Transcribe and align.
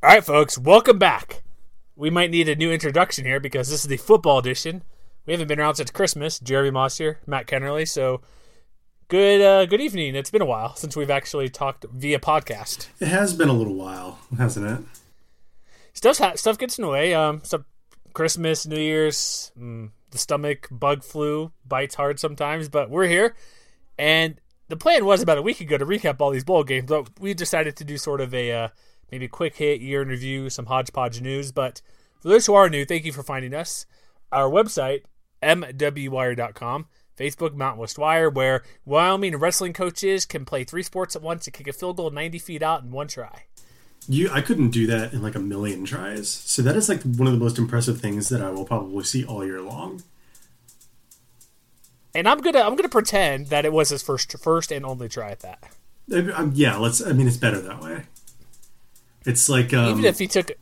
All 0.00 0.10
right, 0.10 0.24
folks, 0.24 0.56
welcome 0.56 0.96
back. 0.96 1.42
We 1.96 2.08
might 2.08 2.30
need 2.30 2.48
a 2.48 2.54
new 2.54 2.70
introduction 2.70 3.24
here 3.24 3.40
because 3.40 3.68
this 3.68 3.80
is 3.80 3.88
the 3.88 3.96
football 3.96 4.38
edition. 4.38 4.84
We 5.26 5.32
haven't 5.32 5.48
been 5.48 5.58
around 5.58 5.74
since 5.74 5.90
Christmas. 5.90 6.38
Jeremy 6.38 6.70
Moss 6.70 6.98
here, 6.98 7.18
Matt 7.26 7.48
Kennerly. 7.48 7.86
So, 7.88 8.20
good 9.08 9.40
uh, 9.40 9.66
good 9.66 9.80
evening. 9.80 10.14
It's 10.14 10.30
been 10.30 10.40
a 10.40 10.46
while 10.46 10.76
since 10.76 10.94
we've 10.94 11.10
actually 11.10 11.48
talked 11.48 11.84
via 11.92 12.20
podcast. 12.20 12.86
It 13.00 13.08
has 13.08 13.34
been 13.34 13.48
a 13.48 13.52
little 13.52 13.74
while, 13.74 14.20
hasn't 14.38 14.66
it? 14.66 14.84
Stuff 15.94 16.38
stuff 16.38 16.58
gets 16.58 16.78
in 16.78 16.82
the 16.82 16.90
way. 16.90 17.12
Um, 17.12 17.42
stuff, 17.42 17.62
Christmas, 18.12 18.68
New 18.68 18.78
Year's, 18.78 19.50
mm, 19.58 19.90
the 20.12 20.18
stomach 20.18 20.68
bug 20.70 21.02
flu 21.02 21.50
bites 21.66 21.96
hard 21.96 22.20
sometimes, 22.20 22.68
but 22.68 22.88
we're 22.88 23.08
here, 23.08 23.34
and 23.98 24.40
the 24.68 24.76
plan 24.76 25.04
was 25.04 25.22
about 25.22 25.38
a 25.38 25.42
week 25.42 25.60
ago 25.60 25.76
to 25.76 25.84
recap 25.84 26.20
all 26.20 26.30
these 26.30 26.44
bowl 26.44 26.62
games, 26.62 26.86
but 26.86 27.18
we 27.18 27.34
decided 27.34 27.74
to 27.78 27.84
do 27.84 27.98
sort 27.98 28.20
of 28.20 28.32
a 28.32 28.52
uh, 28.52 28.68
maybe 29.10 29.26
a 29.26 29.28
quick 29.28 29.56
hit 29.56 29.80
year 29.80 30.02
in 30.02 30.08
review, 30.08 30.50
some 30.50 30.66
hodgepodge 30.66 31.20
news. 31.20 31.52
But 31.52 31.80
for 32.20 32.28
those 32.28 32.46
who 32.46 32.54
are 32.54 32.68
new, 32.68 32.84
thank 32.84 33.04
you 33.04 33.12
for 33.12 33.22
finding 33.22 33.54
us. 33.54 33.86
Our 34.32 34.50
website, 34.50 35.02
mwwire.com, 35.42 36.86
Facebook, 37.18 37.54
Mountain 37.54 37.80
West 37.80 37.98
Wire, 37.98 38.30
where 38.30 38.62
Wyoming 38.84 39.36
wrestling 39.36 39.72
coaches 39.72 40.24
can 40.24 40.44
play 40.44 40.64
three 40.64 40.82
sports 40.82 41.16
at 41.16 41.22
once 41.22 41.46
and 41.46 41.54
kick 41.54 41.68
a 41.68 41.72
field 41.72 41.96
goal 41.96 42.10
90 42.10 42.38
feet 42.38 42.62
out 42.62 42.82
in 42.82 42.90
one 42.90 43.08
try. 43.08 43.44
You, 44.06 44.30
I 44.32 44.40
couldn't 44.40 44.70
do 44.70 44.86
that 44.86 45.12
in 45.12 45.22
like 45.22 45.34
a 45.34 45.40
million 45.40 45.84
tries. 45.84 46.28
So 46.30 46.62
that 46.62 46.76
is 46.76 46.88
like 46.88 47.02
one 47.02 47.26
of 47.26 47.32
the 47.32 47.38
most 47.38 47.58
impressive 47.58 48.00
things 48.00 48.28
that 48.30 48.40
I 48.40 48.50
will 48.50 48.64
probably 48.64 49.04
see 49.04 49.24
all 49.24 49.44
year 49.44 49.60
long. 49.60 50.02
And 52.14 52.26
I'm 52.26 52.40
gonna 52.40 52.60
I'm 52.60 52.74
gonna 52.74 52.88
pretend 52.88 53.48
that 53.48 53.64
it 53.66 53.72
was 53.72 53.90
his 53.90 54.02
first 54.02 54.36
first 54.38 54.72
and 54.72 54.84
only 54.84 55.08
try 55.08 55.30
at 55.30 55.40
that. 55.40 55.62
Um, 56.34 56.52
yeah, 56.54 56.76
let's. 56.76 57.04
I 57.04 57.12
mean, 57.12 57.28
it's 57.28 57.36
better 57.36 57.60
that 57.60 57.82
way. 57.82 58.04
It's 59.24 59.48
like 59.48 59.72
um, 59.74 59.90
even 59.90 60.04
if 60.04 60.18
he 60.18 60.26
took. 60.26 60.52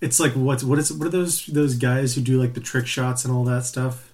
It's 0.00 0.20
like 0.20 0.32
what's 0.32 0.62
what 0.62 0.78
is 0.78 0.92
what 0.92 1.06
are 1.06 1.10
those 1.10 1.46
those 1.46 1.74
guys 1.74 2.14
who 2.14 2.20
do 2.20 2.40
like 2.40 2.54
the 2.54 2.60
trick 2.60 2.86
shots 2.86 3.24
and 3.24 3.32
all 3.32 3.44
that 3.44 3.64
stuff 3.64 4.12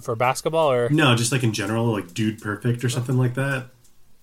for 0.00 0.14
basketball 0.16 0.70
or 0.70 0.88
no, 0.90 1.14
just 1.14 1.32
like 1.32 1.42
in 1.42 1.52
general, 1.52 1.86
like 1.86 2.14
Dude 2.14 2.40
Perfect 2.40 2.84
or 2.84 2.88
something 2.88 3.16
like 3.16 3.34
that. 3.34 3.66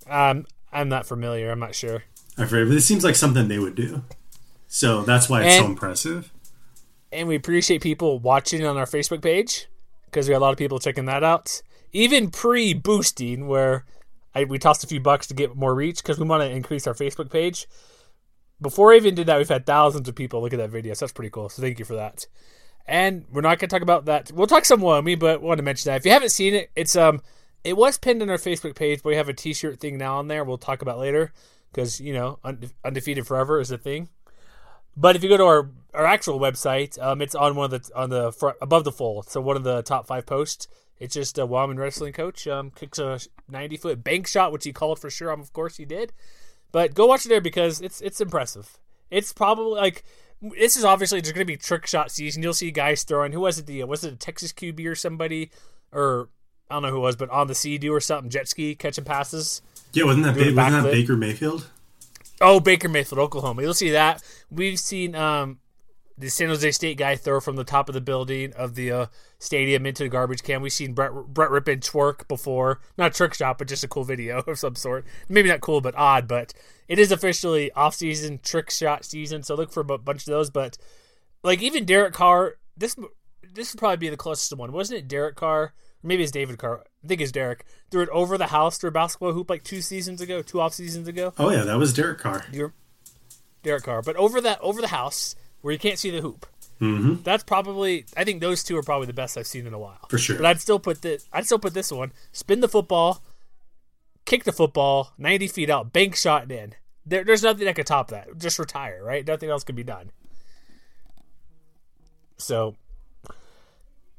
Um, 0.07 0.45
I'm 0.71 0.89
not 0.89 1.05
familiar. 1.05 1.51
I'm 1.51 1.59
not 1.59 1.75
sure. 1.75 2.03
I 2.37 2.45
forget, 2.45 2.67
but 2.67 2.77
it 2.77 2.81
seems 2.81 3.03
like 3.03 3.15
something 3.15 3.47
they 3.47 3.59
would 3.59 3.75
do. 3.75 4.03
So 4.67 5.03
that's 5.03 5.29
why 5.29 5.43
it's 5.43 5.55
and, 5.55 5.65
so 5.65 5.69
impressive. 5.71 6.31
And 7.11 7.27
we 7.27 7.35
appreciate 7.35 7.81
people 7.81 8.19
watching 8.19 8.65
on 8.65 8.77
our 8.77 8.85
Facebook 8.85 9.21
page 9.21 9.67
because 10.05 10.27
we 10.27 10.33
got 10.33 10.39
a 10.39 10.45
lot 10.45 10.51
of 10.51 10.57
people 10.57 10.79
checking 10.79 11.05
that 11.05 11.23
out. 11.23 11.61
Even 11.93 12.29
pre 12.29 12.73
boosting, 12.73 13.47
where 13.47 13.85
I, 14.33 14.43
we 14.43 14.59
tossed 14.59 14.83
a 14.83 14.87
few 14.87 14.99
bucks 14.99 15.27
to 15.27 15.33
get 15.33 15.55
more 15.55 15.73
reach 15.73 16.03
because 16.03 16.19
we 16.19 16.25
want 16.25 16.43
to 16.43 16.49
increase 16.49 16.87
our 16.87 16.93
Facebook 16.93 17.31
page 17.31 17.67
before 18.61 18.93
I 18.93 18.97
even 18.97 19.15
did 19.15 19.27
that, 19.27 19.37
we've 19.37 19.49
had 19.49 19.65
thousands 19.65 20.07
of 20.07 20.15
people 20.15 20.41
look 20.41 20.53
at 20.53 20.59
that 20.59 20.69
video. 20.69 20.93
So 20.93 21.05
that's 21.05 21.13
pretty 21.13 21.29
cool. 21.29 21.49
So 21.49 21.61
thank 21.61 21.79
you 21.79 21.85
for 21.85 21.95
that. 21.95 22.27
And 22.87 23.25
we're 23.31 23.41
not 23.41 23.59
going 23.59 23.67
to 23.69 23.75
talk 23.75 23.81
about 23.81 24.05
that. 24.05 24.31
We'll 24.31 24.47
talk 24.47 24.65
some 24.65 24.81
Wyoming, 24.81 25.19
but 25.19 25.41
want 25.41 25.57
to 25.57 25.63
mention 25.63 25.89
that 25.89 25.97
if 25.97 26.05
you 26.05 26.11
haven't 26.11 26.29
seen 26.29 26.53
it, 26.53 26.69
it's 26.75 26.95
um, 26.95 27.21
it 27.63 27.75
was 27.75 27.97
pinned 27.97 28.21
on 28.21 28.29
our 28.29 28.37
Facebook 28.37 28.75
page, 28.75 29.01
but 29.01 29.09
we 29.09 29.15
have 29.15 29.29
a 29.29 29.33
T-shirt 29.33 29.79
thing 29.79 29.97
now 29.97 30.17
on 30.17 30.27
there. 30.27 30.43
We'll 30.43 30.59
talk 30.59 30.83
about 30.83 30.99
later 30.99 31.33
because 31.71 31.99
you 31.99 32.13
know 32.13 32.39
unde- 32.43 32.73
undefeated 32.83 33.25
forever 33.25 33.59
is 33.59 33.71
a 33.71 33.77
thing. 33.77 34.09
But 34.95 35.15
if 35.15 35.23
you 35.23 35.29
go 35.29 35.37
to 35.37 35.43
our, 35.43 35.69
our 35.93 36.05
actual 36.05 36.39
website, 36.39 37.01
um, 37.01 37.21
it's 37.21 37.35
on 37.35 37.55
one 37.55 37.73
of 37.73 37.83
the 37.83 37.95
on 37.95 38.11
the 38.11 38.31
front 38.31 38.57
above 38.61 38.83
the 38.83 38.91
fold. 38.91 39.29
So 39.29 39.41
one 39.41 39.57
of 39.57 39.63
the 39.63 39.81
top 39.81 40.07
five 40.07 40.25
posts. 40.25 40.67
It's 40.97 41.13
just 41.13 41.37
a 41.37 41.45
Wyoming 41.45 41.77
wrestling 41.77 42.13
coach 42.13 42.47
um, 42.47 42.71
kicks 42.71 42.99
a 42.99 43.19
90 43.49 43.75
foot 43.75 44.03
bank 44.03 44.27
shot, 44.27 44.53
which 44.53 44.63
he 44.63 44.71
called 44.71 44.97
for 44.97 45.09
sure. 45.09 45.29
Um, 45.29 45.41
of 45.41 45.51
course 45.51 45.75
he 45.75 45.83
did. 45.83 46.13
But 46.75 46.93
go 46.93 47.05
watch 47.05 47.25
it 47.25 47.29
there 47.29 47.39
because 47.39 47.79
it's 47.79 48.01
it's 48.01 48.19
impressive. 48.19 48.77
It's 49.09 49.31
probably 49.31 49.79
like 49.79 50.03
this 50.41 50.75
is 50.75 50.83
obviously 50.83 51.21
there's 51.21 51.31
going 51.31 51.47
to 51.47 51.53
be 51.53 51.55
trick 51.55 51.87
shot 51.87 52.11
season. 52.11 52.43
You'll 52.43 52.53
see 52.53 52.69
guys 52.69 53.03
throwing. 53.03 53.31
Who 53.31 53.39
was 53.39 53.57
it? 53.57 53.65
The 53.65 53.85
was 53.85 54.03
it 54.03 54.11
a 54.11 54.17
Texas 54.17 54.51
QB 54.51 54.85
or 54.85 54.93
somebody, 54.93 55.51
or 55.93 56.27
I 56.69 56.75
don't 56.75 56.83
know 56.83 56.89
who 56.89 56.97
it 56.97 56.99
was, 56.99 57.15
but 57.15 57.29
on 57.29 57.47
the 57.47 57.55
Sea-Doo 57.55 57.93
or 57.93 58.01
something, 58.01 58.29
jet 58.29 58.49
ski 58.49 58.75
catching 58.75 59.05
passes. 59.05 59.61
Yeah, 59.93 60.03
wasn't 60.03 60.25
that 60.25 60.33
ba- 60.35 60.53
wasn't 60.53 60.83
that 60.83 60.91
Baker 60.91 61.15
Mayfield? 61.15 61.65
Oh, 62.41 62.59
Baker 62.59 62.89
Mayfield, 62.89 63.19
Oklahoma. 63.19 63.61
You'll 63.61 63.73
see 63.73 63.91
that. 63.91 64.21
We've 64.51 64.77
seen 64.77 65.15
um, 65.15 65.59
the 66.17 66.29
San 66.29 66.47
Jose 66.47 66.71
State 66.71 66.97
guy 66.97 67.15
throw 67.15 67.39
from 67.39 67.57
the 67.57 67.63
top 67.63 67.89
of 67.89 67.93
the 67.93 68.01
building 68.01 68.53
of 68.53 68.75
the 68.75 68.91
uh, 68.91 69.05
stadium 69.37 69.85
into 69.85 70.03
the 70.03 70.09
garbage 70.09 70.43
can. 70.43 70.61
We've 70.61 70.71
seen 70.71 70.93
Brett 70.93 71.11
Brett 71.27 71.49
Rypien 71.49 71.81
twerk 71.81 72.27
before, 72.27 72.79
not 72.97 73.13
trick 73.13 73.33
shot, 73.33 73.57
but 73.57 73.67
just 73.67 73.83
a 73.83 73.87
cool 73.87 74.05
video 74.05 74.39
of 74.47 74.57
some 74.57 74.75
sort. 74.75 75.05
Maybe 75.27 75.49
not 75.49 75.61
cool, 75.61 75.81
but 75.81 75.95
odd. 75.95 76.27
But 76.27 76.53
it 76.87 76.99
is 76.99 77.11
officially 77.11 77.71
off 77.73 77.95
season 77.95 78.39
trick 78.41 78.71
shot 78.71 79.03
season, 79.03 79.43
so 79.43 79.55
look 79.55 79.71
for 79.71 79.81
a 79.81 79.97
bunch 79.97 80.21
of 80.21 80.31
those. 80.31 80.49
But 80.49 80.77
like 81.43 81.61
even 81.61 81.85
Derek 81.85 82.13
Carr, 82.13 82.55
this 82.77 82.95
this 83.53 83.73
would 83.73 83.79
probably 83.79 83.97
be 83.97 84.09
the 84.09 84.17
closest 84.17 84.55
one, 84.55 84.71
wasn't 84.71 84.99
it? 84.99 85.07
Derek 85.07 85.35
Carr, 85.35 85.73
maybe 86.01 86.23
it's 86.23 86.31
David 86.31 86.57
Carr. 86.57 86.83
I 87.03 87.07
think 87.07 87.21
it's 87.21 87.31
Derek 87.31 87.65
threw 87.91 88.03
it 88.03 88.09
over 88.09 88.37
the 88.37 88.47
house 88.47 88.77
through 88.77 88.89
a 88.89 88.93
basketball 88.93 89.33
hoop 89.33 89.49
like 89.49 89.63
two 89.63 89.81
seasons 89.81 90.21
ago, 90.21 90.41
two 90.41 90.61
off 90.61 90.73
seasons 90.73 91.09
ago. 91.09 91.33
Oh 91.37 91.49
yeah, 91.49 91.63
that 91.63 91.77
was 91.77 91.93
Derek 91.93 92.19
Carr. 92.19 92.45
You're 92.53 92.73
Derek 93.63 93.83
Carr, 93.83 94.01
but 94.01 94.15
over 94.15 94.39
that 94.39 94.61
over 94.61 94.79
the 94.79 94.87
house 94.87 95.35
where 95.65 95.71
you 95.71 95.79
can't 95.79 95.97
see 95.97 96.11
the 96.11 96.21
hoop. 96.21 96.45
Mm-hmm. 96.79 97.23
That's 97.23 97.43
probably. 97.43 98.05
I 98.15 98.23
think 98.23 98.39
those 98.39 98.63
two 98.63 98.77
are 98.77 98.83
probably 98.83 99.07
the 99.07 99.13
best 99.13 99.35
I've 99.35 99.47
seen 99.47 99.65
in 99.65 99.73
a 99.73 99.79
while. 99.79 99.97
For 100.09 100.19
sure. 100.19 100.37
But 100.37 100.45
I'd 100.45 100.61
still 100.61 100.77
put 100.77 101.01
this. 101.01 101.27
I'd 101.33 101.47
still 101.47 101.57
put 101.57 101.73
this 101.73 101.91
one. 101.91 102.11
Spin 102.31 102.59
the 102.59 102.67
football, 102.67 103.23
kick 104.25 104.43
the 104.43 104.51
football 104.51 105.13
ninety 105.17 105.47
feet 105.47 105.71
out, 105.71 105.91
bank 105.91 106.15
shot 106.15 106.51
in. 106.51 106.75
There, 107.03 107.23
there's 107.23 107.41
nothing 107.41 107.65
that 107.65 107.75
could 107.75 107.87
top 107.87 108.09
that. 108.09 108.37
Just 108.37 108.59
retire, 108.59 109.03
right? 109.03 109.25
Nothing 109.25 109.49
else 109.49 109.63
can 109.63 109.75
be 109.75 109.83
done. 109.83 110.11
So 112.37 112.75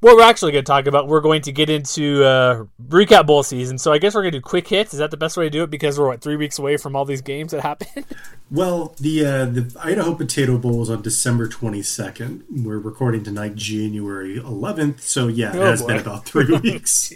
what 0.06 0.17
we're 0.17 0.22
actually 0.22 0.53
going 0.53 0.65
to 0.65 0.69
talk 0.69 0.87
about, 0.87 1.09
we're 1.09 1.21
going 1.21 1.43
to 1.43 1.50
get 1.50 1.69
into 1.69 2.22
uh, 2.22 2.65
recap 2.81 3.27
bowl 3.27 3.43
season. 3.43 3.77
So 3.77 3.93
I 3.93 3.99
guess 3.99 4.15
we're 4.15 4.22
going 4.22 4.34
to 4.34 4.39
do 4.39 4.43
quick 4.43 4.69
hits. 4.69 4.94
Is 4.94 5.00
that 5.00 5.11
the 5.11 5.17
best 5.17 5.37
way 5.37 5.44
to 5.44 5.50
do 5.50 5.65
it? 5.65 5.71
Because 5.71 5.99
we're 5.99 6.06
what 6.06 6.21
three 6.21 6.37
weeks 6.37 6.61
away 6.61 6.77
from 6.77 6.94
all 6.94 7.05
these 7.05 7.22
games 7.22 7.50
that 7.50 7.62
happen. 7.62 8.05
well, 8.50 8.95
the 9.00 9.27
uh, 9.27 9.47
the 9.47 9.77
Idaho 9.83 10.15
Potato 10.15 10.59
Bowl 10.59 10.81
is 10.81 10.91
on 10.91 11.03
December 11.03 11.49
twenty 11.49 11.83
second. 11.83 12.45
We're 12.49 12.78
recording 12.78 13.25
tonight, 13.25 13.56
January 13.56 14.37
eleventh. 14.37 15.03
So 15.03 15.27
yeah, 15.27 15.56
it 15.56 15.59
oh, 15.59 15.66
has 15.66 15.83
boy. 15.83 15.89
been 15.89 15.99
about 15.99 16.25
three 16.25 16.56
weeks. 16.62 17.12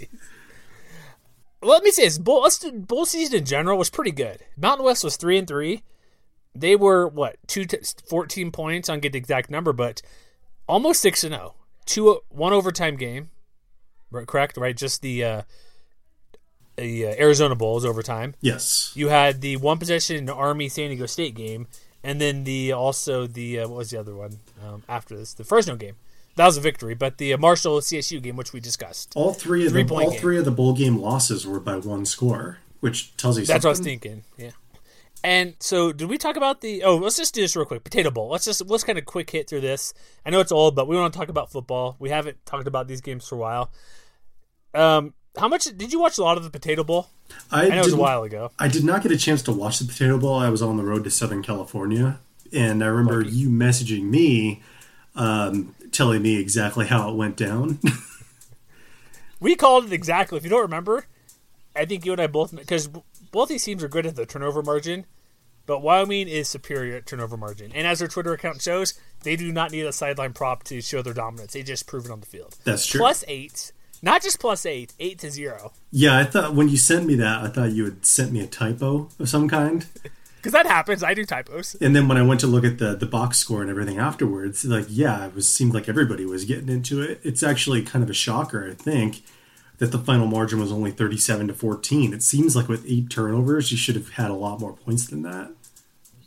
well, 1.62 1.70
let 1.70 1.84
me 1.84 1.92
say 1.92 2.06
this: 2.06 2.18
bowl, 2.18 2.48
bowl 2.72 3.06
season 3.06 3.38
in 3.38 3.44
general 3.44 3.78
was 3.78 3.88
pretty 3.88 4.10
good. 4.10 4.40
Mountain 4.56 4.84
West 4.84 5.04
was 5.04 5.16
three 5.16 5.38
and 5.38 5.46
three. 5.46 5.84
They 6.56 6.74
were 6.74 7.06
what 7.06 7.36
two 7.46 7.66
t- 7.66 7.78
14 8.08 8.50
points. 8.50 8.88
I 8.88 8.94
don't 8.94 9.00
get 9.00 9.12
the 9.12 9.18
exact 9.18 9.48
number, 9.48 9.72
but 9.72 10.02
almost 10.66 11.00
six 11.00 11.22
and 11.22 11.34
zero. 11.34 11.54
Two 11.86 12.20
one 12.28 12.52
overtime 12.52 12.96
game, 12.96 13.30
correct? 14.12 14.56
Right, 14.56 14.76
just 14.76 15.02
the 15.02 15.24
uh, 15.24 15.42
the 16.76 17.06
uh, 17.06 17.14
Arizona 17.18 17.54
Bowl 17.54 17.78
is 17.78 17.84
overtime. 17.84 18.34
Yes, 18.40 18.92
you 18.94 19.08
had 19.08 19.40
the 19.40 19.56
one 19.56 19.78
possession 19.78 20.28
Army 20.28 20.68
San 20.68 20.88
Diego 20.88 21.06
State 21.06 21.34
game, 21.34 21.66
and 22.02 22.20
then 22.20 22.44
the 22.44 22.72
also 22.72 23.26
the 23.26 23.60
uh, 23.60 23.68
what 23.68 23.78
was 23.78 23.90
the 23.90 23.98
other 23.98 24.14
one 24.14 24.38
um, 24.64 24.82
after 24.88 25.16
this? 25.16 25.34
The 25.34 25.44
Fresno 25.44 25.76
game. 25.76 25.96
That 26.36 26.46
was 26.46 26.56
a 26.56 26.60
victory, 26.60 26.94
but 26.94 27.18
the 27.18 27.34
uh, 27.34 27.38
Marshall 27.38 27.80
CSU 27.80 28.22
game, 28.22 28.36
which 28.36 28.52
we 28.52 28.60
discussed, 28.60 29.12
all 29.16 29.32
three 29.32 29.66
of 29.66 29.72
the 29.72 29.86
all 29.92 30.10
game. 30.10 30.20
three 30.20 30.38
of 30.38 30.44
the 30.44 30.50
bowl 30.50 30.72
game 30.72 30.96
losses 30.98 31.46
were 31.46 31.60
by 31.60 31.76
one 31.76 32.06
score, 32.06 32.58
which 32.78 33.16
tells 33.16 33.36
you 33.38 33.44
something. 33.44 33.62
that's 33.62 33.62
something. 33.62 33.68
what 33.68 33.68
I 33.68 33.70
was 33.70 33.80
thinking. 33.80 34.24
Yeah. 34.38 34.50
And 35.22 35.54
so, 35.60 35.92
did 35.92 36.08
we 36.08 36.16
talk 36.16 36.36
about 36.36 36.62
the? 36.62 36.82
Oh, 36.82 36.96
let's 36.96 37.16
just 37.16 37.34
do 37.34 37.42
this 37.42 37.54
real 37.54 37.66
quick. 37.66 37.84
Potato 37.84 38.10
Bowl. 38.10 38.30
Let's 38.30 38.44
just 38.44 38.66
let's 38.66 38.84
kind 38.84 38.98
of 38.98 39.04
quick 39.04 39.28
hit 39.30 39.48
through 39.48 39.60
this. 39.60 39.92
I 40.24 40.30
know 40.30 40.40
it's 40.40 40.52
old, 40.52 40.74
but 40.74 40.88
we 40.88 40.96
want 40.96 41.12
to 41.12 41.18
talk 41.18 41.28
about 41.28 41.52
football. 41.52 41.96
We 41.98 42.08
haven't 42.08 42.44
talked 42.46 42.66
about 42.66 42.88
these 42.88 43.00
games 43.00 43.28
for 43.28 43.34
a 43.34 43.38
while. 43.38 43.70
Um, 44.72 45.14
how 45.38 45.48
much 45.48 45.64
did 45.64 45.92
you 45.92 46.00
watch 46.00 46.18
a 46.18 46.22
lot 46.22 46.38
of 46.38 46.44
the 46.44 46.50
Potato 46.50 46.84
Bowl? 46.84 47.08
I, 47.50 47.66
I 47.66 47.68
know 47.68 47.80
it 47.80 47.84
was 47.84 47.92
a 47.92 47.98
while 47.98 48.22
ago. 48.22 48.50
I 48.58 48.68
did 48.68 48.84
not 48.84 49.02
get 49.02 49.12
a 49.12 49.16
chance 49.16 49.42
to 49.42 49.52
watch 49.52 49.78
the 49.78 49.84
Potato 49.84 50.18
Bowl. 50.18 50.34
I 50.34 50.48
was 50.48 50.62
on 50.62 50.76
the 50.76 50.84
road 50.84 51.04
to 51.04 51.10
Southern 51.10 51.42
California, 51.42 52.18
and 52.52 52.82
I 52.82 52.86
remember 52.86 53.22
Lucky. 53.22 53.36
you 53.36 53.50
messaging 53.50 54.04
me, 54.04 54.62
um, 55.14 55.74
telling 55.92 56.22
me 56.22 56.36
exactly 56.40 56.86
how 56.86 57.10
it 57.10 57.16
went 57.16 57.36
down. 57.36 57.78
we 59.40 59.54
called 59.54 59.86
it 59.86 59.92
exactly. 59.92 60.38
If 60.38 60.44
you 60.44 60.50
don't 60.50 60.62
remember, 60.62 61.06
I 61.76 61.84
think 61.84 62.04
you 62.04 62.12
and 62.12 62.20
I 62.20 62.26
both 62.26 62.54
because 62.54 62.88
both 63.30 63.48
these 63.48 63.64
teams 63.64 63.82
are 63.84 63.88
good 63.88 64.06
at 64.06 64.16
the 64.16 64.26
turnover 64.26 64.62
margin, 64.62 65.06
But 65.66 65.82
Wyoming 65.82 66.28
is 66.28 66.48
superior 66.48 66.96
at 66.96 67.06
turnover 67.06 67.36
margin, 67.36 67.70
and 67.74 67.86
as 67.86 68.00
their 68.00 68.08
Twitter 68.08 68.32
account 68.32 68.60
shows, 68.62 68.94
they 69.22 69.36
do 69.36 69.52
not 69.52 69.70
need 69.70 69.86
a 69.86 69.92
sideline 69.92 70.32
prop 70.32 70.64
to 70.64 70.80
show 70.80 71.00
their 71.02 71.14
dominance. 71.14 71.52
They 71.52 71.62
just 71.62 71.86
prove 71.86 72.06
it 72.06 72.10
on 72.10 72.20
the 72.20 72.26
field. 72.26 72.56
That's 72.64 72.84
true. 72.86 72.98
Plus 72.98 73.22
eight, 73.28 73.72
not 74.02 74.22
just 74.22 74.40
plus 74.40 74.66
eight, 74.66 74.94
eight 74.98 75.18
to 75.20 75.30
zero. 75.30 75.72
Yeah, 75.92 76.18
I 76.18 76.24
thought 76.24 76.54
when 76.54 76.68
you 76.68 76.76
sent 76.76 77.06
me 77.06 77.14
that, 77.16 77.42
I 77.44 77.48
thought 77.48 77.70
you 77.72 77.84
had 77.84 78.04
sent 78.04 78.32
me 78.32 78.40
a 78.40 78.46
typo 78.46 79.08
of 79.18 79.28
some 79.28 79.48
kind. 79.48 79.86
Because 80.40 80.54
that 80.54 80.64
happens. 80.64 81.02
I 81.02 81.12
do 81.12 81.26
typos. 81.26 81.76
And 81.82 81.94
then 81.94 82.08
when 82.08 82.16
I 82.16 82.22
went 82.22 82.40
to 82.40 82.46
look 82.46 82.64
at 82.64 82.78
the 82.78 82.96
the 82.96 83.04
box 83.04 83.36
score 83.36 83.60
and 83.60 83.68
everything 83.68 83.98
afterwards, 83.98 84.64
like 84.64 84.86
yeah, 84.88 85.26
it 85.26 85.34
was 85.34 85.46
seemed 85.46 85.74
like 85.74 85.86
everybody 85.86 86.24
was 86.24 86.46
getting 86.46 86.70
into 86.70 87.02
it. 87.02 87.20
It's 87.22 87.42
actually 87.42 87.82
kind 87.82 88.02
of 88.02 88.08
a 88.08 88.14
shocker, 88.14 88.66
I 88.66 88.72
think, 88.72 89.22
that 89.80 89.92
the 89.92 89.98
final 89.98 90.26
margin 90.26 90.60
was 90.60 90.70
only 90.70 90.92
thirty 90.92 91.16
seven 91.16 91.48
to 91.48 91.54
fourteen. 91.54 92.12
It 92.14 92.22
seems 92.22 92.54
like 92.54 92.68
with 92.68 92.84
eight 92.86 93.10
turnovers, 93.10 93.72
you 93.72 93.76
should 93.76 93.96
have 93.96 94.10
had 94.10 94.30
a 94.30 94.34
lot 94.34 94.60
more 94.60 94.74
points 94.74 95.08
than 95.08 95.22
that. 95.22 95.50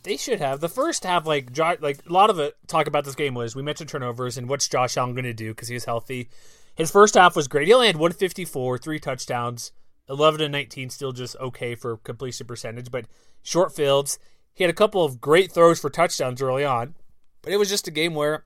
They 0.04 0.18
should 0.18 0.42
have 0.42 0.60
the 0.60 0.68
first 0.68 1.06
half. 1.06 1.26
Like 1.26 1.58
like 1.58 2.00
a 2.06 2.12
lot 2.12 2.30
of 2.30 2.40
it 2.40 2.58
talk 2.68 2.88
about 2.88 3.06
this 3.06 3.16
game 3.16 3.36
was 3.36 3.56
we 3.56 3.62
mentioned 3.62 3.90
turnovers 3.90 4.38
and 4.38 4.50
what's 4.50 4.68
Josh 4.68 4.98
Allen 4.98 5.14
going 5.14 5.24
to 5.24 5.34
do 5.34 5.52
because 5.52 5.70
he 5.70 5.76
was 5.76 5.86
healthy. 5.86 6.30
His 6.76 6.92
first 6.92 7.14
half 7.14 7.36
was 7.36 7.48
great. 7.48 7.68
He 7.68 7.74
only 7.74 7.88
had 7.88 7.98
154, 7.98 8.80
three 8.80 9.00
touchdowns, 9.00 9.72
11 10.10 10.42
and 10.42 10.52
19, 10.52 10.90
still 10.90 11.12
just 11.12 11.36
okay 11.40 11.76
for 11.76 11.98
completion 11.98 12.48
percentage, 12.48 12.90
but 12.90 13.06
short 13.44 13.76
fields. 13.76 14.18
He 14.56 14.64
had 14.64 14.72
a 14.72 14.76
couple 14.76 15.06
of 15.06 15.22
great 15.22 15.52
throws 15.52 15.80
for 15.80 15.92
touchdowns 15.92 16.42
early 16.42 16.66
on, 16.66 16.96
but 17.44 17.54
it 17.54 17.58
was 17.58 17.70
just 17.70 17.88
a 17.88 17.92
game 17.92 18.16
where 18.16 18.46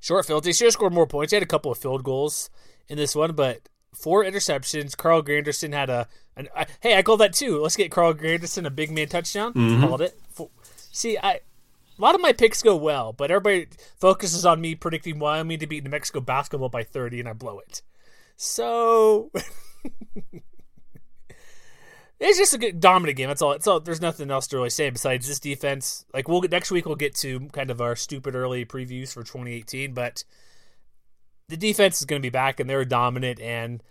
short 0.00 0.26
fields. 0.26 0.46
He 0.46 0.52
should 0.52 0.66
have 0.66 0.72
scored 0.72 0.92
more 0.92 1.06
points. 1.06 1.30
He 1.30 1.36
had 1.36 1.42
a 1.42 1.46
couple 1.46 1.70
of 1.70 1.78
field 1.78 2.02
goals 2.02 2.50
in 2.88 2.96
this 2.96 3.14
one, 3.14 3.32
but 3.32 3.68
four 3.94 4.24
interceptions. 4.24 4.96
Carl 4.96 5.22
Granderson 5.22 5.72
had 5.72 5.90
a. 5.90 6.08
An, 6.36 6.48
hey, 6.80 6.96
I 6.96 7.02
called 7.02 7.20
that 7.20 7.32
too. 7.32 7.60
Let's 7.60 7.76
get 7.76 7.90
Carl 7.90 8.14
Granderson 8.14 8.66
a 8.66 8.70
big 8.70 8.90
man 8.90 9.08
touchdown. 9.08 9.52
Mm-hmm. 9.52 9.86
Called 9.86 10.02
it. 10.02 10.18
See, 10.92 11.18
I. 11.18 11.40
A 11.98 12.00
lot 12.00 12.14
of 12.14 12.22
my 12.22 12.32
picks 12.32 12.62
go 12.62 12.76
well, 12.76 13.12
but 13.12 13.30
everybody 13.30 13.66
focuses 13.98 14.46
on 14.46 14.58
me 14.58 14.74
predicting 14.74 15.18
Wyoming 15.18 15.58
to 15.58 15.66
beat 15.66 15.84
New 15.84 15.90
Mexico 15.90 16.20
basketball 16.20 16.70
by 16.70 16.82
30, 16.82 17.20
and 17.20 17.28
I 17.28 17.34
blow 17.34 17.58
it. 17.58 17.82
So 18.36 19.30
it's 22.18 22.38
just 22.38 22.54
a 22.54 22.58
good 22.58 22.80
dominant 22.80 23.18
game. 23.18 23.28
That's 23.28 23.42
all. 23.42 23.52
It's 23.52 23.66
all. 23.66 23.80
There's 23.80 24.00
nothing 24.00 24.30
else 24.30 24.46
to 24.46 24.56
really 24.56 24.70
say 24.70 24.88
besides 24.88 25.28
this 25.28 25.38
defense. 25.38 26.06
Like 26.14 26.26
we'll 26.26 26.40
get 26.40 26.50
next 26.50 26.70
week, 26.70 26.86
we'll 26.86 26.96
get 26.96 27.14
to 27.16 27.48
kind 27.52 27.70
of 27.70 27.82
our 27.82 27.94
stupid 27.96 28.34
early 28.34 28.64
previews 28.64 29.12
for 29.12 29.22
2018, 29.22 29.92
but 29.92 30.24
the 31.50 31.56
defense 31.56 32.00
is 32.00 32.06
going 32.06 32.20
to 32.22 32.26
be 32.26 32.30
back, 32.30 32.60
and 32.60 32.70
they're 32.70 32.84
dominant. 32.84 33.40
And 33.40 33.82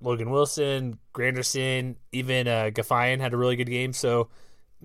Logan 0.00 0.30
Wilson, 0.30 0.98
Granderson, 1.14 1.94
even 2.12 2.48
uh, 2.48 2.70
Gaffian 2.72 3.20
had 3.20 3.32
a 3.32 3.36
really 3.36 3.56
good 3.56 3.68
game. 3.70 3.92
So 3.92 4.28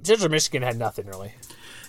Central 0.04 0.30
Michigan 0.30 0.62
had 0.62 0.78
nothing 0.78 1.08
really. 1.08 1.34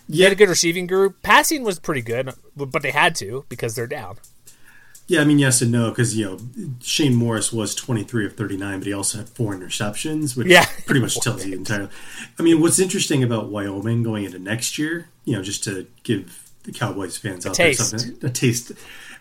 They 0.09 0.17
Yeah, 0.19 0.25
had 0.25 0.33
a 0.33 0.37
good 0.37 0.49
receiving 0.49 0.87
group. 0.87 1.23
Passing 1.23 1.63
was 1.63 1.79
pretty 1.79 2.03
good, 2.03 2.31
but 2.57 2.83
they 2.83 2.91
had 2.91 3.15
to 3.17 3.45
because 3.49 3.75
they're 3.75 3.87
down. 3.87 4.17
yeah. 5.07 5.21
I 5.21 5.25
mean, 5.25 5.39
yes 5.39 5.63
and 5.63 5.71
no, 5.71 5.91
because 5.91 6.17
you 6.17 6.25
know 6.25 6.39
Shane 6.83 7.15
Morris 7.15 7.53
was 7.53 7.75
twenty 7.75 8.03
three 8.03 8.27
of 8.27 8.35
thirty 8.37 8.57
nine, 8.57 8.79
but 8.81 8.87
he 8.87 8.93
also 8.93 9.19
had 9.19 9.29
four 9.29 9.55
interceptions, 9.55 10.37
which 10.37 10.49
Yeah. 10.49 10.67
pretty 10.87 11.01
much 11.01 11.21
tells 11.21 11.47
you 11.47 11.55
entirely. 11.57 11.91
I 12.39 12.43
mean, 12.43 12.61
what's 12.61 12.79
interesting 12.81 13.23
about 13.23 13.49
Wyoming 13.51 14.03
going 14.03 14.25
into 14.25 14.39
next 14.39 14.79
year, 14.79 15.09
you 15.25 15.35
know, 15.37 15.43
just 15.43 15.63
to 15.65 15.87
give 16.03 16.51
the 16.65 16.73
Cowboys 16.73 17.17
fans 17.17 17.45
out 17.47 17.55
taste. 17.55 17.91
there 17.91 17.99
something, 18.01 18.29
a 18.29 18.31
taste. 18.33 18.73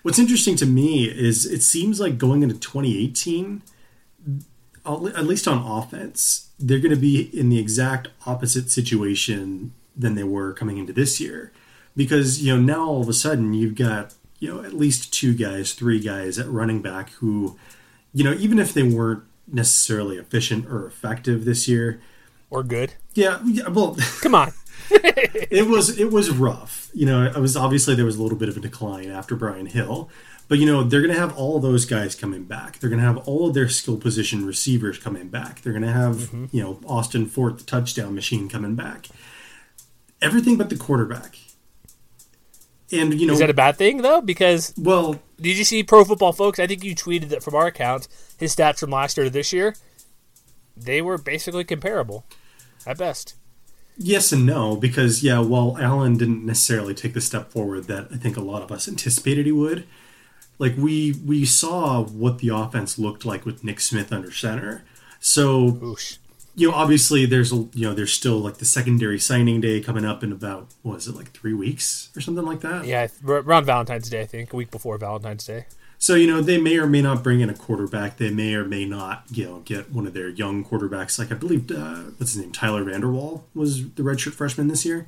What's 0.03 0.19
interesting 0.19 0.55
to 0.57 0.65
me 0.65 1.05
is 1.05 1.45
it 1.45 1.61
seems 1.61 1.99
like 1.99 2.17
going 2.17 2.43
into 2.43 2.57
twenty 2.59 2.97
eighteen. 3.03 3.61
At 4.83 5.25
least 5.25 5.47
on 5.47 5.59
offense, 5.59 6.49
they're 6.57 6.79
going 6.79 6.93
to 6.93 6.99
be 6.99 7.29
in 7.37 7.49
the 7.49 7.59
exact 7.59 8.07
opposite 8.25 8.71
situation 8.71 9.73
than 9.95 10.15
they 10.15 10.23
were 10.23 10.53
coming 10.53 10.77
into 10.79 10.91
this 10.91 11.19
year 11.19 11.51
because 11.95 12.41
you 12.41 12.55
know 12.55 12.59
now 12.61 12.87
all 12.87 13.01
of 13.01 13.09
a 13.09 13.13
sudden 13.13 13.53
you've 13.53 13.75
got 13.75 14.15
you 14.39 14.47
know 14.51 14.63
at 14.63 14.73
least 14.73 15.13
two 15.13 15.33
guys 15.35 15.73
three 15.73 15.99
guys 15.99 16.39
at 16.39 16.47
running 16.47 16.81
back 16.81 17.09
who 17.19 17.59
you 18.13 18.23
know 18.23 18.31
even 18.33 18.57
if 18.57 18.73
they 18.73 18.81
weren't 18.81 19.21
necessarily 19.47 20.15
efficient 20.17 20.65
or 20.65 20.87
effective 20.87 21.43
this 21.45 21.67
year 21.67 22.01
Or 22.49 22.63
good. 22.63 22.93
yeah, 23.13 23.39
yeah 23.45 23.67
well 23.67 23.97
Come 24.21 24.33
on. 24.33 24.51
it 24.91 25.67
was 25.67 25.97
it 25.99 26.11
was 26.11 26.29
rough 26.29 26.89
you 26.93 27.05
know 27.05 27.23
it 27.23 27.37
was 27.37 27.55
obviously 27.55 27.95
there 27.95 28.05
was 28.05 28.17
a 28.17 28.23
little 28.23 28.37
bit 28.37 28.49
of 28.49 28.57
a 28.57 28.59
decline 28.59 29.09
after 29.09 29.35
brian 29.35 29.65
hill 29.65 30.09
but 30.47 30.57
you 30.59 30.65
know 30.65 30.83
they're 30.83 31.01
going 31.01 31.13
to 31.13 31.19
have 31.19 31.35
all 31.37 31.59
those 31.59 31.85
guys 31.85 32.15
coming 32.15 32.43
back 32.43 32.79
they're 32.79 32.89
going 32.89 32.99
to 33.01 33.05
have 33.05 33.17
all 33.27 33.47
of 33.47 33.53
their 33.53 33.69
skill 33.69 33.97
position 33.97 34.45
receivers 34.45 34.97
coming 34.97 35.27
back 35.27 35.61
they're 35.61 35.73
going 35.73 35.83
to 35.83 35.91
have 35.91 36.15
Mm-hmm. 36.15 36.45
you 36.51 36.63
know 36.63 36.79
austin 36.87 37.25
fort 37.25 37.57
the 37.57 37.63
touchdown 37.63 38.15
machine 38.15 38.49
coming 38.49 38.75
back 38.75 39.07
everything 40.21 40.57
but 40.57 40.69
the 40.69 40.77
quarterback 40.77 41.37
and 42.91 43.19
you 43.19 43.25
know 43.25 43.33
Is 43.33 43.39
that 43.39 43.49
a 43.49 43.53
bad 43.53 43.77
thing 43.77 44.01
though? 44.01 44.19
Because 44.19 44.73
well 44.77 45.21
did 45.39 45.57
you 45.57 45.63
see 45.63 45.81
Pro 45.81 46.03
Football 46.03 46.33
Focus? 46.33 46.59
I 46.59 46.67
think 46.67 46.83
you 46.83 46.93
tweeted 46.93 47.29
that 47.29 47.41
from 47.41 47.55
our 47.55 47.67
account. 47.67 48.09
His 48.37 48.53
stats 48.53 48.79
from 48.79 48.89
last 48.89 49.15
year 49.15 49.23
to 49.23 49.29
this 49.29 49.53
year, 49.53 49.75
they 50.75 51.01
were 51.01 51.17
basically 51.17 51.63
comparable, 51.63 52.25
at 52.85 52.97
best. 52.97 53.35
Yes 53.97 54.31
and 54.31 54.45
no, 54.45 54.75
because 54.75 55.23
yeah, 55.23 55.39
while 55.39 55.77
Allen 55.79 56.17
didn't 56.17 56.45
necessarily 56.45 56.93
take 56.93 57.13
the 57.13 57.21
step 57.21 57.51
forward 57.51 57.85
that 57.85 58.07
I 58.11 58.17
think 58.17 58.37
a 58.37 58.41
lot 58.41 58.61
of 58.61 58.71
us 58.71 58.87
anticipated 58.87 59.45
he 59.45 59.51
would, 59.51 59.85
like 60.57 60.75
we 60.77 61.13
we 61.25 61.45
saw 61.45 62.03
what 62.03 62.39
the 62.39 62.49
offense 62.49 62.97
looked 62.97 63.25
like 63.25 63.45
with 63.45 63.63
Nick 63.63 63.79
Smith 63.79 64.11
under 64.11 64.31
center. 64.31 64.83
So 65.19 65.71
Oosh. 65.73 66.17
you 66.55 66.69
know, 66.69 66.75
obviously 66.75 67.25
there's 67.25 67.51
a 67.51 67.67
you 67.73 67.87
know 67.87 67.93
there's 67.93 68.13
still 68.13 68.39
like 68.39 68.57
the 68.57 68.65
secondary 68.65 69.19
signing 69.19 69.61
day 69.61 69.81
coming 69.81 70.05
up 70.05 70.23
in 70.23 70.31
about 70.31 70.67
was 70.83 71.07
it 71.07 71.15
like 71.15 71.31
three 71.31 71.53
weeks 71.53 72.09
or 72.15 72.21
something 72.21 72.45
like 72.45 72.61
that. 72.61 72.85
Yeah, 72.85 73.07
around 73.25 73.65
Valentine's 73.65 74.09
Day, 74.09 74.21
I 74.21 74.25
think, 74.25 74.53
a 74.53 74.55
week 74.55 74.71
before 74.71 74.97
Valentine's 74.97 75.45
Day. 75.45 75.65
So 76.01 76.15
you 76.15 76.25
know 76.25 76.41
they 76.41 76.57
may 76.57 76.77
or 76.77 76.87
may 76.87 77.03
not 77.03 77.23
bring 77.23 77.41
in 77.41 77.49
a 77.51 77.53
quarterback. 77.53 78.17
They 78.17 78.31
may 78.31 78.55
or 78.55 78.65
may 78.65 78.85
not 78.85 79.23
you 79.29 79.45
know 79.45 79.59
get 79.59 79.91
one 79.91 80.07
of 80.07 80.15
their 80.15 80.29
young 80.29 80.65
quarterbacks. 80.65 81.19
Like 81.19 81.31
I 81.31 81.35
believe 81.35 81.69
uh, 81.69 82.09
what's 82.17 82.33
his 82.33 82.37
name, 82.37 82.51
Tyler 82.51 82.83
Vander 82.83 83.11
Waal 83.11 83.45
was 83.53 83.87
the 83.91 84.01
redshirt 84.01 84.33
freshman 84.33 84.67
this 84.67 84.83
year. 84.83 85.07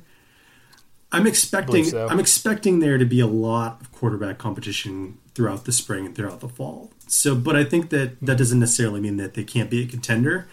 I'm 1.10 1.26
expecting 1.26 1.84
so. 1.84 2.06
I'm 2.06 2.20
expecting 2.20 2.78
there 2.78 2.96
to 2.96 3.04
be 3.04 3.18
a 3.18 3.26
lot 3.26 3.80
of 3.80 3.90
quarterback 3.90 4.38
competition 4.38 5.18
throughout 5.34 5.64
the 5.64 5.72
spring 5.72 6.06
and 6.06 6.14
throughout 6.14 6.38
the 6.38 6.48
fall. 6.48 6.92
So, 7.08 7.34
but 7.34 7.56
I 7.56 7.64
think 7.64 7.90
that 7.90 8.20
that 8.20 8.38
doesn't 8.38 8.60
necessarily 8.60 9.00
mean 9.00 9.16
that 9.16 9.34
they 9.34 9.42
can't 9.42 9.68
be 9.68 9.82
a 9.82 9.86
contender. 9.88 10.46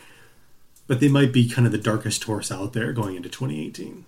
But 0.87 0.99
they 0.99 1.07
might 1.07 1.31
be 1.31 1.47
kind 1.47 1.67
of 1.67 1.71
the 1.71 1.77
darkest 1.77 2.23
horse 2.23 2.51
out 2.51 2.73
there 2.73 2.91
going 2.93 3.15
into 3.15 3.29
2018. 3.29 4.05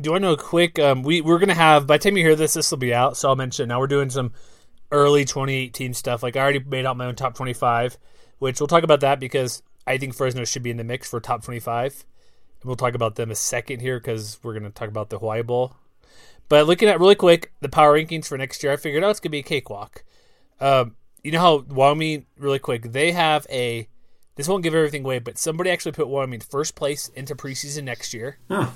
Do 0.00 0.14
I 0.14 0.18
know 0.18 0.32
a 0.32 0.36
quick? 0.36 0.80
Um, 0.80 1.04
we 1.04 1.20
we're 1.20 1.38
gonna 1.38 1.54
have 1.54 1.86
by 1.86 1.96
the 1.98 2.02
time 2.02 2.16
you 2.16 2.24
hear 2.24 2.34
this, 2.34 2.54
this 2.54 2.72
will 2.72 2.78
be 2.78 2.92
out. 2.92 3.16
So 3.16 3.28
I'll 3.28 3.36
mention 3.36 3.68
now 3.68 3.78
we're 3.78 3.86
doing 3.86 4.10
some 4.10 4.32
early 4.92 5.24
2018 5.24 5.94
stuff. 5.94 6.22
Like 6.22 6.36
I 6.36 6.40
already 6.40 6.60
made 6.60 6.86
out 6.86 6.96
my 6.96 7.06
own 7.06 7.16
top 7.16 7.34
25, 7.34 7.98
which 8.38 8.60
we'll 8.60 8.68
talk 8.68 8.84
about 8.84 9.00
that 9.00 9.18
because 9.18 9.62
I 9.86 9.98
think 9.98 10.14
Fresno 10.14 10.44
should 10.44 10.62
be 10.62 10.70
in 10.70 10.76
the 10.76 10.84
mix 10.84 11.10
for 11.10 11.18
top 11.18 11.42
25. 11.42 12.04
And 12.60 12.68
we'll 12.68 12.76
talk 12.76 12.94
about 12.94 13.16
them 13.16 13.30
a 13.30 13.34
second 13.34 13.80
here 13.80 13.98
because 13.98 14.38
we're 14.42 14.54
gonna 14.54 14.70
talk 14.70 14.88
about 14.88 15.10
the 15.10 15.18
Hawaii 15.18 15.42
Bowl. 15.42 15.74
But 16.48 16.66
looking 16.66 16.88
at 16.88 17.00
really 17.00 17.14
quick 17.14 17.52
the 17.60 17.68
power 17.68 17.98
rankings 17.98 18.26
for 18.26 18.38
next 18.38 18.62
year, 18.62 18.72
I 18.72 18.76
figured 18.76 19.02
out 19.02 19.10
it's 19.10 19.20
gonna 19.20 19.30
be 19.30 19.38
a 19.38 19.42
cakewalk. 19.42 20.04
Um, 20.60 20.96
you 21.24 21.32
know 21.32 21.40
how 21.40 21.58
Wyoming 21.58 22.26
really 22.36 22.58
quick 22.60 22.92
they 22.92 23.12
have 23.12 23.46
a. 23.50 23.88
This 24.36 24.48
won't 24.48 24.62
give 24.62 24.74
everything 24.74 25.04
away, 25.04 25.18
but 25.18 25.38
somebody 25.38 25.70
actually 25.70 25.92
put 25.92 26.08
Wyoming 26.08 26.40
first 26.40 26.74
place 26.74 27.08
into 27.08 27.34
preseason 27.34 27.84
next 27.84 28.14
year 28.14 28.38
Oh, 28.48 28.74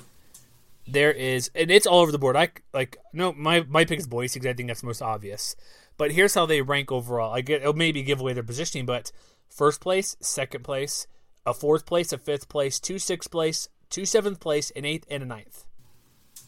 there 0.87 1.11
is 1.11 1.51
and 1.53 1.69
it's 1.69 1.85
all 1.85 1.99
over 1.99 2.11
the 2.11 2.17
board 2.17 2.35
i 2.35 2.49
like 2.73 2.97
no 3.11 3.33
my 3.33 3.61
my 3.67 3.83
pick 3.83 3.99
is 3.99 4.07
boise 4.07 4.39
because 4.39 4.49
i 4.49 4.53
think 4.53 4.67
that's 4.67 4.83
most 4.83 5.01
obvious 5.01 5.55
but 5.97 6.11
here's 6.11 6.35
how 6.35 6.45
they 6.45 6.61
rank 6.61 6.91
overall. 6.91 7.33
I 7.33 7.41
get 7.41 7.61
it'll 7.61 7.73
maybe 7.73 8.03
give 8.03 8.19
away 8.19 8.33
their 8.33 8.43
positioning 8.43 8.85
but 8.85 9.11
first 9.49 9.81
place 9.81 10.15
second 10.19 10.63
place 10.63 11.07
a 11.45 11.53
fourth 11.53 11.85
place 11.85 12.11
a 12.13 12.17
fifth 12.17 12.49
place 12.49 12.79
two 12.79 12.99
sixth 12.99 13.31
place 13.31 13.69
two 13.89 14.05
seventh 14.05 14.39
place 14.39 14.71
an 14.75 14.85
eighth 14.85 15.05
and 15.09 15.23
a 15.23 15.25
ninth. 15.25 15.65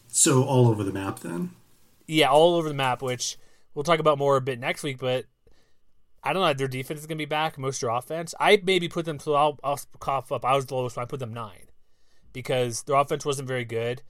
So 0.08 0.42
all 0.44 0.68
over 0.68 0.82
the 0.84 0.92
map 0.92 1.20
then. 1.20 1.50
yeah 2.06 2.28
all 2.28 2.54
over 2.56 2.68
the 2.68 2.74
map 2.74 3.02
which 3.02 3.36
we'll 3.74 3.84
talk 3.84 3.98
about 4.00 4.18
more 4.18 4.36
a 4.36 4.40
bit 4.40 4.58
next 4.58 4.82
week 4.82 4.98
but 4.98 5.26
i 6.24 6.32
don't 6.32 6.42
know 6.42 6.52
their 6.52 6.68
defense 6.68 7.00
is 7.00 7.06
going 7.06 7.16
to 7.16 7.22
be 7.22 7.26
back 7.26 7.56
most 7.58 7.76
of 7.82 7.88
their 7.88 7.96
offense. 7.96 8.34
I 8.40 8.60
maybe 8.64 8.88
put 8.88 9.04
them 9.04 9.18
so 9.18 9.34
I'll, 9.34 9.58
I'll 9.64 9.80
cough 10.00 10.32
up. 10.32 10.44
I 10.44 10.54
was 10.56 10.66
the 10.66 10.74
lowest 10.74 10.96
one 10.96 11.04
i 11.04 11.06
put 11.06 11.20
them 11.20 11.32
nine 11.32 11.66
because 12.32 12.82
their 12.82 12.96
offense 12.96 13.24
wasn't 13.24 13.48
very 13.48 13.64
good 13.64 14.02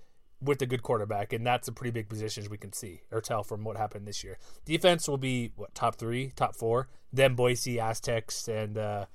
with 0.42 0.62
a 0.62 0.66
good 0.66 0.82
quarterback, 0.82 1.32
and 1.32 1.46
that's 1.46 1.68
a 1.68 1.72
pretty 1.72 1.90
big 1.90 2.08
position 2.08 2.42
as 2.42 2.48
we 2.50 2.56
can 2.56 2.72
see 2.72 3.02
or 3.10 3.20
tell 3.20 3.42
from 3.42 3.64
what 3.64 3.76
happened 3.76 4.06
this 4.06 4.24
year. 4.24 4.38
Defense 4.64 5.08
will 5.08 5.18
be 5.18 5.52
what 5.56 5.74
top 5.74 5.96
three, 5.96 6.32
top 6.36 6.56
four. 6.56 6.88
Then 7.12 7.34
Boise, 7.34 7.80
Aztecs, 7.80 8.48
and 8.48 8.78
uh, 8.78 9.06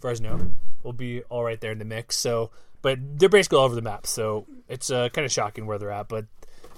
Fresno 0.00 0.52
will 0.82 0.92
be 0.92 1.22
all 1.24 1.44
right 1.44 1.60
there 1.60 1.72
in 1.72 1.78
the 1.78 1.84
mix. 1.84 2.16
So, 2.16 2.50
but 2.82 2.98
they're 3.18 3.28
basically 3.28 3.58
all 3.58 3.64
over 3.64 3.74
the 3.74 3.82
map. 3.82 4.06
So 4.06 4.46
it's 4.68 4.90
uh, 4.90 5.08
kind 5.08 5.24
of 5.24 5.32
shocking 5.32 5.66
where 5.66 5.78
they're 5.78 5.90
at. 5.90 6.08
But 6.08 6.26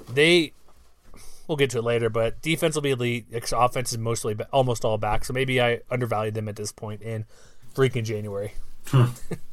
they, 0.09 0.52
we'll 1.47 1.57
get 1.57 1.71
to 1.71 1.78
it 1.78 1.85
later. 1.85 2.09
But 2.09 2.40
defense 2.40 2.75
will 2.75 2.83
be 2.83 2.90
elite. 2.90 3.26
Offense 3.52 3.92
is 3.92 3.99
mostly 3.99 4.37
almost 4.52 4.85
all 4.85 4.97
back. 4.97 5.25
So 5.25 5.33
maybe 5.33 5.61
I 5.61 5.80
undervalued 5.90 6.35
them 6.35 6.49
at 6.49 6.57
this 6.57 6.73
point 6.73 7.02
in 7.02 7.26
freaking 7.75 8.04
January. 8.04 8.54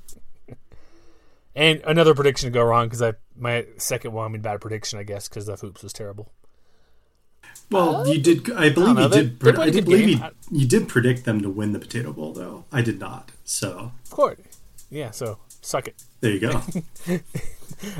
And 1.57 1.81
another 1.85 2.13
prediction 2.13 2.47
to 2.47 2.53
go 2.53 2.63
wrong 2.63 2.85
because 2.85 3.01
I 3.01 3.13
my 3.35 3.65
second 3.77 4.13
one, 4.13 4.25
I 4.25 4.29
mean, 4.29 4.41
bad 4.41 4.61
prediction, 4.61 4.99
I 4.99 5.03
guess, 5.03 5.27
because 5.27 5.47
the 5.47 5.55
hoops 5.55 5.81
was 5.83 5.91
terrible. 5.91 6.31
Well, 7.71 8.07
you 8.07 8.21
did. 8.21 8.49
I 8.51 8.69
believe 8.69 8.95
know, 8.95 9.03
you 9.03 9.07
they- 9.09 9.21
did. 9.23 9.39
they 9.39 9.51
Pred- 9.51 9.55
played 9.55 9.73
did 9.73 9.85
believe 9.85 10.09
you, 10.09 10.19
you 10.51 10.67
did 10.67 10.87
predict 10.87 11.25
them 11.25 11.41
to 11.41 11.49
win 11.49 11.73
the 11.73 11.79
Potato 11.79 12.13
Bowl, 12.13 12.31
though. 12.31 12.65
I 12.71 12.81
did 12.81 12.99
not. 12.99 13.31
So 13.43 13.91
Of 14.05 14.09
course. 14.11 14.39
Yeah, 14.89 15.11
so 15.11 15.39
suck 15.61 15.87
it. 15.87 16.01
there 16.21 16.31
you 16.31 16.39
go. 16.39 16.51
All 17.09 17.11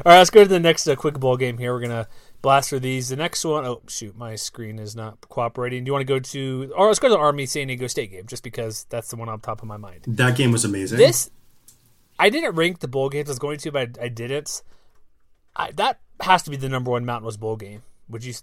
right, 0.06 0.18
let's 0.20 0.30
go 0.30 0.44
to 0.44 0.50
the 0.50 0.60
next 0.60 0.88
uh, 0.88 0.96
quick 0.96 1.20
bowl 1.20 1.36
game 1.36 1.58
here. 1.58 1.74
We're 1.74 1.82
gonna 1.82 2.08
blast 2.42 2.70
through 2.70 2.80
these. 2.82 3.10
The 3.10 3.16
next 3.18 3.44
one, 3.44 3.66
oh 3.66 3.82
shoot, 3.88 4.16
my 4.18 4.36
screen 4.36 4.80
is 4.80 4.96
not 4.96 5.20
cooperating. 5.22 5.84
Do 5.84 5.90
you 5.90 5.94
want 5.94 6.02
to 6.08 6.14
go 6.14 6.20
to, 6.20 6.72
or 6.78 6.88
let's 6.88 7.00
go 7.00 7.10
to 7.10 7.14
the 7.14 7.20
Army 7.20 7.46
San 7.46 7.68
Diego 7.68 7.88
State 7.88 8.12
game, 8.12 8.26
just 8.26 8.44
because 8.44 8.86
that's 8.90 9.10
the 9.10 9.18
one 9.18 9.28
on 9.30 9.40
top 9.42 9.62
of 9.62 9.68
my 9.68 9.78
mind. 9.78 10.06
that 10.08 10.38
game 10.38 10.52
was 10.52 10.64
amazing. 10.64 10.98
This, 10.98 11.30
I 12.20 12.30
didn't 12.30 12.56
rank 12.56 12.80
the 12.80 12.88
bowl 12.88 13.10
games 13.10 13.30
I 13.30 13.32
was 13.32 13.40
going 13.40 13.60
to, 13.60 13.72
but 13.72 13.98
I, 14.00 14.06
I 14.06 14.08
didn't. 14.08 14.62
I, 15.56 15.72
that 15.72 16.00
has 16.22 16.44
to 16.44 16.50
be 16.50 16.58
the 16.58 16.70
number 16.70 16.92
one 16.92 17.06
Mountain 17.06 17.26
West 17.26 17.40
bowl 17.40 17.56
game. 17.56 17.84
Would 18.10 18.24
you 18.24 18.34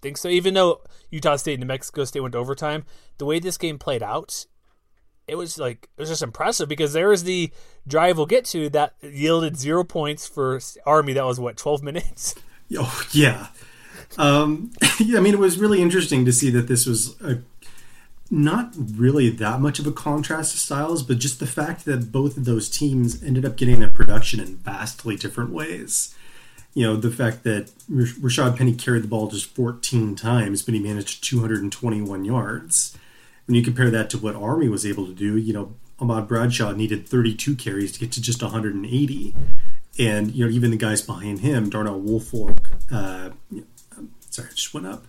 think 0.00 0.16
so? 0.16 0.28
Even 0.28 0.54
though 0.54 0.82
Utah 1.10 1.36
State 1.36 1.54
and 1.54 1.60
New 1.60 1.66
Mexico 1.66 2.04
State 2.04 2.20
went 2.20 2.32
to 2.32 2.38
overtime, 2.38 2.84
the 3.18 3.24
way 3.24 3.38
this 3.38 3.58
game 3.58 3.78
played 3.78 4.02
out, 4.02 4.46
it 5.26 5.36
was 5.36 5.58
like 5.58 5.88
it 5.96 6.00
was 6.00 6.08
just 6.08 6.22
impressive 6.22 6.68
because 6.68 6.92
there 6.92 7.08
was 7.08 7.24
the 7.24 7.50
drive 7.86 8.16
we'll 8.16 8.26
get 8.26 8.44
to 8.46 8.68
that 8.70 8.94
yielded 9.02 9.56
zero 9.56 9.84
points 9.84 10.26
for 10.26 10.60
Army. 10.84 11.12
That 11.12 11.24
was 11.24 11.40
what 11.40 11.56
twelve 11.56 11.82
minutes. 11.82 12.34
Oh 12.76 13.06
yeah. 13.12 13.48
Um, 14.18 14.72
yeah, 15.00 15.18
I 15.18 15.22
mean, 15.22 15.34
it 15.34 15.40
was 15.40 15.58
really 15.58 15.80
interesting 15.80 16.24
to 16.24 16.32
see 16.32 16.50
that 16.50 16.68
this 16.68 16.86
was 16.86 17.20
a, 17.22 17.38
not 18.32 18.72
really 18.76 19.28
that 19.28 19.60
much 19.60 19.78
of 19.78 19.86
a 19.86 19.92
contrast 19.92 20.52
to 20.52 20.58
styles, 20.58 21.02
but 21.02 21.18
just 21.18 21.38
the 21.38 21.46
fact 21.46 21.84
that 21.84 22.10
both 22.10 22.38
of 22.38 22.46
those 22.46 22.70
teams 22.70 23.22
ended 23.22 23.44
up 23.44 23.56
getting 23.56 23.80
their 23.80 23.90
production 23.90 24.40
in 24.40 24.56
vastly 24.56 25.16
different 25.16 25.50
ways. 25.50 26.14
You 26.72 26.86
know, 26.86 26.96
the 26.96 27.10
fact 27.10 27.44
that 27.44 27.70
Rashaad 27.90 28.56
Penny 28.56 28.74
carried 28.74 29.02
the 29.02 29.08
ball 29.08 29.28
just 29.28 29.54
14 29.54 30.16
times, 30.16 30.62
but 30.62 30.72
he 30.72 30.80
managed 30.80 31.22
221 31.22 32.24
yards. 32.24 32.96
When 33.46 33.54
you 33.54 33.62
compare 33.62 33.90
that 33.90 34.08
to 34.10 34.18
what 34.18 34.34
Army 34.34 34.70
was 34.70 34.86
able 34.86 35.06
to 35.06 35.12
do, 35.12 35.36
you 35.36 35.52
know, 35.52 35.74
Ahmad 36.00 36.26
Bradshaw 36.26 36.72
needed 36.72 37.06
32 37.06 37.54
carries 37.56 37.92
to 37.92 38.00
get 38.00 38.12
to 38.12 38.22
just 38.22 38.42
180 38.42 39.34
and 39.98 40.34
you 40.34 40.44
know 40.44 40.50
even 40.50 40.70
the 40.70 40.76
guys 40.78 41.02
behind 41.02 41.40
him, 41.40 41.68
Darnell 41.68 42.00
Woolfolk, 42.00 42.70
uh, 42.90 43.30
sorry, 44.30 44.48
I 44.48 44.54
just 44.54 44.72
went 44.72 44.86
up. 44.86 45.04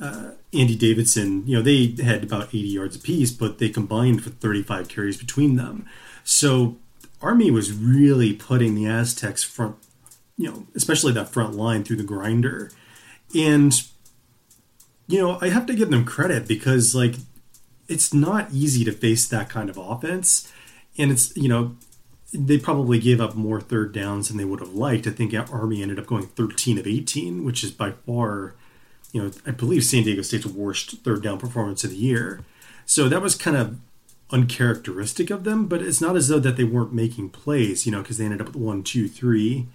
Uh, 0.00 0.32
Andy 0.52 0.74
Davidson, 0.74 1.46
you 1.46 1.56
know 1.56 1.62
they 1.62 1.94
had 2.02 2.24
about 2.24 2.48
80 2.48 2.58
yards 2.58 2.96
apiece, 2.96 3.30
but 3.30 3.58
they 3.58 3.68
combined 3.68 4.22
for 4.22 4.30
35 4.30 4.88
carries 4.88 5.16
between 5.16 5.56
them. 5.56 5.86
So 6.24 6.76
Army 7.22 7.50
was 7.50 7.72
really 7.72 8.32
putting 8.32 8.74
the 8.74 8.86
Aztecs 8.86 9.44
front, 9.44 9.76
you 10.36 10.50
know, 10.50 10.66
especially 10.74 11.12
that 11.12 11.28
front 11.28 11.54
line 11.54 11.84
through 11.84 11.96
the 11.96 12.02
grinder, 12.02 12.70
and 13.34 13.72
you 15.06 15.20
know 15.20 15.38
I 15.40 15.48
have 15.48 15.66
to 15.66 15.74
give 15.74 15.90
them 15.90 16.04
credit 16.04 16.48
because 16.48 16.94
like 16.94 17.16
it's 17.88 18.14
not 18.14 18.50
easy 18.52 18.84
to 18.84 18.92
face 18.92 19.28
that 19.28 19.48
kind 19.48 19.70
of 19.70 19.76
offense, 19.76 20.50
and 20.96 21.10
it's 21.10 21.36
you 21.36 21.48
know 21.48 21.76
they 22.32 22.58
probably 22.58 22.98
gave 22.98 23.20
up 23.20 23.34
more 23.34 23.60
third 23.60 23.92
downs 23.92 24.28
than 24.28 24.36
they 24.36 24.44
would 24.44 24.60
have 24.60 24.74
liked. 24.74 25.06
I 25.06 25.10
think 25.10 25.34
Army 25.52 25.82
ended 25.82 25.98
up 25.98 26.06
going 26.06 26.26
13 26.26 26.78
of 26.78 26.86
18, 26.86 27.44
which 27.44 27.64
is 27.64 27.72
by 27.72 27.92
far, 28.06 28.54
you 29.12 29.22
know, 29.22 29.30
I 29.46 29.50
believe 29.50 29.84
San 29.84 30.04
Diego 30.04 30.22
State's 30.22 30.46
worst 30.46 31.02
third 31.02 31.22
down 31.22 31.38
performance 31.38 31.84
of 31.84 31.90
the 31.90 31.96
year. 31.96 32.40
So 32.86 33.08
that 33.08 33.22
was 33.22 33.34
kind 33.34 33.56
of 33.56 33.78
uncharacteristic 34.30 35.30
of 35.30 35.44
them, 35.44 35.66
but 35.66 35.82
it's 35.82 36.00
not 36.00 36.16
as 36.16 36.28
though 36.28 36.38
that 36.38 36.56
they 36.56 36.64
weren't 36.64 36.92
making 36.92 37.30
plays, 37.30 37.86
you 37.86 37.92
know, 37.92 38.02
because 38.02 38.18
they 38.18 38.24
ended 38.24 38.40
up 38.40 38.48
with 38.48 38.56
one, 38.56 38.82
two, 38.82 39.08
three. 39.08 39.66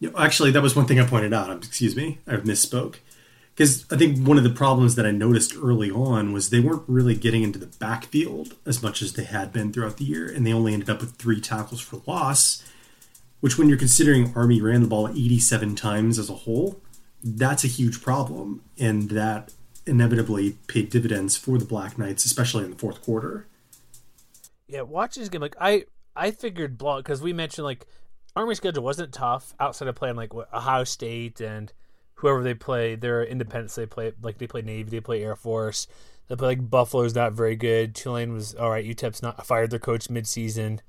You 0.00 0.10
know, 0.10 0.18
actually, 0.18 0.50
that 0.52 0.62
was 0.62 0.76
one 0.76 0.86
thing 0.86 1.00
I 1.00 1.06
pointed 1.06 1.34
out. 1.34 1.50
Excuse 1.64 1.96
me, 1.96 2.18
I 2.26 2.36
misspoke. 2.36 2.96
Because 3.54 3.84
I 3.90 3.96
think 3.96 4.24
one 4.26 4.38
of 4.38 4.44
the 4.44 4.50
problems 4.50 4.94
that 4.94 5.04
I 5.04 5.10
noticed 5.10 5.56
early 5.60 5.90
on 5.90 6.32
was 6.32 6.50
they 6.50 6.60
weren't 6.60 6.84
really 6.86 7.16
getting 7.16 7.42
into 7.42 7.58
the 7.58 7.66
backfield 7.66 8.54
as 8.64 8.82
much 8.82 9.02
as 9.02 9.14
they 9.14 9.24
had 9.24 9.52
been 9.52 9.72
throughout 9.72 9.96
the 9.96 10.04
year, 10.04 10.30
and 10.30 10.46
they 10.46 10.52
only 10.52 10.72
ended 10.72 10.88
up 10.88 11.00
with 11.00 11.16
three 11.16 11.40
tackles 11.40 11.80
for 11.80 12.00
loss. 12.06 12.62
Which, 13.40 13.58
when 13.58 13.68
you're 13.68 13.78
considering 13.78 14.32
Army 14.34 14.60
ran 14.60 14.82
the 14.82 14.88
ball 14.88 15.08
87 15.08 15.74
times 15.74 16.18
as 16.18 16.30
a 16.30 16.34
whole, 16.34 16.80
that's 17.22 17.64
a 17.64 17.68
huge 17.68 18.02
problem, 18.02 18.62
and 18.78 19.10
that 19.10 19.52
inevitably 19.86 20.52
paid 20.66 20.90
dividends 20.90 21.36
for 21.36 21.58
the 21.58 21.64
Black 21.64 21.98
Knights, 21.98 22.24
especially 22.24 22.64
in 22.64 22.70
the 22.70 22.76
fourth 22.76 23.02
quarter. 23.02 23.46
Yeah, 24.66 24.82
watching 24.82 25.22
this 25.22 25.30
game, 25.30 25.40
like 25.40 25.56
I, 25.60 25.84
I 26.14 26.30
figured 26.30 26.78
blowout 26.78 27.04
because 27.04 27.22
we 27.22 27.32
mentioned 27.32 27.64
like 27.64 27.86
Army 28.36 28.54
schedule 28.54 28.84
wasn't 28.84 29.12
tough 29.12 29.54
outside 29.58 29.88
of 29.88 29.94
playing 29.94 30.16
like 30.16 30.34
Ohio 30.34 30.84
State 30.84 31.40
and 31.40 31.72
whoever 32.14 32.42
they 32.42 32.54
play. 32.54 32.94
They're 32.94 33.24
independents. 33.24 33.74
They 33.74 33.86
play 33.86 34.12
like 34.22 34.38
they 34.38 34.46
play 34.46 34.62
Navy, 34.62 34.90
they 34.90 35.00
play 35.00 35.22
Air 35.22 35.36
Force. 35.36 35.86
They 36.28 36.36
play 36.36 36.48
like 36.48 36.70
Buffalo's 36.70 37.14
not 37.14 37.32
very 37.32 37.56
good. 37.56 37.94
Tulane 37.94 38.34
was 38.34 38.54
all 38.54 38.70
right. 38.70 38.84
UTEP's 38.84 39.22
not 39.22 39.46
fired 39.46 39.70
their 39.70 39.78
coach 39.78 40.08
midseason. 40.08 40.80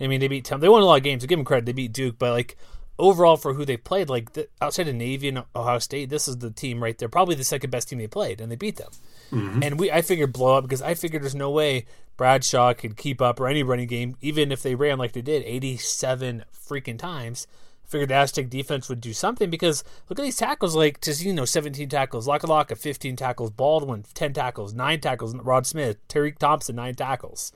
I 0.00 0.06
mean, 0.06 0.20
they 0.20 0.28
beat 0.28 0.44
Tom. 0.44 0.60
They 0.60 0.68
won 0.68 0.82
a 0.82 0.86
lot 0.86 0.96
of 0.96 1.02
games. 1.02 1.22
I 1.22 1.26
give 1.26 1.38
them 1.38 1.44
credit. 1.44 1.66
They 1.66 1.72
beat 1.72 1.92
Duke, 1.92 2.18
but 2.18 2.30
like 2.30 2.56
overall 2.98 3.36
for 3.36 3.54
who 3.54 3.64
they 3.64 3.76
played, 3.76 4.08
like 4.08 4.32
the, 4.32 4.48
outside 4.60 4.88
of 4.88 4.94
Navy 4.94 5.28
and 5.28 5.44
Ohio 5.54 5.78
State, 5.78 6.10
this 6.10 6.28
is 6.28 6.38
the 6.38 6.50
team 6.50 6.82
right 6.82 6.96
there. 6.98 7.08
Probably 7.08 7.34
the 7.34 7.44
second 7.44 7.70
best 7.70 7.88
team 7.88 7.98
they 7.98 8.06
played, 8.06 8.40
and 8.40 8.50
they 8.50 8.56
beat 8.56 8.76
them. 8.76 8.90
Mm-hmm. 9.32 9.62
And 9.62 9.80
we, 9.80 9.90
I 9.90 10.02
figured 10.02 10.32
blow 10.32 10.56
up 10.56 10.64
because 10.64 10.82
I 10.82 10.94
figured 10.94 11.22
there's 11.22 11.34
no 11.34 11.50
way 11.50 11.86
Bradshaw 12.16 12.74
could 12.74 12.96
keep 12.96 13.22
up 13.22 13.40
or 13.40 13.46
any 13.46 13.62
running 13.62 13.88
game, 13.88 14.16
even 14.20 14.50
if 14.50 14.62
they 14.62 14.74
ran 14.74 14.98
like 14.98 15.12
they 15.12 15.22
did 15.22 15.42
87 15.44 16.44
freaking 16.52 16.98
times. 16.98 17.46
Figured 17.86 18.10
the 18.10 18.16
Aztec 18.16 18.50
defense 18.50 18.90
would 18.90 19.00
do 19.00 19.14
something 19.14 19.48
because 19.48 19.82
look 20.10 20.18
at 20.18 20.22
these 20.22 20.36
tackles 20.36 20.76
like 20.76 21.00
Tezino, 21.00 21.48
17 21.48 21.88
tackles, 21.88 22.28
Lakalaka, 22.28 22.76
15 22.76 23.16
tackles, 23.16 23.50
Baldwin, 23.50 24.04
10 24.12 24.34
tackles, 24.34 24.74
9 24.74 25.00
tackles, 25.00 25.34
Rod 25.36 25.66
Smith, 25.66 25.96
Tariq 26.06 26.36
Thompson, 26.36 26.76
9 26.76 26.94
tackles. 26.96 27.50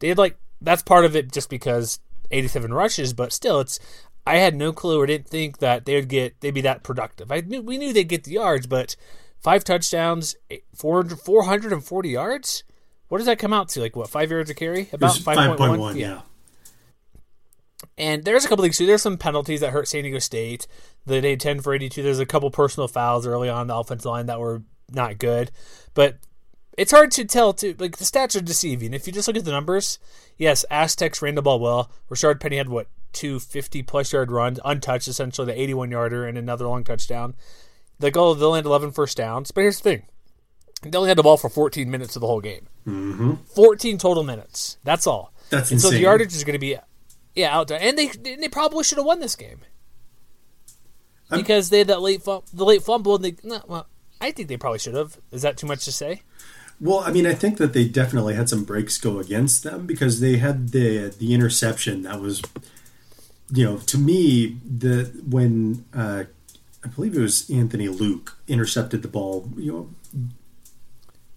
They 0.00 0.08
had 0.08 0.18
like, 0.18 0.38
that's 0.60 0.82
part 0.82 1.04
of 1.04 1.14
it 1.14 1.30
just 1.30 1.48
because 1.48 2.00
87 2.32 2.74
rushes, 2.74 3.12
but 3.12 3.32
still, 3.32 3.60
it's, 3.60 3.78
I 4.26 4.36
had 4.36 4.56
no 4.56 4.72
clue 4.72 5.00
or 5.00 5.06
didn't 5.06 5.28
think 5.28 5.58
that 5.58 5.84
they 5.84 5.94
would 5.94 6.08
get, 6.08 6.40
they'd 6.40 6.50
be 6.50 6.60
that 6.62 6.82
productive. 6.82 7.30
I 7.30 7.40
knew, 7.40 7.62
we 7.62 7.78
knew 7.78 7.92
they'd 7.92 8.04
get 8.04 8.24
the 8.24 8.32
yards, 8.32 8.66
but 8.66 8.96
five 9.38 9.62
touchdowns, 9.62 10.34
eh, 10.50 10.58
400, 10.74 11.20
440 11.20 12.08
yards? 12.08 12.64
What 13.08 13.18
does 13.18 13.26
that 13.26 13.38
come 13.38 13.52
out 13.52 13.68
to? 13.70 13.80
Like 13.80 13.94
what, 13.94 14.10
five 14.10 14.30
yards 14.30 14.50
a 14.50 14.54
carry? 14.54 14.88
About 14.92 15.14
5.1, 15.14 15.56
5.1? 15.56 15.96
yeah. 15.96 16.22
And 17.98 18.24
there's 18.24 18.44
a 18.44 18.48
couple 18.48 18.64
things 18.64 18.76
too. 18.76 18.86
There's 18.86 19.02
some 19.02 19.18
penalties 19.18 19.60
that 19.60 19.70
hurt 19.70 19.88
San 19.88 20.02
Diego 20.02 20.18
State. 20.18 20.66
They 21.04 21.20
did 21.20 21.40
10 21.40 21.60
for 21.60 21.72
82. 21.72 22.02
There's 22.02 22.18
a 22.18 22.26
couple 22.26 22.50
personal 22.50 22.88
fouls 22.88 23.26
early 23.26 23.48
on 23.48 23.68
the 23.68 23.76
offensive 23.76 24.06
line 24.06 24.26
that 24.26 24.40
were 24.40 24.62
not 24.90 25.18
good. 25.18 25.50
But 25.94 26.18
it's 26.76 26.92
hard 26.92 27.10
to 27.12 27.24
tell 27.24 27.52
too. 27.52 27.74
Like 27.78 27.96
the 27.96 28.04
stats 28.04 28.36
are 28.36 28.42
deceiving. 28.42 28.92
If 28.92 29.06
you 29.06 29.12
just 29.12 29.28
look 29.28 29.36
at 29.36 29.44
the 29.44 29.50
numbers, 29.50 29.98
yes, 30.36 30.64
Aztecs 30.70 31.22
ran 31.22 31.36
the 31.36 31.42
ball 31.42 31.60
well. 31.60 31.90
Rashard 32.10 32.40
Penny 32.40 32.56
had 32.56 32.68
what 32.68 32.88
two 33.12 33.38
50 33.40 33.82
plus 33.82 34.12
yard 34.12 34.30
runs, 34.30 34.60
untouched 34.64 35.08
essentially, 35.08 35.46
the 35.46 35.60
81 35.60 35.90
yarder 35.90 36.26
and 36.26 36.36
another 36.36 36.66
long 36.66 36.84
touchdown. 36.84 37.34
The 37.98 38.10
goal 38.10 38.34
they'll 38.34 38.50
land 38.50 38.66
11 38.66 38.92
first 38.92 39.16
downs. 39.16 39.50
But 39.50 39.62
here's 39.62 39.80
the 39.80 39.90
thing: 39.90 40.06
they 40.82 40.96
only 40.96 41.08
had 41.08 41.18
the 41.18 41.22
ball 41.22 41.36
for 41.36 41.48
14 41.48 41.90
minutes 41.90 42.14
of 42.16 42.20
the 42.20 42.26
whole 42.26 42.40
game. 42.40 42.68
Mm-hmm. 42.86 43.34
14 43.54 43.98
total 43.98 44.22
minutes. 44.22 44.78
That's 44.84 45.06
all. 45.06 45.32
That's 45.50 45.70
and 45.70 45.80
so 45.80 45.90
the 45.90 46.00
yardage 46.00 46.34
is 46.34 46.44
going 46.44 46.54
to 46.54 46.58
be 46.58 46.76
yeah 47.34 47.56
out 47.56 47.68
there, 47.68 47.80
and 47.80 47.96
they 47.96 48.08
and 48.08 48.42
they 48.42 48.48
probably 48.48 48.84
should 48.84 48.98
have 48.98 49.06
won 49.06 49.20
this 49.20 49.36
game 49.36 49.60
I'm- 51.30 51.40
because 51.40 51.70
they 51.70 51.78
had 51.78 51.86
that 51.88 52.02
late 52.02 52.22
fum- 52.22 52.42
the 52.52 52.64
late 52.64 52.82
fumble. 52.82 53.16
And 53.16 53.24
they 53.24 53.36
no, 53.42 53.62
well, 53.66 53.86
I 54.20 54.30
think 54.30 54.48
they 54.48 54.56
probably 54.56 54.78
should 54.78 54.94
have. 54.94 55.18
Is 55.30 55.42
that 55.42 55.56
too 55.56 55.66
much 55.66 55.84
to 55.84 55.92
say? 55.92 56.22
Well, 56.78 57.00
I 57.00 57.10
mean, 57.10 57.26
I 57.26 57.32
think 57.34 57.56
that 57.56 57.72
they 57.72 57.88
definitely 57.88 58.34
had 58.34 58.50
some 58.50 58.64
breaks 58.64 58.98
go 58.98 59.18
against 59.18 59.62
them 59.62 59.86
because 59.86 60.20
they 60.20 60.36
had 60.36 60.70
the 60.70 61.08
the 61.08 61.32
interception 61.32 62.02
that 62.02 62.20
was, 62.20 62.42
you 63.50 63.64
know, 63.64 63.76
to 63.78 63.98
me 63.98 64.56
the 64.64 65.04
when 65.28 65.84
uh, 65.94 66.24
I 66.84 66.88
believe 66.88 67.16
it 67.16 67.20
was 67.20 67.48
Anthony 67.50 67.88
Luke 67.88 68.36
intercepted 68.48 69.02
the 69.02 69.08
ball. 69.08 69.48
You 69.56 69.72
know, 69.72 69.90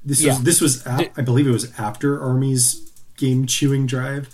this 0.04 0.22
Yeah. 0.22 0.34
was 0.34 0.44
this 0.44 0.62
was 0.62 0.86
a- 0.86 0.98
Did- 0.98 1.12
I 1.18 1.22
believe 1.22 1.48
it 1.48 1.52
was 1.52 1.72
after 1.80 2.22
Army's 2.22 2.92
game 3.18 3.46
chewing 3.46 3.86
drive. 3.86 4.30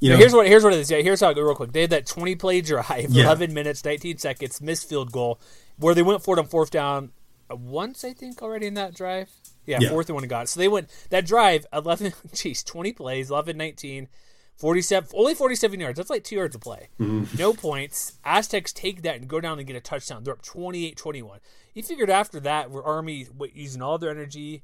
You 0.00 0.10
know, 0.10 0.16
here's 0.18 0.32
what 0.34 0.46
here's 0.46 0.62
what 0.64 0.72
it 0.72 0.80
is. 0.80 0.90
Yeah, 0.90 0.98
here's 1.00 1.20
how 1.20 1.30
I 1.30 1.34
go 1.34 1.42
real 1.42 1.54
quick. 1.54 1.72
They 1.72 1.82
had 1.82 1.90
that 1.90 2.06
20 2.06 2.34
play 2.34 2.60
drive, 2.60 3.10
Yeah. 3.10 3.24
11 3.24 3.54
minutes, 3.54 3.84
19 3.84 4.18
seconds, 4.18 4.60
missed 4.60 4.88
field 4.88 5.10
goal, 5.12 5.40
where 5.78 5.94
they 5.94 6.02
went 6.02 6.22
for 6.22 6.36
it 6.36 6.40
on 6.40 6.46
fourth 6.48 6.70
down 6.70 7.12
uh, 7.50 7.56
once, 7.56 8.04
I 8.04 8.12
think, 8.12 8.42
already 8.42 8.66
in 8.66 8.74
that 8.74 8.94
drive. 8.94 9.30
Yeah, 9.64 9.78
Yeah. 9.80 9.88
fourth 9.90 10.08
and 10.08 10.14
one 10.16 10.26
got 10.28 10.44
it. 10.44 10.48
So 10.48 10.60
they 10.60 10.68
went 10.68 10.90
that 11.10 11.26
drive 11.26 11.66
11, 11.72 12.12
geez, 12.34 12.62
20 12.62 12.92
plays, 12.92 13.30
11, 13.30 13.56
19, 13.56 14.08
47, 14.56 15.10
only 15.14 15.34
47 15.34 15.80
yards. 15.80 15.96
That's 15.96 16.10
like 16.10 16.24
two 16.24 16.36
yards 16.36 16.54
of 16.54 16.62
play. 16.62 16.88
Mm-hmm. 16.98 17.36
No 17.36 17.52
points. 17.52 18.18
Aztecs 18.24 18.72
take 18.72 19.02
that 19.02 19.16
and 19.16 19.28
go 19.28 19.40
down 19.40 19.58
and 19.58 19.66
get 19.66 19.76
a 19.76 19.80
touchdown. 19.80 20.24
They're 20.24 20.34
up 20.34 20.42
28-21. 20.42 21.38
You 21.74 21.82
figured 21.82 22.10
after 22.10 22.40
that, 22.40 22.70
where 22.70 22.82
Army 22.82 23.26
using 23.52 23.82
all 23.82 23.98
their 23.98 24.10
energy, 24.10 24.62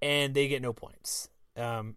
and 0.00 0.34
they 0.34 0.48
get 0.48 0.62
no 0.62 0.72
points. 0.72 1.28
Um, 1.56 1.96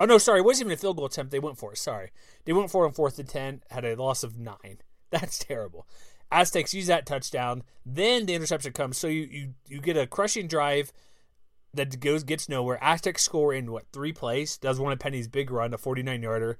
Oh 0.00 0.04
no, 0.04 0.18
sorry, 0.18 0.40
it 0.40 0.44
wasn't 0.44 0.66
even 0.66 0.74
a 0.74 0.76
field 0.76 0.96
goal 0.96 1.06
attempt. 1.06 1.32
They 1.32 1.40
went 1.40 1.58
for 1.58 1.72
it. 1.72 1.78
Sorry, 1.78 2.10
they 2.44 2.52
went 2.52 2.70
for 2.70 2.84
it 2.84 2.88
on 2.88 2.92
fourth 2.92 3.18
and 3.18 3.28
ten. 3.28 3.62
Had 3.70 3.84
a 3.84 3.96
loss 3.96 4.22
of 4.22 4.38
nine. 4.38 4.78
That's 5.10 5.38
terrible. 5.38 5.86
Aztecs 6.30 6.74
use 6.74 6.86
that 6.86 7.06
touchdown. 7.06 7.62
Then 7.84 8.26
the 8.26 8.34
interception 8.34 8.72
comes. 8.72 8.98
So 8.98 9.08
you 9.08 9.22
you, 9.30 9.54
you 9.66 9.80
get 9.80 9.96
a 9.96 10.06
crushing 10.06 10.46
drive 10.46 10.92
that 11.74 12.00
goes 12.00 12.24
gets 12.24 12.48
nowhere. 12.48 12.78
Aztecs 12.82 13.22
score 13.22 13.52
in 13.52 13.70
what 13.72 13.86
three 13.92 14.12
plays? 14.12 14.56
Does 14.56 14.80
one 14.80 14.92
of 14.92 14.98
Penny's 14.98 15.28
big 15.28 15.50
run, 15.50 15.74
a 15.74 15.78
forty 15.78 16.02
nine 16.02 16.22
yarder. 16.22 16.58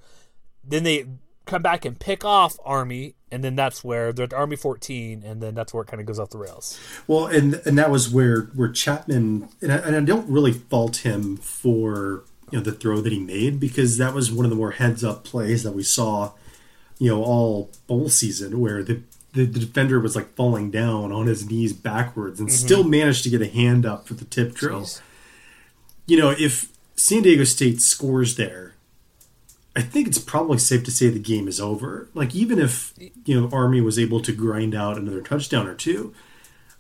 Then 0.65 0.83
they 0.83 1.07
come 1.49 1.63
back 1.63 1.85
and 1.85 1.99
pick 1.99 2.25
off 2.25 2.59
Army, 2.65 3.15
and 3.33 3.43
then 3.43 3.57
that's 3.57 3.83
where 3.83 4.13
they're 4.13 4.25
at 4.25 4.33
Army 4.33 4.57
fourteen, 4.57 5.23
and 5.25 5.43
then 5.43 5.55
that's 5.55 5.75
where 5.75 5.83
it 5.83 5.87
kind 5.87 6.01
of 6.01 6.07
goes 6.07 6.19
off 6.19 6.31
the 6.31 6.39
rails. 6.39 6.79
Well, 7.07 7.27
and 7.27 7.61
and 7.67 7.77
that 7.79 7.91
was 7.91 8.09
where 8.09 8.43
where 8.55 8.69
Chapman 8.69 9.49
and 9.61 9.73
I, 9.73 9.77
and 9.77 9.97
I 9.97 10.01
don't 10.01 10.29
really 10.31 10.53
fault 10.53 10.99
him 10.99 11.37
for 11.37 12.25
you 12.51 12.59
know 12.59 12.65
the 12.65 12.73
throw 12.73 13.01
that 13.01 13.13
he 13.13 13.19
made 13.19 13.59
because 13.59 13.99
that 13.99 14.15
was 14.15 14.31
one 14.31 14.45
of 14.45 14.51
the 14.51 14.57
more 14.57 14.73
heads 14.73 15.03
up 15.03 15.25
plays 15.25 15.63
that 15.65 15.73
we 15.73 15.83
saw, 15.83 16.33
you 16.99 17.11
know, 17.11 17.25
all 17.25 17.71
bowl 17.87 18.09
season 18.09 18.61
where 18.61 18.83
the 18.83 19.03
the, 19.33 19.45
the 19.45 19.61
defender 19.61 20.01
was 20.01 20.17
like 20.17 20.35
falling 20.35 20.71
down 20.71 21.13
on 21.13 21.27
his 21.27 21.49
knees 21.49 21.73
backwards 21.73 22.41
and 22.41 22.49
mm-hmm. 22.49 22.67
still 22.67 22.85
managed 22.85 23.25
to 23.25 23.31
get 23.31 23.43
a 23.43 23.49
hand 23.49 23.85
up 23.85 24.07
for 24.07 24.15
the 24.15 24.25
tip 24.25 24.55
drill. 24.55 24.83
Jeez. 24.83 25.01
You 26.07 26.17
know, 26.17 26.31
if 26.31 26.73
San 26.97 27.23
Diego 27.23 27.45
State 27.45 27.81
scores 27.81 28.37
there, 28.37 28.75
I 29.77 29.83
think 29.83 30.09
it's 30.09 30.19
probably 30.19 30.59
safe 30.59 30.83
to 30.85 30.91
say 30.91 31.09
the 31.09 31.19
game 31.19 31.47
is 31.47 31.61
over. 31.61 32.09
Like 32.15 32.35
even 32.35 32.59
if 32.59 32.95
you 32.99 33.41
know 33.41 33.49
Army 33.53 33.81
was 33.81 33.99
able 33.99 34.21
to 34.21 34.33
grind 34.33 34.75
out 34.75 34.97
another 34.97 35.21
touchdown 35.21 35.69
or 35.69 35.75
two, 35.75 36.15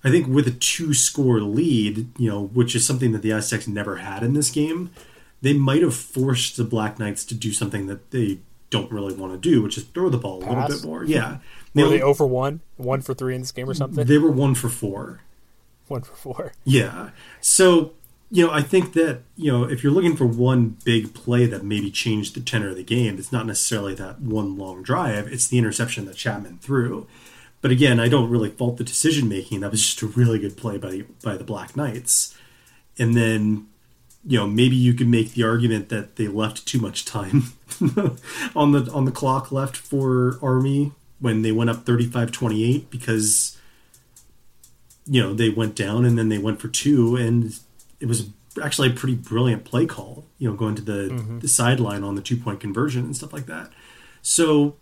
I 0.02 0.10
think 0.10 0.26
with 0.26 0.48
a 0.48 0.52
two 0.52 0.94
score 0.94 1.40
lead, 1.40 2.08
you 2.18 2.30
know, 2.30 2.46
which 2.46 2.74
is 2.74 2.86
something 2.86 3.12
that 3.12 3.22
the 3.22 3.32
Aztecs 3.32 3.68
never 3.68 3.96
had 3.96 4.22
in 4.22 4.32
this 4.32 4.50
game, 4.50 4.90
they 5.42 5.52
might 5.52 5.82
have 5.82 5.94
forced 5.94 6.56
the 6.56 6.64
Black 6.64 6.98
Knights 6.98 7.24
to 7.26 7.34
do 7.34 7.52
something 7.52 7.86
that 7.86 8.10
they 8.10 8.38
don't 8.70 8.90
really 8.90 9.14
want 9.14 9.32
to 9.32 9.38
do, 9.38 9.62
which 9.62 9.78
is 9.78 9.84
throw 9.84 10.08
the 10.08 10.18
ball 10.18 10.42
a 10.42 10.46
little 10.46 10.68
bit 10.68 10.84
more. 10.84 11.04
Yeah. 11.04 11.38
They, 11.78 11.84
were 11.84 11.90
they 11.90 12.02
over 12.02 12.26
one, 12.26 12.60
one 12.76 13.00
for 13.00 13.14
three 13.14 13.34
in 13.34 13.40
this 13.40 13.52
game 13.52 13.68
or 13.68 13.74
something? 13.74 14.04
They 14.04 14.18
were 14.18 14.30
one 14.30 14.54
for 14.54 14.68
four. 14.68 15.20
One 15.88 16.02
for 16.02 16.14
four. 16.14 16.52
Yeah. 16.64 17.10
So 17.40 17.92
you 18.30 18.46
know, 18.46 18.52
I 18.52 18.60
think 18.60 18.92
that 18.92 19.22
you 19.36 19.50
know 19.50 19.64
if 19.64 19.82
you're 19.82 19.92
looking 19.92 20.16
for 20.16 20.26
one 20.26 20.76
big 20.84 21.14
play 21.14 21.46
that 21.46 21.64
maybe 21.64 21.90
changed 21.90 22.34
the 22.34 22.40
tenor 22.40 22.68
of 22.68 22.76
the 22.76 22.84
game, 22.84 23.18
it's 23.18 23.32
not 23.32 23.46
necessarily 23.46 23.94
that 23.94 24.20
one 24.20 24.56
long 24.58 24.82
drive. 24.82 25.28
It's 25.28 25.48
the 25.48 25.58
interception 25.58 26.04
that 26.06 26.16
Chapman 26.16 26.58
threw. 26.58 27.06
But 27.60 27.70
again, 27.70 27.98
I 27.98 28.08
don't 28.08 28.30
really 28.30 28.50
fault 28.50 28.76
the 28.76 28.84
decision 28.84 29.28
making. 29.28 29.60
That 29.60 29.70
was 29.70 29.82
just 29.82 30.02
a 30.02 30.06
really 30.06 30.38
good 30.38 30.56
play 30.56 30.76
by 30.76 30.90
the 30.90 31.02
by 31.22 31.36
the 31.36 31.44
Black 31.44 31.76
Knights. 31.76 32.36
And 32.98 33.16
then 33.16 33.68
you 34.26 34.38
know 34.38 34.46
maybe 34.46 34.76
you 34.76 34.92
could 34.92 35.08
make 35.08 35.32
the 35.32 35.44
argument 35.44 35.88
that 35.88 36.16
they 36.16 36.28
left 36.28 36.66
too 36.66 36.80
much 36.80 37.06
time 37.06 37.44
on 38.54 38.72
the 38.72 38.90
on 38.92 39.06
the 39.06 39.12
clock 39.12 39.50
left 39.50 39.76
for 39.76 40.38
army 40.42 40.92
when 41.20 41.42
they 41.42 41.52
went 41.52 41.70
up 41.70 41.84
35-28 41.84 42.90
because 42.90 43.58
you 45.06 45.22
know 45.22 45.34
they 45.34 45.48
went 45.48 45.74
down 45.74 46.04
and 46.04 46.18
then 46.18 46.28
they 46.28 46.38
went 46.38 46.60
for 46.60 46.68
two 46.68 47.16
and 47.16 47.58
it 48.00 48.06
was 48.06 48.28
actually 48.62 48.88
a 48.88 48.92
pretty 48.92 49.14
brilliant 49.14 49.64
play 49.64 49.86
call 49.86 50.24
you 50.38 50.48
know 50.48 50.54
going 50.54 50.74
to 50.74 50.82
the, 50.82 51.08
mm-hmm. 51.08 51.38
the 51.38 51.48
sideline 51.48 52.04
on 52.04 52.14
the 52.14 52.22
two 52.22 52.36
point 52.36 52.60
conversion 52.60 53.04
and 53.04 53.16
stuff 53.16 53.32
like 53.32 53.46
that 53.46 53.70
so 54.22 54.76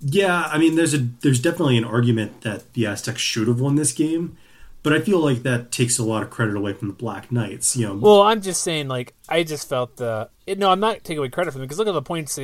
yeah 0.00 0.48
i 0.52 0.58
mean 0.58 0.76
there's 0.76 0.94
a 0.94 0.98
there's 1.20 1.40
definitely 1.40 1.76
an 1.76 1.84
argument 1.84 2.40
that 2.42 2.72
the 2.74 2.86
aztecs 2.86 3.20
should 3.20 3.48
have 3.48 3.60
won 3.60 3.76
this 3.76 3.92
game 3.92 4.36
but 4.82 4.92
I 4.92 5.00
feel 5.00 5.18
like 5.18 5.42
that 5.42 5.72
takes 5.72 5.98
a 5.98 6.04
lot 6.04 6.22
of 6.22 6.30
credit 6.30 6.56
away 6.56 6.72
from 6.72 6.88
the 6.88 6.94
Black 6.94 7.32
Knights. 7.32 7.76
You 7.76 7.88
know. 7.88 7.94
Well, 7.96 8.22
I'm 8.22 8.40
just 8.40 8.62
saying, 8.62 8.88
like, 8.88 9.14
I 9.28 9.42
just 9.42 9.68
felt 9.68 9.96
the. 9.96 10.30
It, 10.46 10.58
no, 10.58 10.70
I'm 10.70 10.80
not 10.80 11.04
taking 11.04 11.18
away 11.18 11.28
credit 11.28 11.50
from 11.50 11.60
them 11.60 11.66
because 11.66 11.78
look 11.78 11.88
at 11.88 11.92
the 11.92 12.02
points. 12.02 12.38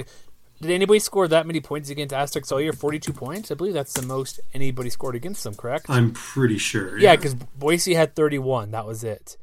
Did 0.61 0.71
anybody 0.71 0.99
score 0.99 1.29
that 1.29 1.47
many 1.47 1.61
points 1.61 1.91
against 1.91 2.15
Aztecs 2.15 2.51
all 2.53 2.61
year? 2.61 2.73
42 2.73 3.13
points? 3.13 3.51
I 3.51 3.55
believe 3.55 3.75
that's 3.75 3.93
the 3.93 4.07
most 4.07 4.41
anybody 4.55 4.89
scored 4.91 5.15
against 5.15 5.45
them, 5.45 5.55
correct? 5.55 5.87
I'm 5.89 6.13
pretty 6.13 6.59
sure. 6.59 6.99
Yeah, 6.99 7.17
because 7.17 7.35
yeah, 7.35 7.47
Boise 7.57 7.95
had 7.95 8.15
31. 8.15 8.71
That 8.71 8.87
was 8.87 9.05
it. 9.05 9.37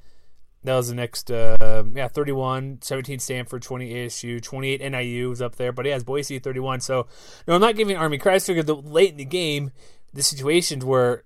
That 0.63 0.75
was 0.75 0.89
the 0.89 0.95
next, 0.95 1.31
uh, 1.31 1.83
yeah, 1.93 2.07
31, 2.07 2.79
17 2.81 3.17
Stanford, 3.19 3.63
20 3.63 3.93
ASU, 3.93 4.41
28 4.41 4.91
NIU 4.91 5.29
was 5.29 5.41
up 5.41 5.55
there, 5.55 5.71
but 5.71 5.85
he 5.85 5.91
has 5.91 6.03
Boise 6.03 6.37
31. 6.37 6.81
So, 6.81 7.07
no, 7.47 7.55
I'm 7.55 7.61
not 7.61 7.75
giving 7.75 7.97
Army 7.97 8.19
credit. 8.19 8.65
The 8.65 8.75
late 8.75 9.11
in 9.11 9.17
the 9.17 9.25
game, 9.25 9.71
the 10.13 10.21
situations 10.21 10.85
where 10.85 11.23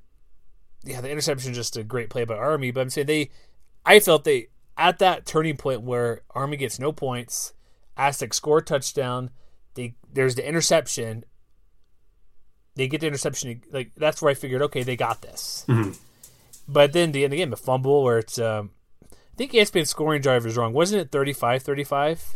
yeah, 0.85 1.01
the 1.01 1.09
interception 1.09 1.51
is 1.51 1.57
just 1.57 1.77
a 1.77 1.83
great 1.83 2.09
play 2.09 2.23
by 2.23 2.35
Army. 2.35 2.71
But 2.71 2.81
I'm 2.81 2.89
saying 2.89 3.07
they, 3.07 3.31
I 3.85 3.99
felt 3.99 4.23
they 4.23 4.47
at 4.77 4.99
that 4.99 5.25
turning 5.25 5.57
point 5.57 5.81
where 5.81 6.21
Army 6.31 6.57
gets 6.57 6.79
no 6.79 6.91
points, 6.91 7.53
Aztec 7.97 8.33
score 8.33 8.61
touchdown. 8.61 9.31
They 9.75 9.95
there's 10.11 10.35
the 10.35 10.47
interception. 10.47 11.23
They 12.75 12.87
get 12.87 13.01
the 13.01 13.07
interception. 13.07 13.61
Like 13.71 13.91
that's 13.95 14.21
where 14.21 14.31
I 14.31 14.33
figured, 14.33 14.61
okay, 14.63 14.83
they 14.83 14.95
got 14.95 15.21
this. 15.21 15.65
Mm-hmm. 15.67 15.91
But 16.67 16.93
then 16.93 17.11
the 17.11 17.23
end 17.23 17.31
of 17.33 17.37
the 17.37 17.43
game, 17.43 17.53
a 17.53 17.57
fumble 17.57 18.03
where 18.03 18.19
it's. 18.19 18.39
Um, 18.39 18.71
I 19.11 19.37
think 19.37 19.51
ESPN 19.51 19.85
scoring 19.85 20.21
drive 20.21 20.45
is 20.45 20.55
wrong. 20.55 20.71
Wasn't 20.71 21.01
it 21.01 21.11
35-35? 21.11 22.35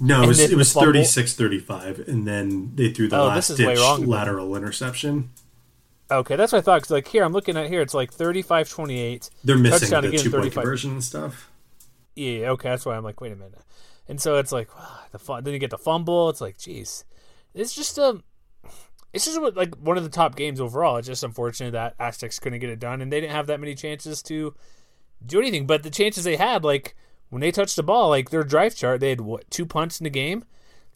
No, 0.00 0.22
it 0.22 0.26
was, 0.26 0.38
it 0.38 0.54
was 0.54 0.74
36-35, 0.74 2.06
and 2.08 2.28
then 2.28 2.72
they 2.74 2.90
threw 2.90 3.08
the 3.08 3.18
oh, 3.18 3.28
last 3.28 3.56
ditch 3.56 3.78
lateral 4.00 4.54
interception. 4.54 5.30
Okay, 6.10 6.36
that's 6.36 6.52
what 6.52 6.58
I 6.58 6.62
thought. 6.62 6.82
Cause 6.82 6.90
like 6.90 7.08
here, 7.08 7.24
I'm 7.24 7.32
looking 7.32 7.56
at 7.56 7.68
here. 7.68 7.80
It's 7.80 7.94
like 7.94 8.12
35-28. 8.12 9.30
They're 9.44 9.56
missing 9.56 9.88
the 9.88 10.08
again, 10.08 10.20
two 10.20 10.30
point 10.30 10.52
conversion 10.52 10.92
and 10.92 11.02
stuff. 11.04 11.50
Yeah. 12.14 12.50
Okay, 12.50 12.68
that's 12.68 12.84
why 12.84 12.96
I'm 12.96 13.04
like, 13.04 13.20
wait 13.20 13.32
a 13.32 13.36
minute. 13.36 13.58
And 14.08 14.20
so 14.20 14.36
it's 14.36 14.52
like 14.52 14.68
the 15.10 15.18
fun. 15.18 15.44
Then 15.44 15.52
you 15.52 15.58
get 15.58 15.70
the 15.70 15.78
fumble. 15.78 16.28
It's 16.28 16.40
like, 16.40 16.58
geez, 16.58 17.04
it's 17.54 17.74
just 17.74 17.98
a. 17.98 18.04
Um, 18.04 18.24
it's 19.12 19.24
just 19.24 19.40
like 19.56 19.74
one 19.76 19.96
of 19.96 20.04
the 20.04 20.10
top 20.10 20.36
games 20.36 20.60
overall. 20.60 20.98
It's 20.98 21.06
just 21.06 21.24
unfortunate 21.24 21.70
that 21.70 21.94
Aztecs 21.98 22.38
couldn't 22.38 22.58
get 22.58 22.68
it 22.68 22.78
done, 22.78 23.00
and 23.00 23.10
they 23.10 23.20
didn't 23.20 23.32
have 23.32 23.46
that 23.46 23.60
many 23.60 23.74
chances 23.74 24.22
to 24.24 24.54
do 25.24 25.38
anything. 25.38 25.66
But 25.66 25.82
the 25.82 25.90
chances 25.90 26.24
they 26.24 26.36
had, 26.36 26.64
like 26.64 26.94
when 27.30 27.40
they 27.40 27.50
touched 27.50 27.76
the 27.76 27.82
ball, 27.82 28.10
like 28.10 28.28
their 28.28 28.44
drive 28.44 28.74
chart, 28.76 29.00
they 29.00 29.10
had 29.10 29.22
what 29.22 29.50
two 29.50 29.64
punts 29.64 30.00
in 30.00 30.04
the 30.04 30.10
game. 30.10 30.44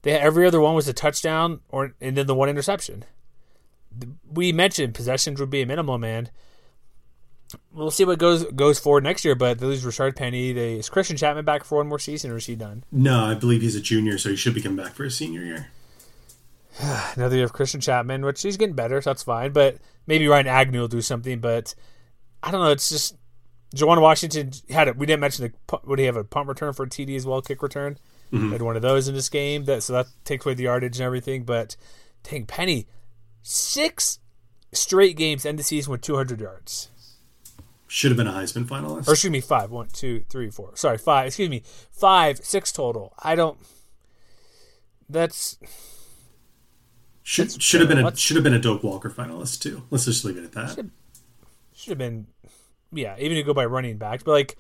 They 0.03 0.13
had, 0.13 0.21
every 0.21 0.47
other 0.47 0.61
one 0.61 0.75
was 0.75 0.89
a 0.89 0.93
touchdown, 0.93 1.61
or 1.71 1.95
and 2.01 2.17
then 2.17 2.27
the 2.27 2.35
one 2.35 2.51
interception 2.51 3.05
we 4.31 4.53
mentioned 4.53 4.95
possessions 4.95 5.41
would 5.41 5.51
be 5.51 5.63
a 5.63 5.67
minimum, 5.67 6.05
and 6.05 6.31
we'll 7.73 7.91
see 7.91 8.05
what 8.05 8.19
goes 8.19 8.45
goes 8.45 8.79
forward 8.79 9.05
next 9.05 9.25
year. 9.25 9.35
But 9.35 9.59
they 9.59 9.67
lose 9.67 9.85
Richard 9.85 10.17
Penny. 10.17 10.53
They, 10.53 10.75
is 10.75 10.89
Christian 10.89 11.17
Chapman 11.17 11.45
back 11.45 11.65
for 11.65 11.79
one 11.79 11.89
more 11.89 11.99
season, 11.99 12.31
or 12.31 12.37
is 12.37 12.47
he 12.47 12.57
done? 12.57 12.85
No, 12.91 13.25
I 13.25 13.35
believe 13.35 13.63
he's 13.63 13.77
a 13.77 13.81
junior, 13.81 14.19
so 14.19 14.31
he 14.31 14.37
should 14.37 14.55
be 14.55 14.63
coming 14.63 14.83
back 14.83 14.95
for 14.95 15.05
his 15.05 15.17
senior 15.17 15.43
year. 15.43 15.69
Another 17.17 17.37
year 17.37 17.45
of 17.45 17.53
Christian 17.53 17.81
Chapman, 17.81 18.25
which 18.25 18.43
he's 18.43 18.57
getting 18.57 18.75
better, 18.75 19.01
so 19.01 19.11
that's 19.11 19.23
fine. 19.23 19.53
But 19.53 19.79
maybe 20.07 20.29
Ryan 20.29 20.47
Agnew 20.47 20.81
will 20.81 20.89
do 20.89 21.01
something. 21.01 21.41
But 21.41 21.75
I 22.43 22.51
don't 22.51 22.63
know. 22.63 22.71
It's 22.71 22.89
just 22.89 23.17
Juwan 23.75 24.01
Washington 24.01 24.53
had 24.69 24.89
it. 24.89 24.97
We 24.97 25.07
didn't 25.07 25.21
mention 25.21 25.53
the 25.69 25.81
would 25.85 25.99
he 25.99 26.07
have 26.07 26.17
a 26.17 26.25
punt 26.25 26.49
return 26.49 26.73
for 26.73 26.85
a 26.85 26.89
TD 26.89 27.17
as 27.17 27.27
well, 27.27 27.43
kick 27.43 27.63
return. 27.63 27.99
Mm-hmm. 28.33 28.53
Had 28.53 28.63
one 28.63 28.77
of 28.77 28.83
those 28.83 29.09
in 29.09 29.15
this 29.15 29.29
game. 29.29 29.65
That 29.65 29.83
so 29.83 29.93
that 29.93 30.07
takes 30.25 30.45
away 30.45 30.55
the 30.55 30.65
yardage 30.65 30.99
and 30.99 31.07
everything. 31.07 31.45
But 31.45 31.77
dang, 32.23 32.47
Penny 32.47 32.87
six 33.43 34.19
straight 34.73 35.17
games 35.17 35.45
end 35.45 35.59
the 35.59 35.63
season 35.63 35.93
with 35.93 36.03
200 36.03 36.41
yards. 36.41 36.91
Should 37.93 38.13
have 38.13 38.17
been 38.17 38.29
a 38.29 38.33
Heisman 38.33 38.67
finalist. 38.67 39.09
Or 39.09 39.15
excuse 39.15 39.33
me, 39.33 39.41
five. 39.41 39.73
One, 39.73 39.89
two, 39.93 40.23
three, 40.29 40.49
four. 40.49 40.77
Sorry, 40.77 40.97
five. 40.97 41.27
Excuse 41.27 41.51
me, 41.51 41.65
five, 41.91 42.39
six 42.45 42.71
total. 42.71 43.13
I 43.19 43.35
don't. 43.35 43.59
That's. 45.09 45.59
Should 47.25 47.47
that's 47.47 47.61
should 47.61 47.81
have 47.81 47.89
been 47.89 47.99
a 47.99 48.17
should 48.17 48.37
have 48.37 48.45
been 48.45 48.55
a 48.55 48.61
Doak 48.61 48.85
Walker 48.85 49.11
finalist 49.11 49.61
too. 49.61 49.83
Let's 49.91 50.05
just 50.05 50.25
leave 50.25 50.37
it 50.37 50.45
at 50.45 50.53
that. 50.53 50.77
Should, 50.77 50.93
should 51.75 51.89
have 51.91 51.99
been, 51.99 52.29
yeah. 52.93 53.17
Even 53.19 53.37
to 53.37 53.43
go 53.43 53.55
by 53.55 53.65
running 53.65 53.99
backs, 53.99 54.23
but 54.23 54.31
like 54.31 54.57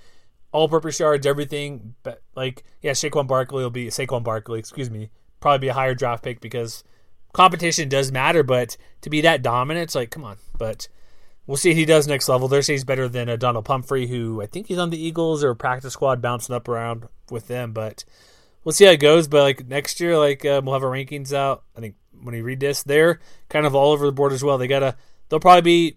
all-purpose 0.50 0.98
yards, 0.98 1.24
everything. 1.24 1.94
But 2.02 2.22
like, 2.34 2.64
yeah, 2.82 2.92
Saquon 2.92 3.28
Barkley 3.28 3.62
will 3.62 3.70
be 3.70 3.86
Saquon 3.86 4.24
Barkley. 4.24 4.58
Excuse 4.58 4.90
me, 4.90 5.10
probably 5.38 5.66
be 5.66 5.68
a 5.68 5.74
higher 5.74 5.94
draft 5.94 6.24
pick 6.24 6.40
because 6.40 6.82
competition 7.32 7.88
does 7.88 8.10
matter, 8.10 8.42
but 8.42 8.76
to 9.02 9.08
be 9.08 9.20
that 9.20 9.40
dominant, 9.40 9.84
it's 9.84 9.94
like, 9.94 10.10
come 10.10 10.24
on. 10.24 10.38
But 10.58 10.88
we'll 11.46 11.56
see 11.56 11.70
what 11.70 11.76
he 11.76 11.84
does 11.84 12.06
next 12.06 12.28
level. 12.28 12.48
They're 12.48 12.62
saying 12.62 12.76
he's 12.76 12.84
better 12.84 13.08
than 13.08 13.28
a 13.28 13.36
Donnel 13.36 13.62
Pumphrey, 13.62 14.06
who 14.06 14.40
I 14.40 14.46
think 14.46 14.66
he's 14.66 14.78
on 14.78 14.90
the 14.90 15.02
Eagles 15.02 15.42
or 15.42 15.54
practice 15.54 15.92
squad 15.92 16.22
bouncing 16.22 16.54
up 16.54 16.68
around 16.68 17.08
with 17.30 17.48
them. 17.48 17.72
But 17.72 18.04
we'll 18.64 18.72
see 18.72 18.84
how 18.84 18.92
it 18.92 19.00
goes. 19.00 19.28
But 19.28 19.42
like 19.42 19.66
next 19.66 20.00
year, 20.00 20.18
like 20.18 20.44
um, 20.44 20.64
we'll 20.64 20.74
have 20.74 20.84
our 20.84 20.90
rankings 20.90 21.32
out. 21.32 21.64
I 21.76 21.80
think 21.80 21.96
when 22.22 22.34
you 22.34 22.42
read 22.42 22.60
this, 22.60 22.82
they're 22.82 23.20
kind 23.48 23.66
of 23.66 23.74
all 23.74 23.92
over 23.92 24.06
the 24.06 24.12
board 24.12 24.32
as 24.32 24.44
well. 24.44 24.58
They 24.58 24.68
gotta, 24.68 24.96
they'll 25.28 25.40
probably 25.40 25.62
be 25.62 25.96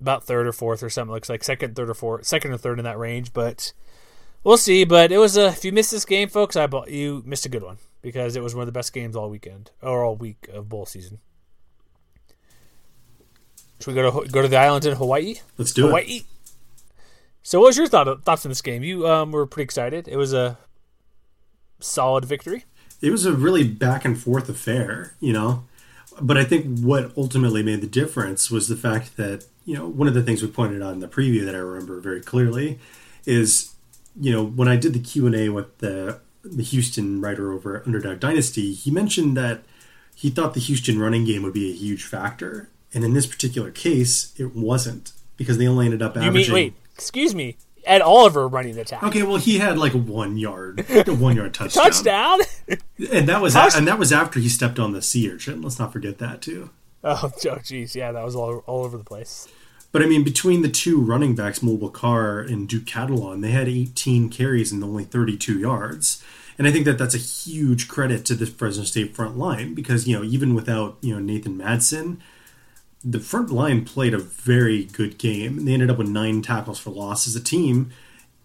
about 0.00 0.24
third 0.24 0.46
or 0.46 0.52
fourth 0.52 0.82
or 0.82 0.90
something. 0.90 1.12
Looks 1.12 1.28
like 1.28 1.44
second, 1.44 1.76
third 1.76 1.90
or 1.90 1.94
fourth, 1.94 2.26
second 2.26 2.52
or 2.52 2.58
third 2.58 2.78
in 2.78 2.84
that 2.84 2.98
range. 2.98 3.32
But 3.32 3.72
we'll 4.44 4.56
see. 4.56 4.84
But 4.84 5.12
it 5.12 5.18
was 5.18 5.36
a. 5.36 5.48
If 5.48 5.64
you 5.64 5.72
missed 5.72 5.90
this 5.90 6.04
game, 6.04 6.28
folks, 6.28 6.56
I 6.56 6.66
bought 6.66 6.90
you 6.90 7.22
missed 7.26 7.46
a 7.46 7.50
good 7.50 7.62
one 7.62 7.78
because 8.02 8.36
it 8.36 8.42
was 8.42 8.54
one 8.54 8.62
of 8.62 8.66
the 8.66 8.72
best 8.72 8.92
games 8.92 9.16
all 9.16 9.30
weekend 9.30 9.70
or 9.82 10.04
all 10.04 10.16
week 10.16 10.48
of 10.52 10.68
bowl 10.68 10.86
season. 10.86 11.18
Should 13.80 13.88
we 13.88 13.94
go 13.94 14.10
to 14.10 14.28
go 14.28 14.42
to 14.42 14.48
the 14.48 14.56
island 14.56 14.84
in 14.86 14.96
Hawaii? 14.96 15.36
Let's 15.56 15.72
do 15.72 15.86
it. 15.86 15.88
Hawaii. 15.88 16.04
it. 16.04 16.24
So, 17.42 17.60
what 17.60 17.68
was 17.68 17.78
your 17.78 17.86
thought, 17.86 18.24
thoughts 18.24 18.44
on 18.44 18.50
this 18.50 18.60
game? 18.60 18.82
You 18.82 19.08
um, 19.08 19.32
were 19.32 19.46
pretty 19.46 19.64
excited. 19.64 20.08
It 20.08 20.16
was 20.16 20.32
a 20.32 20.58
solid 21.80 22.24
victory. 22.24 22.64
It 23.00 23.10
was 23.10 23.24
a 23.24 23.32
really 23.32 23.64
back 23.64 24.04
and 24.04 24.20
forth 24.20 24.48
affair, 24.48 25.14
you 25.20 25.32
know. 25.32 25.64
But 26.20 26.36
I 26.36 26.44
think 26.44 26.80
what 26.80 27.12
ultimately 27.16 27.62
made 27.62 27.80
the 27.80 27.86
difference 27.86 28.50
was 28.50 28.68
the 28.68 28.76
fact 28.76 29.16
that 29.16 29.44
you 29.64 29.76
know 29.76 29.86
one 29.86 30.08
of 30.08 30.14
the 30.14 30.22
things 30.22 30.42
we 30.42 30.48
pointed 30.48 30.82
out 30.82 30.92
in 30.92 31.00
the 31.00 31.08
preview 31.08 31.44
that 31.44 31.54
I 31.54 31.58
remember 31.58 32.00
very 32.00 32.20
clearly 32.20 32.78
is 33.24 33.74
you 34.20 34.32
know 34.32 34.44
when 34.44 34.68
I 34.68 34.76
did 34.76 34.92
the 34.92 34.98
Q 34.98 35.26
and 35.26 35.34
A 35.34 35.48
with 35.50 35.78
the 35.78 36.20
the 36.44 36.62
Houston 36.62 37.20
writer 37.20 37.52
over 37.52 37.76
at 37.76 37.86
Underdog 37.86 38.20
Dynasty, 38.20 38.72
he 38.72 38.90
mentioned 38.90 39.36
that 39.36 39.62
he 40.14 40.30
thought 40.30 40.54
the 40.54 40.60
Houston 40.60 40.98
running 40.98 41.24
game 41.24 41.42
would 41.42 41.52
be 41.52 41.70
a 41.70 41.74
huge 41.74 42.04
factor, 42.04 42.68
and 42.94 43.04
in 43.04 43.14
this 43.14 43.26
particular 43.26 43.70
case, 43.70 44.32
it 44.38 44.54
wasn't 44.54 45.12
because 45.36 45.58
they 45.58 45.66
only 45.66 45.86
ended 45.86 46.02
up 46.02 46.16
averaging. 46.16 46.34
You 46.34 46.46
mean 46.46 46.52
wait? 46.52 46.74
Excuse 46.94 47.34
me. 47.34 47.56
Ed 47.84 48.02
Oliver 48.02 48.46
running 48.48 48.74
the 48.74 48.82
attack. 48.82 49.02
Okay, 49.02 49.22
well 49.22 49.36
he 49.36 49.58
had 49.58 49.78
like 49.78 49.94
a 49.94 49.98
one 49.98 50.36
yard, 50.36 50.84
a 50.90 51.14
one 51.14 51.36
yard 51.36 51.54
touchdown. 51.54 51.84
Touchdown. 51.84 52.40
and 53.12 53.28
that 53.28 53.40
was 53.40 53.56
a, 53.56 53.70
and 53.74 53.88
that 53.88 53.98
was 53.98 54.12
after 54.12 54.40
he 54.40 54.48
stepped 54.48 54.78
on 54.78 54.92
the 54.92 55.00
sea 55.00 55.30
urchin. 55.30 55.62
Let's 55.62 55.78
not 55.78 55.92
forget 55.92 56.18
that 56.18 56.42
too. 56.42 56.70
Oh, 57.02 57.20
oh, 57.24 57.28
jeez, 57.28 57.94
yeah, 57.94 58.12
that 58.12 58.24
was 58.24 58.36
all 58.36 58.62
all 58.66 58.84
over 58.84 58.98
the 58.98 59.04
place. 59.04 59.48
But 59.90 60.02
I 60.02 60.06
mean, 60.06 60.22
between 60.22 60.62
the 60.62 60.68
two 60.68 61.00
running 61.00 61.34
backs, 61.34 61.60
Mulbah 61.60 61.92
Car 61.92 62.40
and 62.40 62.68
Duke 62.68 62.84
Catalon, 62.84 63.40
they 63.40 63.52
had 63.52 63.68
18 63.68 64.28
carries 64.28 64.70
and 64.70 64.84
only 64.84 65.04
32 65.04 65.58
yards. 65.58 66.22
And 66.58 66.66
I 66.66 66.72
think 66.72 66.84
that 66.84 66.98
that's 66.98 67.14
a 67.14 67.18
huge 67.18 67.88
credit 67.88 68.24
to 68.26 68.34
the 68.34 68.44
Fresno 68.44 68.84
State 68.84 69.14
front 69.14 69.38
line 69.38 69.74
because 69.74 70.06
you 70.06 70.16
know 70.16 70.24
even 70.24 70.54
without 70.54 70.98
you 71.00 71.14
know 71.14 71.20
Nathan 71.20 71.56
Madsen, 71.56 72.18
the 73.04 73.20
front 73.20 73.50
line 73.50 73.84
played 73.84 74.14
a 74.14 74.18
very 74.18 74.84
good 74.84 75.18
game. 75.18 75.64
They 75.64 75.72
ended 75.72 75.90
up 75.90 75.98
with 75.98 76.08
nine 76.08 76.42
tackles 76.42 76.78
for 76.78 76.90
loss 76.90 77.26
as 77.26 77.36
a 77.36 77.42
team 77.42 77.90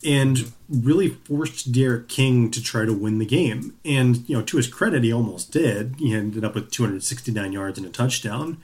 and 0.06 0.52
really 0.70 1.10
forced 1.10 1.72
D'Eriq 1.72 2.08
King 2.08 2.52
to 2.52 2.62
try 2.62 2.86
to 2.86 2.94
win 2.94 3.20
the 3.20 3.26
game. 3.26 3.76
And, 3.86 4.28
you 4.28 4.38
know, 4.38 4.44
to 4.44 4.58
his 4.58 4.68
credit, 4.68 5.04
he 5.04 5.13
almost 5.13 5.52
did. 5.52 5.96
He 5.98 6.13
ended 6.13 6.44
up 6.44 6.56
with 6.56 6.72
269 6.72 7.54
yards 7.54 7.78
and 7.78 7.88
a 7.88 7.89
touchdown, 7.89 8.58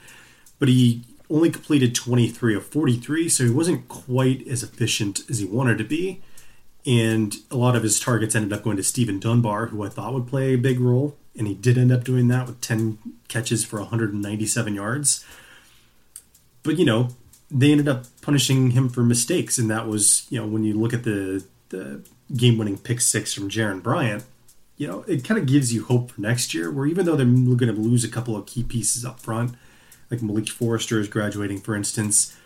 but 0.58 0.68
he 0.68 1.02
only 1.30 1.50
completed 1.50 1.94
23 1.94 2.56
of 2.56 2.66
43, 2.66 3.28
so 3.28 3.44
he 3.44 3.50
wasn't 3.50 3.88
quite 3.88 4.46
as 4.46 4.62
efficient 4.62 5.22
as 5.30 5.38
he 5.38 5.46
wanted 5.46 5.78
to 5.78 5.84
be. 5.84 6.20
And 6.86 7.34
a 7.50 7.56
lot 7.56 7.76
of 7.76 7.82
his 7.82 8.00
targets 8.00 8.34
ended 8.34 8.52
up 8.52 8.64
going 8.64 8.76
to 8.76 8.82
Steven 8.82 9.20
Dunbar, 9.20 9.66
who 9.66 9.84
I 9.84 9.88
thought 9.88 10.14
would 10.14 10.26
play 10.26 10.54
a 10.54 10.58
big 10.58 10.80
role. 10.80 11.16
And 11.36 11.46
he 11.46 11.54
did 11.54 11.78
end 11.78 11.92
up 11.92 12.04
doing 12.04 12.28
that 12.28 12.46
with 12.46 12.60
10 12.60 12.98
catches 13.28 13.64
for 13.64 13.78
197 13.80 14.74
yards. 14.74 15.24
But, 16.62 16.78
you 16.78 16.84
know, 16.84 17.08
they 17.50 17.72
ended 17.72 17.88
up 17.88 18.04
punishing 18.22 18.70
him 18.70 18.88
for 18.88 19.02
mistakes, 19.02 19.58
and 19.58 19.70
that 19.70 19.86
was 19.86 20.26
you 20.30 20.40
know 20.40 20.46
when 20.46 20.64
you 20.64 20.74
look 20.74 20.94
at 20.94 21.04
the 21.04 21.44
the 21.70 22.02
game 22.36 22.58
winning 22.58 22.78
pick 22.78 23.00
six 23.00 23.34
from 23.34 23.48
Jaron 23.48 23.82
Bryant, 23.82 24.24
you 24.76 24.86
know 24.86 25.02
it 25.08 25.24
kind 25.24 25.38
of 25.38 25.46
gives 25.46 25.74
you 25.74 25.84
hope 25.84 26.12
for 26.12 26.20
next 26.20 26.54
year. 26.54 26.70
Where 26.70 26.86
even 26.86 27.06
though 27.06 27.16
they're 27.16 27.26
going 27.26 27.74
to 27.74 27.80
lose 27.80 28.04
a 28.04 28.08
couple 28.08 28.36
of 28.36 28.46
key 28.46 28.62
pieces 28.62 29.04
up 29.04 29.20
front, 29.20 29.54
like 30.10 30.22
Malik 30.22 30.48
Forrester 30.48 31.00
is 31.00 31.08
graduating, 31.08 31.60
for 31.60 31.74
instance, 31.74 32.36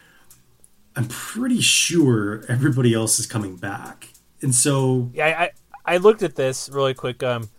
I'm 0.97 1.09
pretty 1.09 1.61
sure 1.61 2.45
everybody 2.49 2.95
else 2.95 3.19
is 3.19 3.27
coming 3.27 3.57
back, 3.57 4.09
and 4.41 4.55
so 4.55 5.11
yeah, 5.13 5.49
I 5.87 5.95
I 5.95 5.97
looked 5.99 6.23
at 6.23 6.35
this 6.35 6.71
really 6.71 6.95
quick 6.95 7.23
um 7.23 7.51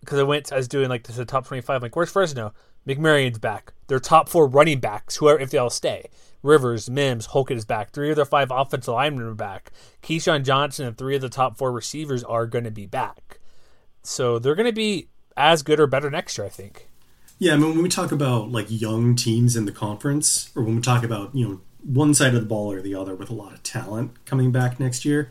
because 0.00 0.18
I 0.18 0.24
went 0.24 0.52
I 0.52 0.56
was 0.56 0.68
doing 0.68 0.90
like 0.90 1.04
the 1.04 1.24
top 1.24 1.46
25 1.46 1.82
like 1.82 1.96
where's 1.96 2.10
Fresno 2.10 2.52
McMaryion's 2.86 3.38
back 3.38 3.72
their 3.86 4.00
top 4.00 4.28
four 4.28 4.46
running 4.46 4.80
backs 4.80 5.16
whoever 5.16 5.40
if 5.40 5.50
they 5.50 5.58
all 5.58 5.70
stay 5.70 6.08
Rivers, 6.42 6.88
Mims, 6.88 7.28
Hokit 7.28 7.56
is 7.56 7.64
back. 7.64 7.90
Three 7.90 8.10
of 8.10 8.16
their 8.16 8.24
five 8.24 8.50
offensive 8.50 8.94
linemen 8.94 9.26
are 9.26 9.34
back. 9.34 9.70
KeeSean 10.02 10.44
Johnson 10.44 10.86
and 10.86 10.96
three 10.96 11.14
of 11.14 11.20
the 11.20 11.28
top 11.28 11.58
four 11.58 11.70
receivers 11.70 12.24
are 12.24 12.46
going 12.46 12.64
to 12.64 12.70
be 12.70 12.86
back. 12.86 13.40
So 14.02 14.38
they're 14.38 14.54
going 14.54 14.66
to 14.66 14.72
be 14.72 15.08
as 15.36 15.62
good 15.62 15.80
or 15.80 15.86
better 15.86 16.10
next 16.10 16.38
year, 16.38 16.46
I 16.46 16.50
think. 16.50 16.88
Yeah, 17.38 17.54
I 17.54 17.56
mean, 17.56 17.70
when 17.70 17.82
we 17.82 17.88
talk 17.88 18.12
about 18.12 18.50
like 18.50 18.66
young 18.68 19.16
teams 19.16 19.56
in 19.56 19.64
the 19.64 19.72
conference, 19.72 20.50
or 20.56 20.62
when 20.62 20.76
we 20.76 20.82
talk 20.82 21.04
about, 21.04 21.34
you 21.34 21.46
know, 21.46 21.60
one 21.82 22.12
side 22.14 22.34
of 22.34 22.40
the 22.40 22.46
ball 22.46 22.72
or 22.72 22.82
the 22.82 22.94
other 22.94 23.14
with 23.14 23.30
a 23.30 23.34
lot 23.34 23.52
of 23.52 23.62
talent 23.62 24.24
coming 24.26 24.52
back 24.52 24.78
next 24.78 25.04
year, 25.04 25.30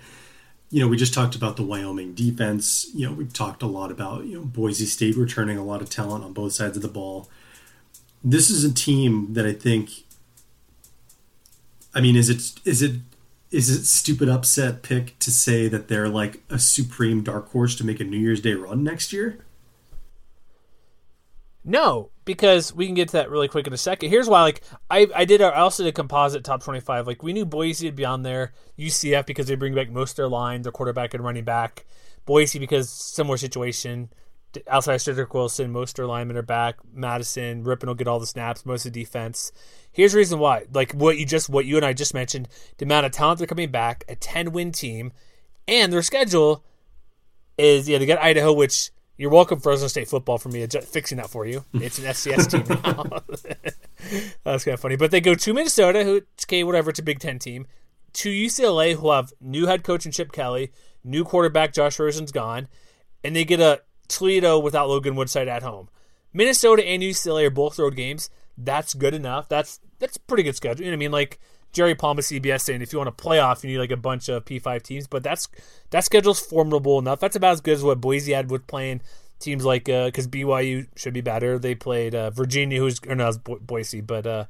you 0.72 0.80
know, 0.80 0.88
we 0.88 0.98
just 0.98 1.14
talked 1.14 1.36
about 1.36 1.58
the 1.58 1.64
Wyoming 1.64 2.14
defense. 2.14 2.88
You 2.94 3.08
know, 3.08 3.14
we've 3.14 3.34
talked 3.34 3.64
a 3.64 3.68
lot 3.68 3.92
about, 3.92 4.26
you 4.26 4.40
know, 4.40 4.46
Boise 4.46 4.86
State 4.86 5.16
returning 5.16 5.58
a 5.58 5.64
lot 5.64 5.82
of 5.82 5.90
talent 5.90 6.24
on 6.24 6.34
both 6.34 6.54
sides 6.54 6.78
of 6.78 6.84
the 6.84 6.90
ball. 6.90 7.30
This 8.24 8.50
is 8.50 8.64
a 8.64 8.74
team 8.74 9.34
that 9.34 9.46
I 9.46 9.54
think 9.54 9.90
I 11.94 12.02
mean, 12.02 12.16
is 12.16 12.30
it 12.30 12.60
is 12.66 12.82
it 12.82 13.02
is 13.52 13.70
it 13.70 13.86
stupid 13.86 14.30
upset 14.30 14.84
pick 14.84 15.18
to 15.20 15.32
say 15.32 15.68
that 15.68 15.88
they're 15.88 16.10
like 16.10 16.44
a 16.50 16.60
supreme 16.60 17.24
dark 17.24 17.52
horse 17.52 17.76
to 17.76 17.86
make 17.86 18.00
a 18.00 18.04
New 18.04 18.18
Year's 18.18 18.42
Day 18.42 18.54
run 18.54 18.84
next 18.84 19.12
year? 19.12 19.40
No, 21.66 22.10
because 22.26 22.74
we 22.74 22.86
can 22.86 22.96
get 22.96 23.10
to 23.10 23.14
that 23.14 23.30
really 23.30 23.48
quick 23.48 23.68
in 23.68 23.74
a 23.74 23.78
second. 23.78 24.10
Here's 24.10 24.30
why: 24.30 24.44
like 24.44 24.62
I, 24.90 25.08
I 25.16 25.26
did, 25.26 25.42
I 25.42 25.52
also 25.52 25.84
did 25.84 25.90
a 25.90 25.94
composite 25.94 26.44
top 26.44 26.64
twenty-five. 26.64 27.08
Like 27.08 27.24
we 27.24 27.34
knew 27.34 27.46
Boise 27.46 27.88
would 27.88 27.96
be 27.96 28.06
on 28.06 28.24
there. 28.24 28.54
UCF 28.78 29.26
because 29.26 29.48
they 29.48 29.56
bring 29.56 29.76
back 29.76 29.90
most 29.90 30.12
of 30.12 30.18
their 30.18 30.30
line, 30.30 30.62
their 30.62 30.72
quarterback 30.72 31.14
and 31.14 31.24
running 31.24 31.44
back. 31.44 31.86
Boise 32.26 32.60
because 32.60 32.90
similar 32.90 33.38
situation 33.38 34.10
outside 34.68 34.98
Cedric 34.98 35.34
Wilson, 35.34 35.72
most 35.72 35.92
of 35.92 35.96
their 35.96 36.08
linemen 36.08 36.38
are 36.38 36.42
back. 36.42 36.78
Mattison, 36.94 37.64
Rypien 37.64 37.88
will 37.88 37.96
get 37.96 38.08
all 38.08 38.20
the 38.20 38.26
snaps, 38.26 38.66
most 38.66 38.86
of 38.86 38.94
the 38.94 39.00
defense. 39.02 39.52
Here's 39.92 40.14
the 40.14 40.18
reason 40.18 40.40
why. 40.40 40.66
Like 40.74 40.94
what 40.94 41.18
you 41.18 41.26
just 41.26 41.50
what 41.50 41.66
you 41.66 41.78
and 41.78 41.86
I 41.86 41.94
just 41.94 42.14
mentioned, 42.14 42.48
the 42.78 42.86
amount 42.86 43.06
of 43.06 43.12
talent 43.12 43.40
they're 43.40 43.48
coming 43.48 43.72
back, 43.72 44.04
a 44.08 44.16
10 44.16 44.52
win 44.52 44.72
team, 44.72 45.12
and 45.68 45.94
their 45.94 46.02
schedule 46.02 46.64
is 47.58 47.88
yeah, 47.88 47.98
they 47.98 48.06
got 48.06 48.20
Idaho, 48.20 48.54
which 48.54 48.92
you're 49.18 49.30
welcome 49.30 49.60
Frozen 49.60 49.90
State 49.90 50.08
football 50.08 50.38
for 50.38 50.48
me 50.48 50.64
uh, 50.64 50.68
Just 50.68 50.88
fixing 50.88 51.18
that 51.18 51.30
for 51.30 51.46
you. 51.46 51.66
It's 51.74 52.00
an 52.00 52.06
FCS 52.06 52.50
team 52.50 52.64
now. 52.84 53.04
That's 54.46 54.64
kind 54.64 54.74
of 54.74 54.80
funny. 54.80 54.96
But 54.96 55.12
they 55.12 55.22
go 55.22 55.36
to 55.36 55.54
Minnesota, 55.54 56.04
who 56.04 56.22
okay, 56.46 56.64
whatever, 56.64 56.90
it's 56.90 57.00
a 57.00 57.04
Big 57.04 57.20
Ten 57.20 57.38
team. 57.38 57.68
To 58.14 58.30
UCLA, 58.30 58.96
who 58.96 59.12
have 59.12 59.34
new 59.40 59.68
head 59.68 59.84
coach 59.84 60.06
and 60.06 60.14
Chip 60.14 60.32
Kelly, 60.32 60.72
new 61.04 61.24
quarterback 61.24 61.74
Josh 61.74 62.00
Rosen's 62.00 62.32
gone, 62.32 62.68
and 63.24 63.36
they 63.36 63.46
get 63.46 63.60
a 63.60 63.82
Toledo 64.10 64.60
without 64.60 64.90
Logan 64.90 65.16
Woodside 65.16 65.48
at 65.48 65.64
home. 65.64 65.88
Minnesota 66.34 66.86
and 66.86 67.02
UCLA 67.02 67.46
are 67.46 67.50
both 67.50 67.80
road 67.80 67.96
games. 67.96 68.30
That's 68.58 68.94
good 68.94 69.14
enough. 69.14 69.48
That's 69.48 69.80
that's 70.00 70.18
pretty 70.18 70.44
good 70.44 70.56
schedule. 70.56 70.84
You 70.84 70.92
know 70.92 70.96
what 70.96 71.00
I 71.00 71.06
mean? 71.06 71.12
Like 71.12 71.40
Jerry 71.72 71.96
Palm 71.96 72.20
of 72.20 72.26
CBS 72.26 72.62
saying 72.62 72.82
if 72.82 72.92
you 72.92 73.00
want 73.00 73.16
to 73.16 73.24
playoff, 73.24 73.64
you 73.64 73.70
need 73.70 73.78
like 73.78 73.92
a 73.92 73.98
bunch 73.98 74.28
of 74.28 74.46
P5 74.46 74.82
teams. 74.82 75.08
But 75.08 75.24
that's 75.24 75.48
that 75.92 76.04
schedule's 76.04 76.40
formidable 76.40 77.00
enough. 77.00 77.20
That's 77.20 77.36
about 77.36 77.54
as 77.54 77.62
good 77.62 77.76
as 77.76 77.84
what 77.84 78.02
Boise 78.02 78.34
had 78.34 78.52
with 78.52 78.68
playing 78.68 79.02
teams 79.40 79.64
like 79.64 79.86
because 79.86 80.26
uh, 80.26 80.30
BYU 80.30 80.88
should 80.96 81.14
be 81.14 81.22
better. 81.22 81.58
They 81.58 81.76
played 81.76 82.14
uh, 82.14 82.30
Virginia, 82.32 82.80
who's 82.80 83.00
or 83.08 83.16
no, 83.16 83.32
Bo- 83.44 83.60
Boise, 83.60 84.02
but 84.02 84.28
uh, 84.28 84.46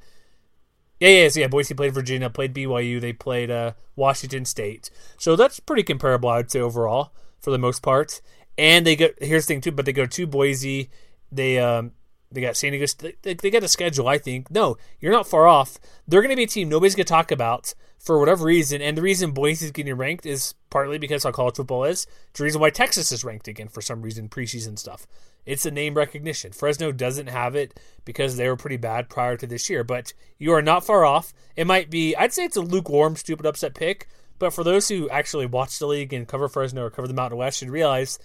yeah, 0.99 1.09
yeah, 1.09 1.29
so 1.29 1.39
yeah. 1.39 1.47
Boise 1.47 1.73
played 1.73 1.93
Virginia, 1.93 2.29
played 2.29 2.53
BYU. 2.53 2.99
They 2.99 3.13
played 3.13 3.49
uh, 3.51 3.73
Washington 3.95 4.45
State. 4.45 4.89
So 5.17 5.35
that's 5.35 5.59
pretty 5.59 5.83
comparable, 5.83 6.29
I 6.29 6.37
would 6.37 6.51
say 6.51 6.59
overall 6.59 7.13
for 7.39 7.51
the 7.51 7.57
most 7.57 7.81
part. 7.81 8.21
And 8.59 8.85
they 8.85 8.97
go 8.97 9.07
here's 9.19 9.45
the 9.45 9.53
thing 9.53 9.61
too, 9.61 9.71
but 9.71 9.85
they 9.85 9.93
go 9.93 10.05
to 10.05 10.27
Boise. 10.27 10.89
They 11.31 11.59
um 11.59 11.93
they 12.29 12.41
got 12.41 12.57
San 12.57 12.73
Diego. 12.73 12.85
They, 13.21 13.33
they 13.33 13.49
got 13.49 13.63
a 13.63 13.69
schedule. 13.69 14.07
I 14.07 14.17
think 14.17 14.51
no, 14.51 14.77
you're 14.99 15.13
not 15.13 15.27
far 15.27 15.47
off. 15.47 15.79
They're 16.07 16.21
going 16.21 16.29
to 16.29 16.35
be 16.35 16.43
a 16.43 16.47
team 16.47 16.67
nobody's 16.67 16.93
going 16.93 17.05
to 17.05 17.09
talk 17.09 17.31
about 17.31 17.73
for 17.97 18.19
whatever 18.19 18.45
reason. 18.45 18.81
And 18.81 18.97
the 18.97 19.01
reason 19.01 19.31
Boise 19.31 19.65
is 19.65 19.71
getting 19.71 19.95
ranked 19.95 20.25
is 20.25 20.55
partly 20.69 20.97
because 20.97 21.23
how 21.23 21.31
college 21.31 21.55
football 21.55 21.85
is. 21.85 22.05
It's 22.29 22.39
the 22.39 22.43
reason 22.43 22.59
why 22.59 22.69
Texas 22.69 23.13
is 23.13 23.23
ranked 23.23 23.47
again 23.47 23.69
for 23.69 23.81
some 23.81 24.01
reason 24.01 24.27
preseason 24.27 24.77
stuff. 24.77 25.07
It's 25.45 25.65
a 25.65 25.71
name 25.71 25.93
recognition. 25.93 26.51
Fresno 26.51 26.91
doesn't 26.91 27.27
have 27.27 27.55
it 27.55 27.79
because 28.03 28.35
they 28.35 28.47
were 28.49 28.57
pretty 28.57 28.77
bad 28.77 29.09
prior 29.09 29.37
to 29.37 29.47
this 29.47 29.69
year. 29.69 29.85
But 29.85 30.13
you 30.37 30.51
are 30.51 30.61
not 30.61 30.85
far 30.85 31.05
off. 31.05 31.33
It 31.55 31.65
might 31.65 31.89
be. 31.89 32.13
I'd 32.13 32.33
say 32.33 32.43
it's 32.43 32.57
a 32.57 32.61
lukewarm, 32.61 33.15
stupid 33.15 33.45
upset 33.45 33.73
pick. 33.73 34.07
But 34.37 34.53
for 34.53 34.63
those 34.63 34.87
who 34.89 35.09
actually 35.09 35.45
watch 35.45 35.79
the 35.79 35.87
league 35.87 36.13
and 36.13 36.27
cover 36.27 36.47
Fresno 36.47 36.83
or 36.83 36.89
cover 36.89 37.07
the 37.07 37.13
Mountain 37.13 37.37
West, 37.37 37.59
should 37.59 37.69
realize 37.69 38.19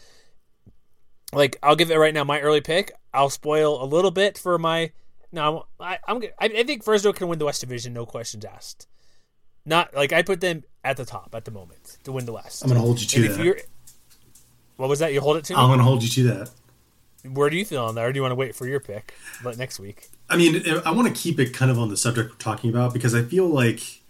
like 1.34 1.56
I'll 1.62 1.76
give 1.76 1.90
it 1.90 1.96
right 1.96 2.14
now 2.14 2.24
my 2.24 2.40
early 2.40 2.60
pick. 2.60 2.92
I'll 3.12 3.30
spoil 3.30 3.82
a 3.82 3.86
little 3.86 4.10
bit 4.10 4.38
for 4.38 4.58
my. 4.58 4.92
No, 5.32 5.66
I, 5.80 5.98
I'm. 6.06 6.22
I, 6.38 6.46
I 6.46 6.62
think 6.64 6.84
Fresno 6.84 7.12
can 7.12 7.28
win 7.28 7.38
the 7.38 7.44
West 7.44 7.60
Division, 7.60 7.92
no 7.92 8.06
questions 8.06 8.44
asked. 8.44 8.86
Not 9.66 9.94
like 9.94 10.12
I 10.12 10.22
put 10.22 10.40
them 10.40 10.64
at 10.84 10.96
the 10.96 11.04
top 11.04 11.34
at 11.34 11.44
the 11.44 11.50
moment 11.50 11.98
to 12.04 12.12
win 12.12 12.26
the 12.26 12.32
West. 12.32 12.62
I'm 12.62 12.68
gonna 12.68 12.80
hold 12.80 13.00
you 13.00 13.06
to 13.06 13.28
that. 13.32 13.62
What 14.76 14.88
was 14.88 14.98
that? 14.98 15.12
You 15.12 15.20
hold 15.20 15.36
it 15.36 15.44
to. 15.46 15.54
I'm 15.56 15.70
gonna 15.70 15.82
hold 15.82 16.02
you 16.02 16.08
to 16.08 16.34
that. 16.34 16.50
Where 17.30 17.48
do 17.48 17.56
you 17.56 17.64
feel 17.64 17.84
on 17.84 17.94
that, 17.94 18.04
or 18.04 18.12
do 18.12 18.18
you 18.18 18.22
want 18.22 18.32
to 18.32 18.36
wait 18.36 18.54
for 18.54 18.66
your 18.66 18.80
pick 18.80 19.14
but 19.42 19.56
next 19.56 19.80
week? 19.80 20.10
I 20.28 20.36
mean, 20.36 20.62
I 20.84 20.90
want 20.90 21.08
to 21.08 21.14
keep 21.14 21.38
it 21.38 21.54
kind 21.54 21.70
of 21.70 21.78
on 21.78 21.88
the 21.88 21.96
subject 21.96 22.30
we're 22.30 22.36
talking 22.36 22.68
about 22.70 22.92
because 22.92 23.14
I 23.14 23.22
feel 23.22 23.46
like, 23.46 24.02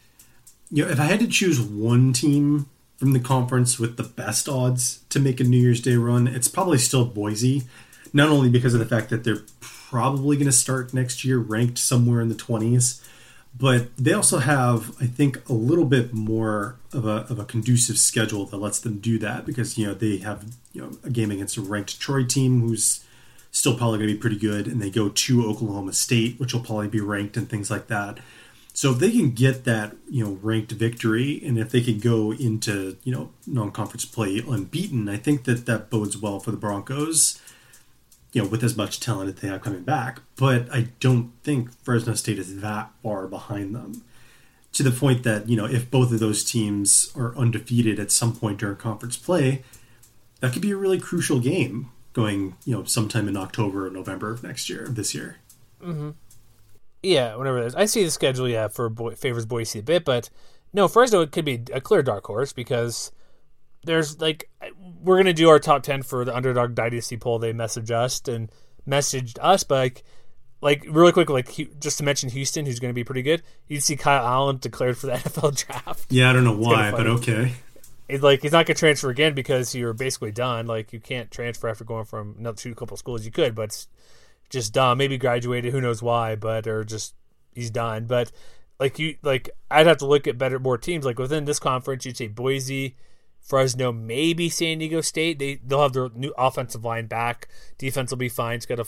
you 0.70 0.84
know, 0.84 0.90
if 0.90 0.98
I 0.98 1.04
had 1.04 1.20
to 1.20 1.28
choose 1.28 1.60
one 1.60 2.12
team 2.12 2.66
from 3.04 3.12
the 3.12 3.20
conference 3.20 3.78
with 3.78 3.98
the 3.98 4.02
best 4.02 4.48
odds 4.48 5.04
to 5.10 5.20
make 5.20 5.38
a 5.38 5.44
New 5.44 5.58
Year's 5.58 5.82
Day 5.82 5.96
run, 5.96 6.26
it's 6.26 6.48
probably 6.48 6.78
still 6.78 7.04
Boise. 7.04 7.64
Not 8.14 8.30
only 8.30 8.48
because 8.48 8.72
of 8.72 8.80
the 8.80 8.86
fact 8.86 9.10
that 9.10 9.24
they're 9.24 9.42
probably 9.60 10.38
going 10.38 10.46
to 10.46 10.52
start 10.52 10.94
next 10.94 11.22
year 11.22 11.36
ranked 11.36 11.76
somewhere 11.76 12.22
in 12.22 12.30
the 12.30 12.34
20s, 12.34 13.06
but 13.54 13.94
they 13.98 14.14
also 14.14 14.38
have, 14.38 14.96
I 15.02 15.04
think, 15.04 15.46
a 15.50 15.52
little 15.52 15.84
bit 15.84 16.14
more 16.14 16.76
of 16.94 17.04
a, 17.04 17.26
of 17.28 17.38
a 17.38 17.44
conducive 17.44 17.98
schedule 17.98 18.46
that 18.46 18.56
lets 18.56 18.80
them 18.80 19.00
do 19.00 19.18
that 19.18 19.44
because 19.44 19.76
you 19.76 19.86
know 19.86 19.92
they 19.92 20.16
have 20.18 20.46
you 20.72 20.80
know 20.80 20.92
a 21.04 21.10
game 21.10 21.30
against 21.30 21.58
a 21.58 21.60
ranked 21.60 22.00
Troy 22.00 22.24
team 22.24 22.62
who's 22.62 23.04
still 23.52 23.76
probably 23.76 23.98
going 23.98 24.08
to 24.08 24.14
be 24.14 24.20
pretty 24.20 24.38
good, 24.38 24.66
and 24.66 24.80
they 24.80 24.88
go 24.88 25.10
to 25.10 25.46
Oklahoma 25.46 25.92
State, 25.92 26.40
which 26.40 26.54
will 26.54 26.62
probably 26.62 26.88
be 26.88 27.00
ranked 27.00 27.36
and 27.36 27.50
things 27.50 27.70
like 27.70 27.88
that. 27.88 28.18
So 28.74 28.90
if 28.90 28.98
they 28.98 29.12
can 29.12 29.30
get 29.30 29.64
that 29.64 29.96
you 30.10 30.24
know 30.24 30.38
ranked 30.42 30.72
victory, 30.72 31.40
and 31.42 31.58
if 31.58 31.70
they 31.70 31.80
can 31.80 31.98
go 31.98 32.32
into 32.32 32.98
you 33.04 33.12
know 33.12 33.30
non-conference 33.46 34.04
play 34.04 34.42
unbeaten, 34.46 35.08
I 35.08 35.16
think 35.16 35.44
that 35.44 35.64
that 35.66 35.88
bodes 35.90 36.18
well 36.18 36.40
for 36.40 36.50
the 36.50 36.56
Broncos 36.56 37.40
you 38.34 38.42
know, 38.42 38.48
with 38.48 38.64
as 38.64 38.76
much 38.76 39.00
talent 39.00 39.32
that 39.32 39.40
they 39.40 39.48
have 39.48 39.62
coming 39.62 39.84
back. 39.84 40.20
But 40.36 40.70
I 40.70 40.88
don't 41.00 41.32
think 41.44 41.72
Fresno 41.72 42.14
State 42.14 42.38
is 42.38 42.60
that 42.60 42.90
far 43.02 43.26
behind 43.28 43.74
them. 43.74 44.02
To 44.72 44.82
the 44.82 44.90
point 44.90 45.22
that, 45.22 45.48
you 45.48 45.56
know, 45.56 45.66
if 45.66 45.88
both 45.88 46.12
of 46.12 46.18
those 46.18 46.42
teams 46.42 47.12
are 47.14 47.34
undefeated 47.36 48.00
at 48.00 48.10
some 48.10 48.34
point 48.34 48.58
during 48.58 48.74
conference 48.74 49.16
play, 49.16 49.62
that 50.40 50.52
could 50.52 50.62
be 50.62 50.72
a 50.72 50.76
really 50.76 50.98
crucial 50.98 51.38
game 51.38 51.90
going, 52.12 52.56
you 52.64 52.74
know, 52.74 52.82
sometime 52.82 53.28
in 53.28 53.36
October 53.36 53.86
or 53.86 53.90
November 53.90 54.32
of 54.32 54.42
next 54.42 54.68
year, 54.68 54.88
this 54.90 55.14
year. 55.14 55.36
Mm-hmm. 55.80 56.10
Yeah, 57.04 57.36
whenever 57.36 57.58
it 57.58 57.66
is. 57.66 57.74
I 57.74 57.84
see 57.84 58.02
the 58.02 58.10
schedule, 58.10 58.48
yeah, 58.48 58.68
for 58.68 58.88
Bo- 58.88 59.10
favors 59.10 59.44
Boise 59.46 59.80
a 59.80 59.82
bit, 59.82 60.04
but 60.04 60.30
no, 60.72 60.88
Fresno 60.88 61.20
it 61.20 61.32
could 61.32 61.44
be 61.44 61.62
a 61.72 61.80
clear 61.80 62.02
dark 62.02 62.26
horse 62.26 62.52
because 62.52 63.12
there's 63.84 64.20
like 64.20 64.48
we're 65.02 65.18
gonna 65.18 65.34
do 65.34 65.48
our 65.50 65.58
top 65.58 65.82
ten 65.82 66.02
for 66.02 66.24
the 66.24 66.34
underdog 66.34 66.74
dynasty 66.74 67.16
poll. 67.16 67.38
They 67.38 67.52
messaged 67.52 67.90
us 67.90 68.20
and 68.26 68.50
messaged 68.88 69.38
us, 69.40 69.64
but 69.64 69.76
like, 69.76 70.04
like 70.60 70.86
really 70.88 71.12
quick, 71.12 71.28
like 71.28 71.54
just 71.78 71.98
to 71.98 72.04
mention 72.04 72.30
Houston, 72.30 72.64
who's 72.64 72.80
gonna 72.80 72.94
be 72.94 73.04
pretty 73.04 73.22
good. 73.22 73.42
You'd 73.68 73.82
see 73.82 73.96
Kyle 73.96 74.26
Allen 74.26 74.56
declared 74.58 74.96
for 74.96 75.06
the 75.06 75.12
NFL 75.14 75.66
draft. 75.66 76.10
Yeah, 76.10 76.30
I 76.30 76.32
don't 76.32 76.44
know 76.44 76.56
why, 76.56 76.90
but 76.90 77.06
okay. 77.06 77.52
It's 78.08 78.22
like 78.22 78.42
he's 78.42 78.52
not 78.52 78.66
gonna 78.66 78.76
transfer 78.76 79.10
again 79.10 79.34
because 79.34 79.74
you're 79.74 79.92
basically 79.92 80.32
done. 80.32 80.66
Like 80.66 80.92
you 80.92 81.00
can't 81.00 81.30
transfer 81.30 81.68
after 81.68 81.84
going 81.84 82.04
from 82.06 82.36
another 82.38 82.56
two 82.56 82.74
couple 82.74 82.96
schools. 82.96 83.24
You 83.26 83.30
could, 83.30 83.54
but 83.54 83.64
it's 83.64 83.88
just 84.54 84.72
done. 84.72 84.98
Maybe 84.98 85.18
graduated, 85.18 85.72
who 85.72 85.80
knows 85.80 86.02
why, 86.02 86.34
but 86.34 86.66
or 86.66 86.84
just 86.84 87.14
he's 87.54 87.70
done. 87.70 88.06
But 88.06 88.32
like 88.80 88.98
you, 88.98 89.16
like 89.22 89.50
I'd 89.70 89.86
have 89.86 89.98
to 89.98 90.06
look 90.06 90.26
at 90.26 90.38
better 90.38 90.58
more 90.58 90.78
teams. 90.78 91.04
Like 91.04 91.18
within 91.18 91.44
this 91.44 91.58
conference, 91.58 92.06
you'd 92.06 92.16
say 92.16 92.28
Boise. 92.28 92.96
Fresno, 93.44 93.92
maybe 93.92 94.48
San 94.48 94.78
Diego 94.78 95.02
State. 95.02 95.38
They 95.38 95.56
they'll 95.56 95.82
have 95.82 95.92
their 95.92 96.08
new 96.14 96.32
offensive 96.38 96.82
line 96.82 97.06
back. 97.06 97.48
Defense 97.76 98.10
will 98.10 98.16
be 98.16 98.30
fine. 98.30 98.56
It's 98.56 98.64
got 98.64 98.76
to 98.76 98.86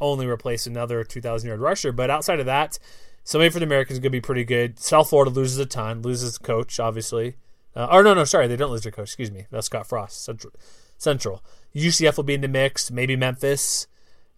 only 0.00 0.26
replace 0.26 0.66
another 0.66 1.02
2,000 1.02 1.48
yard 1.48 1.60
rusher. 1.60 1.92
But 1.92 2.10
outside 2.10 2.38
of 2.38 2.44
that, 2.44 2.78
somebody 3.24 3.48
for 3.48 3.58
the 3.58 3.64
Americans 3.64 3.94
is 3.94 4.00
going 4.00 4.12
to 4.12 4.16
be 4.16 4.20
pretty 4.20 4.44
good. 4.44 4.78
South 4.78 5.08
Florida 5.08 5.30
loses 5.30 5.58
a 5.58 5.64
ton, 5.64 6.02
loses 6.02 6.36
coach 6.36 6.78
obviously. 6.78 7.36
Uh, 7.74 7.88
or 7.90 8.02
no, 8.02 8.12
no, 8.12 8.24
sorry, 8.24 8.46
they 8.46 8.56
don't 8.56 8.70
lose 8.70 8.82
their 8.82 8.92
coach. 8.92 9.08
Excuse 9.08 9.30
me, 9.30 9.46
that's 9.50 9.66
Scott 9.66 9.86
Frost. 9.86 10.22
Central. 10.22 10.52
Central. 10.98 11.42
UCF 11.74 12.16
will 12.16 12.24
be 12.24 12.34
in 12.34 12.40
the 12.40 12.48
mix. 12.48 12.90
Maybe 12.90 13.16
Memphis. 13.16 13.86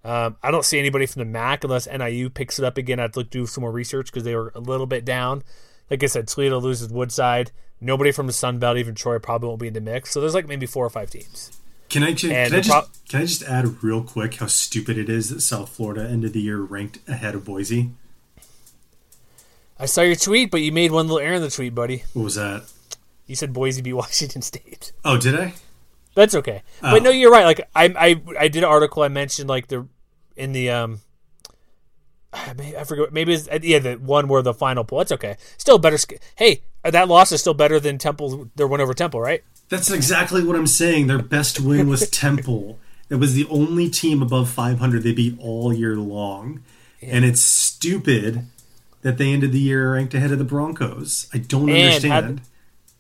Um, 0.04 0.36
I 0.42 0.50
don't 0.50 0.64
see 0.64 0.78
anybody 0.78 1.06
from 1.06 1.20
the 1.20 1.26
MAC 1.26 1.64
unless 1.64 1.88
NIU 1.88 2.30
picks 2.30 2.58
it 2.58 2.64
up 2.64 2.78
again. 2.78 3.00
I'd 3.00 3.16
look 3.16 3.30
do 3.30 3.46
some 3.46 3.62
more 3.62 3.72
research 3.72 4.06
because 4.06 4.24
they 4.24 4.34
were 4.34 4.52
a 4.54 4.60
little 4.60 4.86
bit 4.86 5.04
down. 5.04 5.42
Like 5.90 6.02
I 6.02 6.06
said, 6.06 6.28
Toledo 6.28 6.60
loses 6.60 6.88
Woodside. 6.88 7.50
Nobody 7.80 8.12
from 8.12 8.26
the 8.26 8.32
Sun 8.32 8.58
Belt, 8.58 8.76
even 8.76 8.94
Troy, 8.94 9.18
probably 9.18 9.48
won't 9.48 9.60
be 9.60 9.68
in 9.68 9.74
the 9.74 9.80
mix. 9.80 10.10
So 10.10 10.20
there's 10.20 10.34
like 10.34 10.48
maybe 10.48 10.66
four 10.66 10.84
or 10.84 10.90
five 10.90 11.10
teams. 11.10 11.52
Can 11.88 12.02
I, 12.02 12.12
just, 12.12 12.32
can, 12.32 12.54
I 12.54 12.60
just, 12.60 12.70
pro- 12.70 12.82
can 13.08 13.20
I 13.20 13.24
just 13.24 13.42
add 13.44 13.82
real 13.82 14.02
quick 14.02 14.34
how 14.34 14.46
stupid 14.46 14.98
it 14.98 15.08
is 15.08 15.30
that 15.30 15.40
South 15.40 15.70
Florida 15.70 16.06
ended 16.06 16.34
the 16.34 16.40
year 16.40 16.58
ranked 16.60 16.98
ahead 17.08 17.34
of 17.34 17.44
Boise? 17.46 17.92
I 19.78 19.86
saw 19.86 20.02
your 20.02 20.16
tweet, 20.16 20.50
but 20.50 20.60
you 20.60 20.70
made 20.70 20.90
one 20.90 21.06
little 21.06 21.20
error 21.20 21.36
in 21.36 21.42
the 21.42 21.50
tweet, 21.50 21.74
buddy. 21.74 22.04
What 22.12 22.24
was 22.24 22.34
that? 22.34 22.70
You 23.26 23.36
said 23.36 23.52
Boise 23.52 23.80
beat 23.80 23.92
Washington 23.94 24.42
State. 24.42 24.92
Oh, 25.04 25.16
did 25.16 25.34
I? 25.34 25.54
That's 26.18 26.34
okay. 26.34 26.62
Oh. 26.82 26.90
But 26.90 27.04
no, 27.04 27.10
you're 27.10 27.30
right. 27.30 27.44
Like 27.44 27.60
I, 27.76 27.84
I, 27.96 28.22
I 28.40 28.48
did 28.48 28.64
an 28.64 28.68
article. 28.68 29.04
I 29.04 29.08
mentioned 29.08 29.48
like 29.48 29.68
the 29.68 29.86
in 30.36 30.50
the 30.50 30.68
um 30.68 30.98
ah, 32.32 32.54
I 32.58 32.82
forget. 32.82 33.12
Maybe 33.12 33.34
it's 33.34 33.46
uh, 33.46 33.60
yeah, 33.62 33.78
the 33.78 33.94
one 33.94 34.26
where 34.26 34.42
the 34.42 34.52
final 34.52 34.82
pull. 34.82 35.00
It's 35.00 35.12
okay. 35.12 35.36
Still 35.58 35.78
better. 35.78 35.96
Hey, 36.34 36.62
uh, 36.84 36.90
that 36.90 37.06
loss 37.06 37.30
is 37.30 37.40
still 37.40 37.54
better 37.54 37.78
than 37.78 37.98
Temple. 37.98 38.50
Their 38.56 38.66
win 38.66 38.80
over 38.80 38.94
Temple, 38.94 39.20
right? 39.20 39.44
That's 39.68 39.92
exactly 39.92 40.42
what 40.42 40.56
I'm 40.56 40.66
saying. 40.66 41.06
Their 41.06 41.22
best 41.22 41.60
win 41.60 41.88
was 41.88 42.10
Temple. 42.10 42.80
It 43.08 43.14
was 43.14 43.34
the 43.34 43.46
only 43.48 43.88
team 43.88 44.20
above 44.20 44.50
500 44.50 45.04
they 45.04 45.12
beat 45.12 45.38
all 45.38 45.72
year 45.72 45.94
long, 45.94 46.64
yeah. 47.00 47.10
and 47.12 47.24
it's 47.24 47.40
stupid 47.40 48.44
that 49.02 49.18
they 49.18 49.32
ended 49.32 49.52
the 49.52 49.60
year 49.60 49.94
ranked 49.94 50.14
ahead 50.14 50.32
of 50.32 50.38
the 50.38 50.44
Broncos. 50.44 51.28
I 51.32 51.38
don't 51.38 51.70
and 51.70 51.78
understand. 51.78 52.40
Had, 52.40 52.48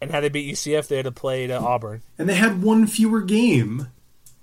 and 0.00 0.10
had 0.10 0.20
they 0.20 0.28
beat 0.28 0.54
UCF, 0.54 0.88
they 0.88 0.96
had 0.96 1.04
to 1.04 1.12
play 1.12 1.46
to 1.46 1.58
Auburn, 1.58 2.02
and 2.18 2.28
they 2.28 2.34
had 2.34 2.62
one 2.62 2.86
fewer 2.86 3.20
game. 3.20 3.88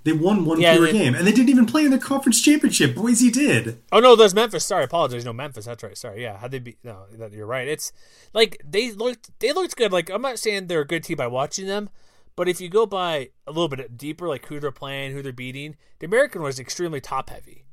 They 0.04 0.12
won 0.12 0.44
one 0.44 0.60
yeah, 0.60 0.74
fewer 0.74 0.86
they, 0.86 0.92
game, 0.92 1.14
and 1.16 1.26
they 1.26 1.32
didn't 1.32 1.48
even 1.48 1.66
play 1.66 1.84
in 1.84 1.90
the 1.90 1.98
conference 1.98 2.40
championship. 2.40 2.94
Boise 2.94 3.28
did. 3.28 3.82
Oh 3.90 3.98
no, 3.98 4.14
that's 4.14 4.34
Memphis. 4.34 4.64
Sorry, 4.64 4.84
apologize. 4.84 5.24
No, 5.24 5.32
Memphis. 5.32 5.64
That's 5.64 5.82
right. 5.82 5.98
Sorry. 5.98 6.22
Yeah, 6.22 6.38
how 6.38 6.46
they 6.46 6.60
be? 6.60 6.76
No, 6.84 7.06
you're 7.32 7.44
right. 7.44 7.66
It's 7.66 7.92
like 8.32 8.60
they 8.64 8.92
looked. 8.92 9.36
They 9.40 9.52
looked 9.52 9.76
good. 9.76 9.92
Like 9.92 10.08
I'm 10.08 10.22
not 10.22 10.38
saying 10.38 10.68
they're 10.68 10.82
a 10.82 10.86
good 10.86 11.02
team 11.02 11.16
by 11.16 11.26
watching 11.26 11.66
them, 11.66 11.90
but 12.36 12.48
if 12.48 12.60
you 12.60 12.68
go 12.68 12.86
by 12.86 13.30
a 13.48 13.50
little 13.50 13.68
bit 13.68 13.98
deeper, 13.98 14.28
like 14.28 14.46
who 14.46 14.60
they're 14.60 14.70
playing, 14.70 15.12
who 15.12 15.22
they're 15.22 15.32
beating, 15.32 15.76
the 15.98 16.06
American 16.06 16.40
was 16.40 16.60
extremely 16.60 17.00
top 17.00 17.30
heavy. 17.30 17.64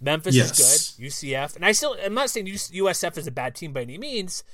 Memphis 0.00 0.36
yes. 0.36 0.60
is 0.60 0.96
good. 0.96 1.06
UCF, 1.06 1.56
and 1.56 1.64
I 1.64 1.72
still 1.72 1.96
I'm 2.02 2.14
not 2.14 2.30
saying 2.30 2.46
USF 2.46 3.18
is 3.18 3.26
a 3.26 3.32
bad 3.32 3.54
team 3.54 3.72
by 3.72 3.82
any 3.82 3.98
means, 3.98 4.44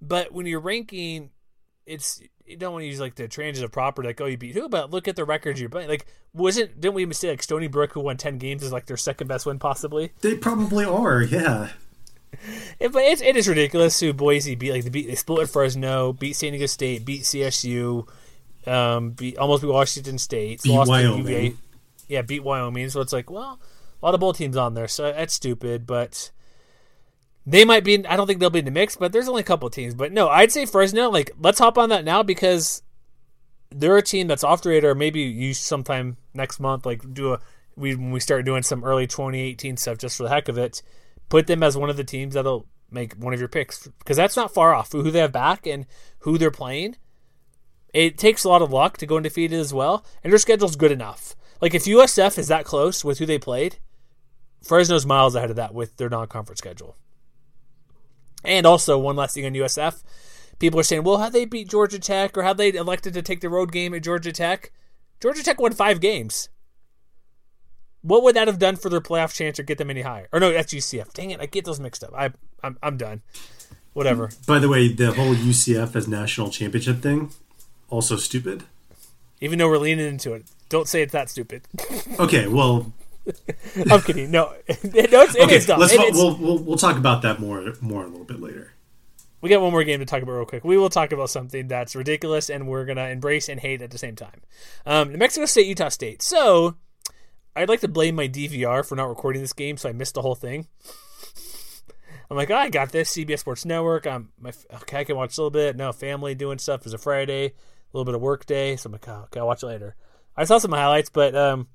but 0.00 0.32
when 0.32 0.46
you're 0.46 0.60
ranking, 0.60 1.30
it's 1.86 2.22
you 2.46 2.56
don't 2.56 2.72
want 2.72 2.82
to 2.82 2.86
use 2.86 3.00
like 3.00 3.14
the 3.14 3.28
transitive 3.28 3.72
property, 3.72 4.08
like 4.08 4.20
oh 4.20 4.26
you 4.26 4.36
beat 4.36 4.54
who, 4.54 4.68
but 4.68 4.90
look 4.90 5.08
at 5.08 5.16
the 5.16 5.24
records 5.24 5.60
you're 5.60 5.70
playing. 5.70 5.88
Like 5.88 6.06
wasn't 6.32 6.80
didn't 6.80 6.94
we 6.94 7.02
even 7.02 7.14
say 7.14 7.30
like 7.30 7.42
Stony 7.42 7.68
Brook 7.68 7.92
who 7.92 8.00
won 8.00 8.16
ten 8.16 8.38
games 8.38 8.62
is 8.62 8.72
like 8.72 8.86
their 8.86 8.96
second 8.96 9.28
best 9.28 9.46
win 9.46 9.58
possibly? 9.58 10.12
They 10.20 10.36
probably 10.36 10.84
are, 10.84 11.22
yeah. 11.22 11.70
It, 12.80 12.92
but 12.92 13.04
it's, 13.04 13.22
it 13.22 13.36
is 13.36 13.48
ridiculous 13.48 13.98
who 14.00 14.12
Boise 14.12 14.54
beat 14.56 14.72
like 14.72 14.84
they 14.84 14.90
beat 14.90 15.06
they 15.06 15.14
split 15.14 15.48
Fresno, 15.48 16.12
beat 16.12 16.34
San 16.34 16.50
Diego 16.50 16.66
State, 16.66 17.04
beat 17.04 17.22
CSU, 17.22 18.06
um, 18.66 19.10
beat 19.10 19.38
almost 19.38 19.62
beat 19.62 19.70
Washington 19.70 20.18
State, 20.18 20.62
beat 20.62 20.72
lost 20.72 20.88
Wyoming. 20.88 21.18
UVA, 21.20 21.54
yeah, 22.08 22.22
beat 22.22 22.42
Wyoming. 22.42 22.90
So 22.90 23.00
it's 23.00 23.12
like 23.12 23.30
well, 23.30 23.58
a 24.02 24.04
lot 24.04 24.14
of 24.14 24.20
bowl 24.20 24.32
teams 24.32 24.56
on 24.56 24.74
there, 24.74 24.88
so 24.88 25.04
that's 25.12 25.32
stupid, 25.32 25.86
but 25.86 26.30
they 27.46 27.64
might 27.64 27.84
be. 27.84 28.06
I 28.06 28.16
don't 28.16 28.26
think 28.26 28.40
they'll 28.40 28.50
be 28.50 28.60
in 28.60 28.64
the 28.64 28.70
mix, 28.70 28.96
but 28.96 29.12
there's 29.12 29.28
only 29.28 29.40
a 29.40 29.44
couple 29.44 29.68
teams. 29.70 29.94
But 29.94 30.12
no, 30.12 30.28
I'd 30.28 30.52
say 30.52 30.66
Fresno. 30.66 31.10
Like, 31.10 31.30
let's 31.38 31.58
hop 31.58 31.76
on 31.76 31.90
that 31.90 32.04
now 32.04 32.22
because 32.22 32.82
they're 33.70 33.96
a 33.96 34.02
team 34.02 34.28
that's 34.28 34.44
off 34.44 34.62
the 34.62 34.70
radar. 34.70 34.94
Maybe 34.94 35.20
you 35.20 35.52
sometime 35.54 36.16
next 36.32 36.60
month, 36.60 36.86
like 36.86 37.12
do 37.12 37.34
a 37.34 37.40
we 37.76 37.94
when 37.94 38.12
we 38.12 38.20
start 38.20 38.44
doing 38.44 38.62
some 38.62 38.84
early 38.84 39.06
2018 39.06 39.76
stuff 39.76 39.98
just 39.98 40.16
for 40.16 40.22
the 40.22 40.28
heck 40.28 40.48
of 40.48 40.58
it. 40.58 40.82
Put 41.28 41.46
them 41.46 41.62
as 41.62 41.76
one 41.76 41.90
of 41.90 41.96
the 41.96 42.04
teams 42.04 42.34
that'll 42.34 42.66
make 42.90 43.14
one 43.14 43.34
of 43.34 43.40
your 43.40 43.48
picks 43.48 43.88
because 43.98 44.16
that's 44.16 44.36
not 44.36 44.54
far 44.54 44.72
off 44.74 44.92
who 44.92 45.10
they 45.10 45.18
have 45.18 45.32
back 45.32 45.66
and 45.66 45.86
who 46.20 46.38
they're 46.38 46.50
playing. 46.50 46.96
It 47.92 48.18
takes 48.18 48.44
a 48.44 48.48
lot 48.48 48.62
of 48.62 48.72
luck 48.72 48.96
to 48.98 49.06
go 49.06 49.16
undefeated 49.16 49.58
as 49.58 49.72
well, 49.72 50.04
and 50.22 50.32
their 50.32 50.38
schedule's 50.38 50.76
good 50.76 50.92
enough. 50.92 51.36
Like 51.60 51.74
if 51.74 51.84
USF 51.84 52.38
is 52.38 52.48
that 52.48 52.64
close 52.64 53.04
with 53.04 53.18
who 53.18 53.26
they 53.26 53.38
played, 53.38 53.78
Fresno's 54.62 55.06
miles 55.06 55.34
ahead 55.34 55.50
of 55.50 55.56
that 55.56 55.74
with 55.74 55.96
their 55.96 56.08
non-conference 56.08 56.58
schedule. 56.58 56.96
And 58.44 58.66
also, 58.66 58.98
one 58.98 59.16
last 59.16 59.34
thing 59.34 59.46
on 59.46 59.52
USF. 59.52 60.02
People 60.58 60.78
are 60.78 60.84
saying, 60.84 61.02
well, 61.02 61.18
how 61.18 61.28
they 61.28 61.44
beat 61.44 61.68
Georgia 61.68 61.98
Tech 61.98 62.36
or 62.36 62.42
how 62.42 62.52
they 62.52 62.72
elected 62.72 63.14
to 63.14 63.22
take 63.22 63.40
the 63.40 63.48
road 63.48 63.72
game 63.72 63.94
at 63.94 64.02
Georgia 64.02 64.32
Tech? 64.32 64.70
Georgia 65.20 65.42
Tech 65.42 65.60
won 65.60 65.72
five 65.72 66.00
games. 66.00 66.48
What 68.02 68.22
would 68.22 68.36
that 68.36 68.48
have 68.48 68.58
done 68.58 68.76
for 68.76 68.90
their 68.90 69.00
playoff 69.00 69.34
chance 69.34 69.58
or 69.58 69.62
get 69.62 69.78
them 69.78 69.90
any 69.90 70.02
higher? 70.02 70.28
Or 70.32 70.38
no, 70.38 70.52
that's 70.52 70.74
UCF. 70.74 71.12
Dang 71.14 71.30
it, 71.30 71.40
I 71.40 71.46
get 71.46 71.64
those 71.64 71.80
mixed 71.80 72.04
up. 72.04 72.12
I, 72.14 72.30
I'm, 72.62 72.78
I'm 72.82 72.96
done. 72.96 73.22
Whatever. 73.94 74.30
By 74.46 74.58
the 74.58 74.68
way, 74.68 74.88
the 74.88 75.12
whole 75.12 75.34
UCF 75.34 75.96
as 75.96 76.06
national 76.06 76.50
championship 76.50 77.00
thing, 77.00 77.30
also 77.88 78.16
stupid. 78.16 78.64
Even 79.40 79.58
though 79.58 79.68
we're 79.68 79.78
leaning 79.78 80.06
into 80.06 80.34
it, 80.34 80.44
don't 80.68 80.88
say 80.88 81.02
it's 81.02 81.12
that 81.12 81.30
stupid. 81.30 81.62
okay, 82.18 82.46
well, 82.46 82.92
I'm 83.90 84.00
kidding. 84.02 84.30
No, 84.30 84.52
no 84.68 84.76
it's, 84.92 85.36
okay, 85.36 85.60
dumb. 85.60 85.80
Let's, 85.80 85.92
it, 85.92 86.14
we'll, 86.14 86.36
we'll, 86.36 86.58
we'll 86.58 86.76
talk 86.76 86.96
about 86.96 87.22
that 87.22 87.40
more 87.40 87.72
more 87.80 88.04
a 88.04 88.08
little 88.08 88.24
bit 88.24 88.40
later. 88.40 88.72
We 89.40 89.50
got 89.50 89.60
one 89.60 89.72
more 89.72 89.84
game 89.84 90.00
to 90.00 90.06
talk 90.06 90.22
about 90.22 90.32
real 90.32 90.46
quick. 90.46 90.64
We 90.64 90.78
will 90.78 90.88
talk 90.88 91.12
about 91.12 91.28
something 91.28 91.68
that's 91.68 91.94
ridiculous 91.94 92.48
and 92.48 92.66
we're 92.66 92.86
gonna 92.86 93.08
embrace 93.08 93.48
and 93.48 93.60
hate 93.60 93.82
at 93.82 93.90
the 93.90 93.98
same 93.98 94.16
time. 94.16 94.40
Um, 94.86 95.10
New 95.10 95.18
Mexico 95.18 95.46
State, 95.46 95.66
Utah 95.66 95.90
State. 95.90 96.22
So, 96.22 96.76
I'd 97.54 97.68
like 97.68 97.80
to 97.80 97.88
blame 97.88 98.14
my 98.14 98.26
DVR 98.26 98.86
for 98.86 98.96
not 98.96 99.08
recording 99.08 99.42
this 99.42 99.52
game, 99.52 99.76
so 99.76 99.88
I 99.88 99.92
missed 99.92 100.14
the 100.14 100.22
whole 100.22 100.34
thing. 100.34 100.66
I'm 102.30 102.36
like, 102.36 102.50
oh, 102.50 102.56
I 102.56 102.70
got 102.70 102.90
this 102.90 103.14
CBS 103.14 103.40
Sports 103.40 103.64
Network. 103.64 104.06
I'm 104.06 104.30
my, 104.40 104.52
okay. 104.82 105.00
I 105.00 105.04
can 105.04 105.16
watch 105.16 105.36
a 105.36 105.40
little 105.40 105.50
bit. 105.50 105.76
No, 105.76 105.92
family 105.92 106.34
doing 106.34 106.58
stuff. 106.58 106.84
It's 106.84 106.94
a 106.94 106.98
Friday, 106.98 107.46
a 107.46 107.52
little 107.92 108.04
bit 108.04 108.14
of 108.14 108.20
work 108.20 108.46
day, 108.46 108.76
so 108.76 108.88
I'm 108.88 108.92
like, 108.92 109.06
oh, 109.08 109.24
okay, 109.24 109.40
I'll 109.40 109.46
watch 109.46 109.62
it 109.62 109.66
later. 109.66 109.94
I 110.36 110.44
saw 110.44 110.58
some 110.58 110.72
highlights, 110.72 111.10
but 111.10 111.36
um, 111.36 111.68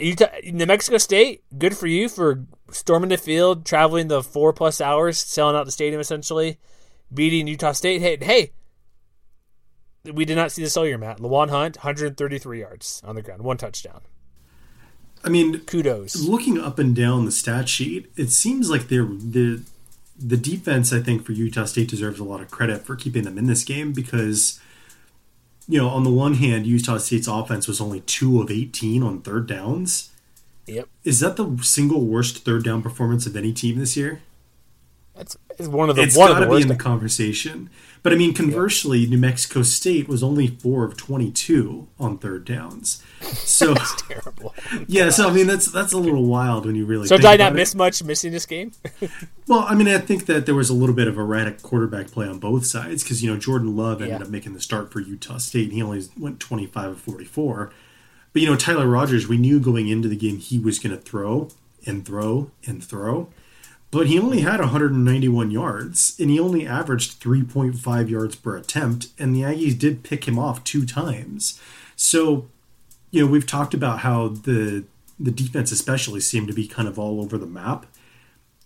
Utah, 0.00 0.28
New 0.44 0.66
Mexico 0.66 0.98
State, 0.98 1.44
good 1.58 1.76
for 1.76 1.86
you 1.86 2.08
for 2.08 2.46
storming 2.70 3.10
the 3.10 3.16
field, 3.16 3.64
traveling 3.64 4.08
the 4.08 4.22
four 4.22 4.52
plus 4.52 4.80
hours, 4.80 5.18
selling 5.18 5.56
out 5.56 5.66
the 5.66 5.72
stadium 5.72 6.00
essentially, 6.00 6.58
beating 7.12 7.46
Utah 7.46 7.72
State. 7.72 8.00
Hey, 8.00 8.18
hey, 8.20 8.52
we 10.04 10.24
did 10.24 10.36
not 10.36 10.52
see 10.52 10.62
this 10.62 10.76
all 10.76 10.86
year, 10.86 10.98
Matt. 10.98 11.18
Lewan 11.18 11.50
Hunt, 11.50 11.78
133 11.78 12.60
yards 12.60 13.02
on 13.04 13.14
the 13.14 13.22
ground, 13.22 13.42
one 13.42 13.56
touchdown. 13.56 14.00
I 15.22 15.28
mean, 15.28 15.60
kudos. 15.60 16.16
Looking 16.16 16.58
up 16.58 16.78
and 16.78 16.96
down 16.96 17.26
the 17.26 17.32
stat 17.32 17.68
sheet, 17.68 18.10
it 18.16 18.30
seems 18.30 18.70
like 18.70 18.88
they're 18.88 19.04
the 19.04 19.62
the 20.18 20.36
defense. 20.36 20.92
I 20.92 21.00
think 21.00 21.24
for 21.24 21.32
Utah 21.32 21.66
State 21.66 21.88
deserves 21.88 22.20
a 22.20 22.24
lot 22.24 22.40
of 22.40 22.50
credit 22.50 22.82
for 22.82 22.96
keeping 22.96 23.24
them 23.24 23.36
in 23.36 23.46
this 23.46 23.64
game 23.64 23.92
because 23.92 24.60
you 25.70 25.78
know, 25.78 25.88
on 25.88 26.02
the 26.02 26.10
one 26.10 26.34
hand, 26.34 26.66
Utah 26.66 26.98
State's 26.98 27.28
offense 27.28 27.68
was 27.68 27.80
only 27.80 28.00
two 28.00 28.42
of 28.42 28.50
18 28.50 29.02
on 29.02 29.22
third 29.22 29.46
downs. 29.46 30.10
Yep. 30.66 30.88
Is 31.04 31.20
that 31.20 31.36
the 31.36 31.58
single 31.62 32.04
worst 32.04 32.44
third 32.44 32.64
down 32.64 32.82
performance 32.82 33.24
of 33.24 33.36
any 33.36 33.52
team 33.52 33.78
this 33.78 33.96
year? 33.96 34.20
That's 35.20 35.68
one 35.68 35.90
of 35.90 35.96
the 35.96 36.02
it's 36.02 36.16
one 36.16 36.32
got 36.32 36.40
to 36.40 36.48
be 36.48 36.62
in 36.62 36.68
the 36.68 36.76
conversation. 36.76 37.68
But 38.02 38.14
I 38.14 38.16
mean, 38.16 38.32
conversely, 38.32 39.00
yep. 39.00 39.10
New 39.10 39.18
Mexico 39.18 39.62
State 39.62 40.08
was 40.08 40.22
only 40.22 40.46
four 40.46 40.84
of 40.84 40.96
22 40.96 41.86
on 41.98 42.18
third 42.18 42.44
downs. 42.44 43.02
So 43.50 43.74
that's 43.74 44.02
terrible. 44.02 44.54
Yeah, 44.86 45.10
so 45.10 45.28
I 45.28 45.32
mean, 45.32 45.46
that's 45.46 45.70
that's 45.70 45.92
a 45.92 45.98
little 45.98 46.24
wild 46.24 46.64
when 46.64 46.76
you 46.76 46.86
really. 46.86 47.06
So 47.06 47.18
did 47.18 47.26
I 47.26 47.36
not 47.36 47.52
it. 47.52 47.56
miss 47.56 47.74
much 47.74 48.02
missing 48.02 48.32
this 48.32 48.46
game? 48.46 48.72
well, 49.46 49.66
I 49.68 49.74
mean, 49.74 49.88
I 49.88 49.98
think 49.98 50.24
that 50.26 50.46
there 50.46 50.54
was 50.54 50.70
a 50.70 50.74
little 50.74 50.94
bit 50.94 51.08
of 51.08 51.18
erratic 51.18 51.60
quarterback 51.60 52.10
play 52.10 52.26
on 52.26 52.38
both 52.38 52.64
sides 52.64 53.02
because 53.02 53.22
you 53.22 53.30
know 53.30 53.38
Jordan 53.38 53.76
Love 53.76 54.00
ended 54.00 54.20
yeah. 54.20 54.24
up 54.24 54.30
making 54.30 54.54
the 54.54 54.60
start 54.60 54.90
for 54.90 55.00
Utah 55.00 55.36
State. 55.36 55.64
And 55.64 55.72
he 55.74 55.82
only 55.82 56.02
went 56.18 56.40
25 56.40 56.90
of 56.92 57.00
44. 57.00 57.70
But 58.32 58.40
you 58.40 58.48
know, 58.48 58.56
Tyler 58.56 58.86
Rogers, 58.86 59.28
we 59.28 59.36
knew 59.36 59.60
going 59.60 59.88
into 59.88 60.08
the 60.08 60.16
game 60.16 60.38
he 60.38 60.58
was 60.58 60.78
going 60.78 60.96
to 60.96 61.02
throw 61.02 61.48
and 61.86 62.06
throw 62.06 62.50
and 62.66 62.82
throw 62.82 63.28
but 63.90 64.06
he 64.06 64.18
only 64.18 64.40
had 64.40 64.60
191 64.60 65.50
yards 65.50 66.16
and 66.18 66.30
he 66.30 66.38
only 66.38 66.66
averaged 66.66 67.20
3.5 67.20 68.08
yards 68.08 68.36
per 68.36 68.56
attempt 68.56 69.08
and 69.18 69.34
the 69.34 69.42
aggies 69.42 69.78
did 69.78 70.04
pick 70.04 70.26
him 70.26 70.38
off 70.38 70.62
two 70.64 70.86
times. 70.86 71.60
So 71.96 72.48
you 73.10 73.24
know 73.24 73.30
we've 73.30 73.46
talked 73.46 73.74
about 73.74 74.00
how 74.00 74.28
the 74.28 74.84
the 75.18 75.30
defense 75.30 75.70
especially 75.72 76.20
seemed 76.20 76.48
to 76.48 76.54
be 76.54 76.66
kind 76.66 76.88
of 76.88 76.98
all 76.98 77.20
over 77.20 77.36
the 77.36 77.46
map. 77.46 77.86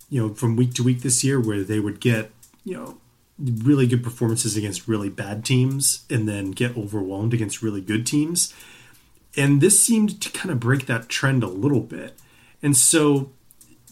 You 0.09 0.21
know 0.21 0.33
from 0.33 0.55
week 0.55 0.73
to 0.75 0.83
week 0.83 1.01
this 1.01 1.23
year 1.23 1.39
where 1.39 1.63
they 1.63 1.79
would 1.79 1.99
get 1.99 2.31
you 2.63 2.75
know 2.75 2.97
really 3.37 3.87
good 3.87 4.03
performances 4.03 4.55
against 4.55 4.87
really 4.87 5.09
bad 5.09 5.43
teams 5.43 6.05
and 6.09 6.27
then 6.27 6.51
get 6.51 6.77
overwhelmed 6.77 7.33
against 7.33 7.61
really 7.61 7.81
good 7.81 8.05
teams. 8.05 8.53
And 9.35 9.59
this 9.59 9.83
seemed 9.83 10.21
to 10.21 10.29
kind 10.29 10.51
of 10.51 10.59
break 10.59 10.85
that 10.85 11.09
trend 11.09 11.43
a 11.43 11.47
little 11.47 11.81
bit. 11.81 12.13
And 12.63 12.77
so 12.77 13.31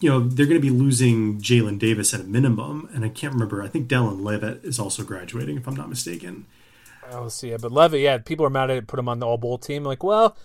you 0.03 0.09
know, 0.09 0.19
they're 0.19 0.45
going 0.45 0.59
to 0.59 0.67
be 0.67 0.69
losing 0.69 1.39
Jalen 1.39 1.79
Davis 1.79 2.13
at 2.13 2.19
a 2.19 2.25
minimum. 2.25 2.89
And 2.93 3.05
I 3.05 3.09
can't 3.09 3.31
remember. 3.31 3.63
I 3.63 3.69
think 3.69 3.87
Dallin 3.87 4.21
Leavitt 4.21 4.65
is 4.65 4.77
also 4.77 5.01
graduating, 5.01 5.55
if 5.55 5.65
I'm 5.65 5.77
not 5.77 5.87
mistaken. 5.87 6.45
Uh, 7.09 7.15
I'll 7.15 7.29
see 7.29 7.51
it. 7.51 7.61
But 7.61 7.71
Leavitt, 7.71 8.01
yeah, 8.01 8.17
people 8.17 8.45
are 8.45 8.49
mad 8.49 8.69
at 8.69 8.75
it, 8.75 8.87
put 8.87 8.99
him 8.99 9.07
on 9.07 9.19
the 9.19 9.25
All 9.25 9.37
Bowl 9.37 9.57
team. 9.57 9.85
Like, 9.85 10.03
well, 10.03 10.35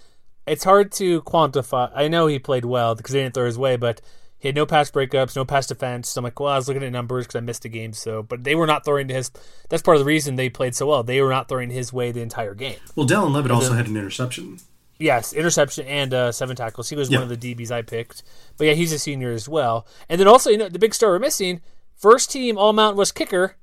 it's 0.46 0.62
hard 0.62 0.92
to 0.92 1.22
quantify. 1.22 1.90
I 1.92 2.06
know 2.06 2.28
he 2.28 2.38
played 2.38 2.64
well 2.64 2.94
because 2.94 3.12
he 3.12 3.20
didn't 3.20 3.34
throw 3.34 3.46
his 3.46 3.58
way, 3.58 3.76
but 3.76 4.00
he 4.38 4.46
had 4.46 4.54
no 4.54 4.64
pass 4.64 4.92
breakups, 4.92 5.34
no 5.34 5.44
pass 5.44 5.66
defense. 5.66 6.10
So 6.10 6.20
I'm 6.20 6.24
like, 6.24 6.38
well, 6.38 6.52
I 6.52 6.56
was 6.56 6.68
looking 6.68 6.84
at 6.84 6.92
numbers 6.92 7.26
because 7.26 7.38
I 7.38 7.40
missed 7.40 7.64
a 7.64 7.68
game. 7.68 7.92
So, 7.94 8.22
but 8.22 8.44
they 8.44 8.54
were 8.54 8.68
not 8.68 8.84
throwing 8.84 9.08
to 9.08 9.14
his. 9.14 9.32
That's 9.70 9.82
part 9.82 9.96
of 9.96 10.02
the 10.02 10.06
reason 10.06 10.36
they 10.36 10.50
played 10.50 10.76
so 10.76 10.86
well. 10.86 11.02
They 11.02 11.20
were 11.20 11.30
not 11.30 11.48
throwing 11.48 11.70
his 11.70 11.92
way 11.92 12.12
the 12.12 12.22
entire 12.22 12.54
game. 12.54 12.78
Well, 12.94 13.08
Dallin 13.08 13.32
Leavitt 13.32 13.50
also 13.50 13.72
had 13.72 13.88
an 13.88 13.96
interception. 13.96 14.60
Yes, 14.98 15.32
interception 15.32 15.86
and 15.86 16.12
uh, 16.12 16.32
seven 16.32 16.56
tackles. 16.56 16.88
He 16.88 16.96
was 16.96 17.08
one 17.08 17.22
of 17.22 17.28
the 17.28 17.36
DBs 17.36 17.70
I 17.70 17.82
picked. 17.82 18.24
But 18.56 18.66
yeah, 18.66 18.72
he's 18.72 18.92
a 18.92 18.98
senior 18.98 19.30
as 19.30 19.48
well. 19.48 19.86
And 20.08 20.20
then 20.20 20.26
also, 20.26 20.50
you 20.50 20.58
know, 20.58 20.68
the 20.68 20.78
big 20.78 20.92
star 20.92 21.10
we're 21.10 21.20
missing, 21.20 21.60
first 21.94 22.32
team 22.32 22.58
All 22.58 22.72
Mountain 22.72 22.98
West 22.98 23.14
kicker. 23.14 23.56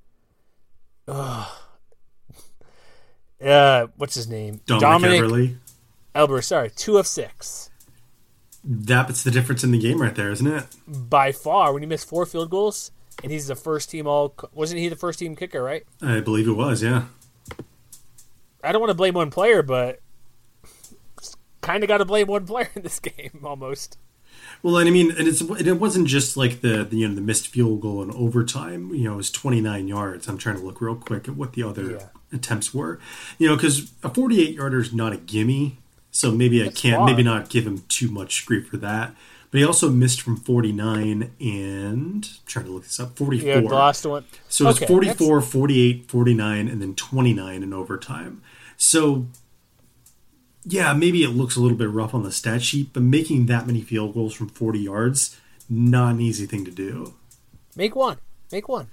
Uh, 1.08 1.48
what's 3.98 4.15
his 4.15 4.30
name? 4.30 4.62
Dominic, 4.65 5.21
Dominic 5.21 5.56
Eberle. 6.15 6.43
Sorry, 6.43 6.71
two 6.71 6.98
of 6.98 7.06
six. 7.06 7.69
That's 8.63 9.24
the 9.24 9.30
difference 9.30 9.63
in 9.63 9.71
the 9.71 9.78
game 9.78 10.02
right 10.02 10.15
there, 10.15 10.32
isn't 10.32 10.48
it? 10.48 10.63
By 10.88 11.32
far, 11.32 11.74
when 11.74 11.84
you 11.84 11.88
miss 11.88 12.04
four 12.04 12.26
field 12.26 12.50
goals, 12.50 12.91
and 13.21 13.32
he's 13.32 13.48
the 13.48 13.56
first 13.56 13.89
team 13.89 14.08
all. 14.08 14.34
Wasn't 14.54 14.80
he 14.80 14.88
the 14.88 14.95
first 14.95 15.19
team 15.19 15.36
kicker? 15.36 15.62
Right. 15.62 15.84
I 16.02 16.21
believe 16.21 16.48
it 16.48 16.54
was. 16.54 16.82
Yeah. 16.82 17.04
I 18.63 18.71
don't 18.71 18.82
want 18.82 18.89
to 18.89 18.95
blame 18.95 19.13
one 19.13 19.30
player, 19.30 19.62
but 19.62 20.00
kind 21.65 21.84
of 21.84 21.88
got 21.88 21.97
to 21.97 22.06
blame 22.06 22.28
one 22.28 22.45
player 22.45 22.69
in 22.75 22.84
this 22.84 22.99
game 22.99 23.41
almost. 23.43 23.97
Well, 24.62 24.78
and 24.78 24.88
I 24.88 24.91
mean, 24.91 25.12
and 25.12 25.28
it's 25.28 25.41
it 25.41 25.80
wasn't 25.80 26.08
just 26.08 26.38
like 26.38 26.62
the, 26.62 26.84
the 26.84 26.97
you 26.97 27.08
know 27.08 27.15
the 27.15 27.21
missed 27.21 27.47
field 27.47 27.82
goal 27.82 28.01
in 28.04 28.12
overtime. 28.12 28.93
You 28.93 29.06
know, 29.06 29.13
it 29.13 29.17
was 29.17 29.32
29 29.32 29.88
yards. 29.88 30.28
I'm 30.28 30.38
trying 30.38 30.58
to 30.58 30.62
look 30.62 30.82
real 30.82 30.95
quick 30.95 31.28
at 31.28 31.36
what 31.36 31.54
the 31.54 31.63
other 31.63 31.91
yeah. 31.91 32.08
attempts 32.32 32.73
were. 32.73 32.99
You 33.38 33.49
know, 33.49 33.56
because 33.56 33.91
a 34.04 34.10
48 34.10 34.56
yarder 34.56 34.80
is 34.80 34.93
not 34.93 35.13
a 35.13 35.17
gimme, 35.17 35.78
so 36.12 36.32
maybe 36.32 36.62
That's 36.62 36.78
I 36.78 36.82
can't 36.82 36.97
far. 36.97 37.06
maybe 37.08 37.23
not 37.23 37.49
give 37.49 37.65
him 37.65 37.84
too 37.88 38.10
much 38.10 38.45
grief 38.45 38.67
for 38.67 38.78
that. 38.78 39.15
But 39.51 39.60
he 39.60 39.65
also 39.65 39.89
missed 39.89 40.21
from 40.21 40.36
49 40.36 41.32
and 41.39 42.25
I'm 42.25 42.45
trying 42.45 42.65
to 42.65 42.71
look 42.71 42.84
this 42.84 42.99
up 42.99 43.15
44. 43.15 43.47
Yeah, 43.47 43.60
the 43.62 43.67
last 43.67 44.06
one. 44.06 44.25
So 44.49 44.67
it's 44.67 44.80
okay, 44.80 44.88
44, 44.88 45.39
that's... 45.39 45.51
48, 45.51 46.12
49, 46.12 46.67
and 46.67 46.82
then 46.82 46.93
29 46.95 47.63
in 47.63 47.73
overtime. 47.73 48.41
So 48.75 49.28
yeah, 50.65 50.93
maybe 50.93 51.23
it 51.23 51.30
looks 51.30 51.56
a 51.56 51.62
little 51.62 51.78
bit 51.78 51.89
rough 51.89 52.13
on 52.13 52.23
the 52.23 52.32
stat 52.32 52.63
sheet, 52.63 52.89
but 52.91 53.04
making 53.04 53.45
that 53.45 53.67
many 53.67 53.82
field 53.82 54.15
goals 54.15 54.34
from 54.34 54.49
40 54.49 54.80
yards, 54.80 55.39
not 55.69 56.15
an 56.15 56.21
easy 56.21 56.45
thing 56.45 56.65
to 56.65 56.71
do. 56.71 57.13
Make 57.75 57.95
one. 57.95 58.17
Make 58.51 58.67
one. 58.67 58.88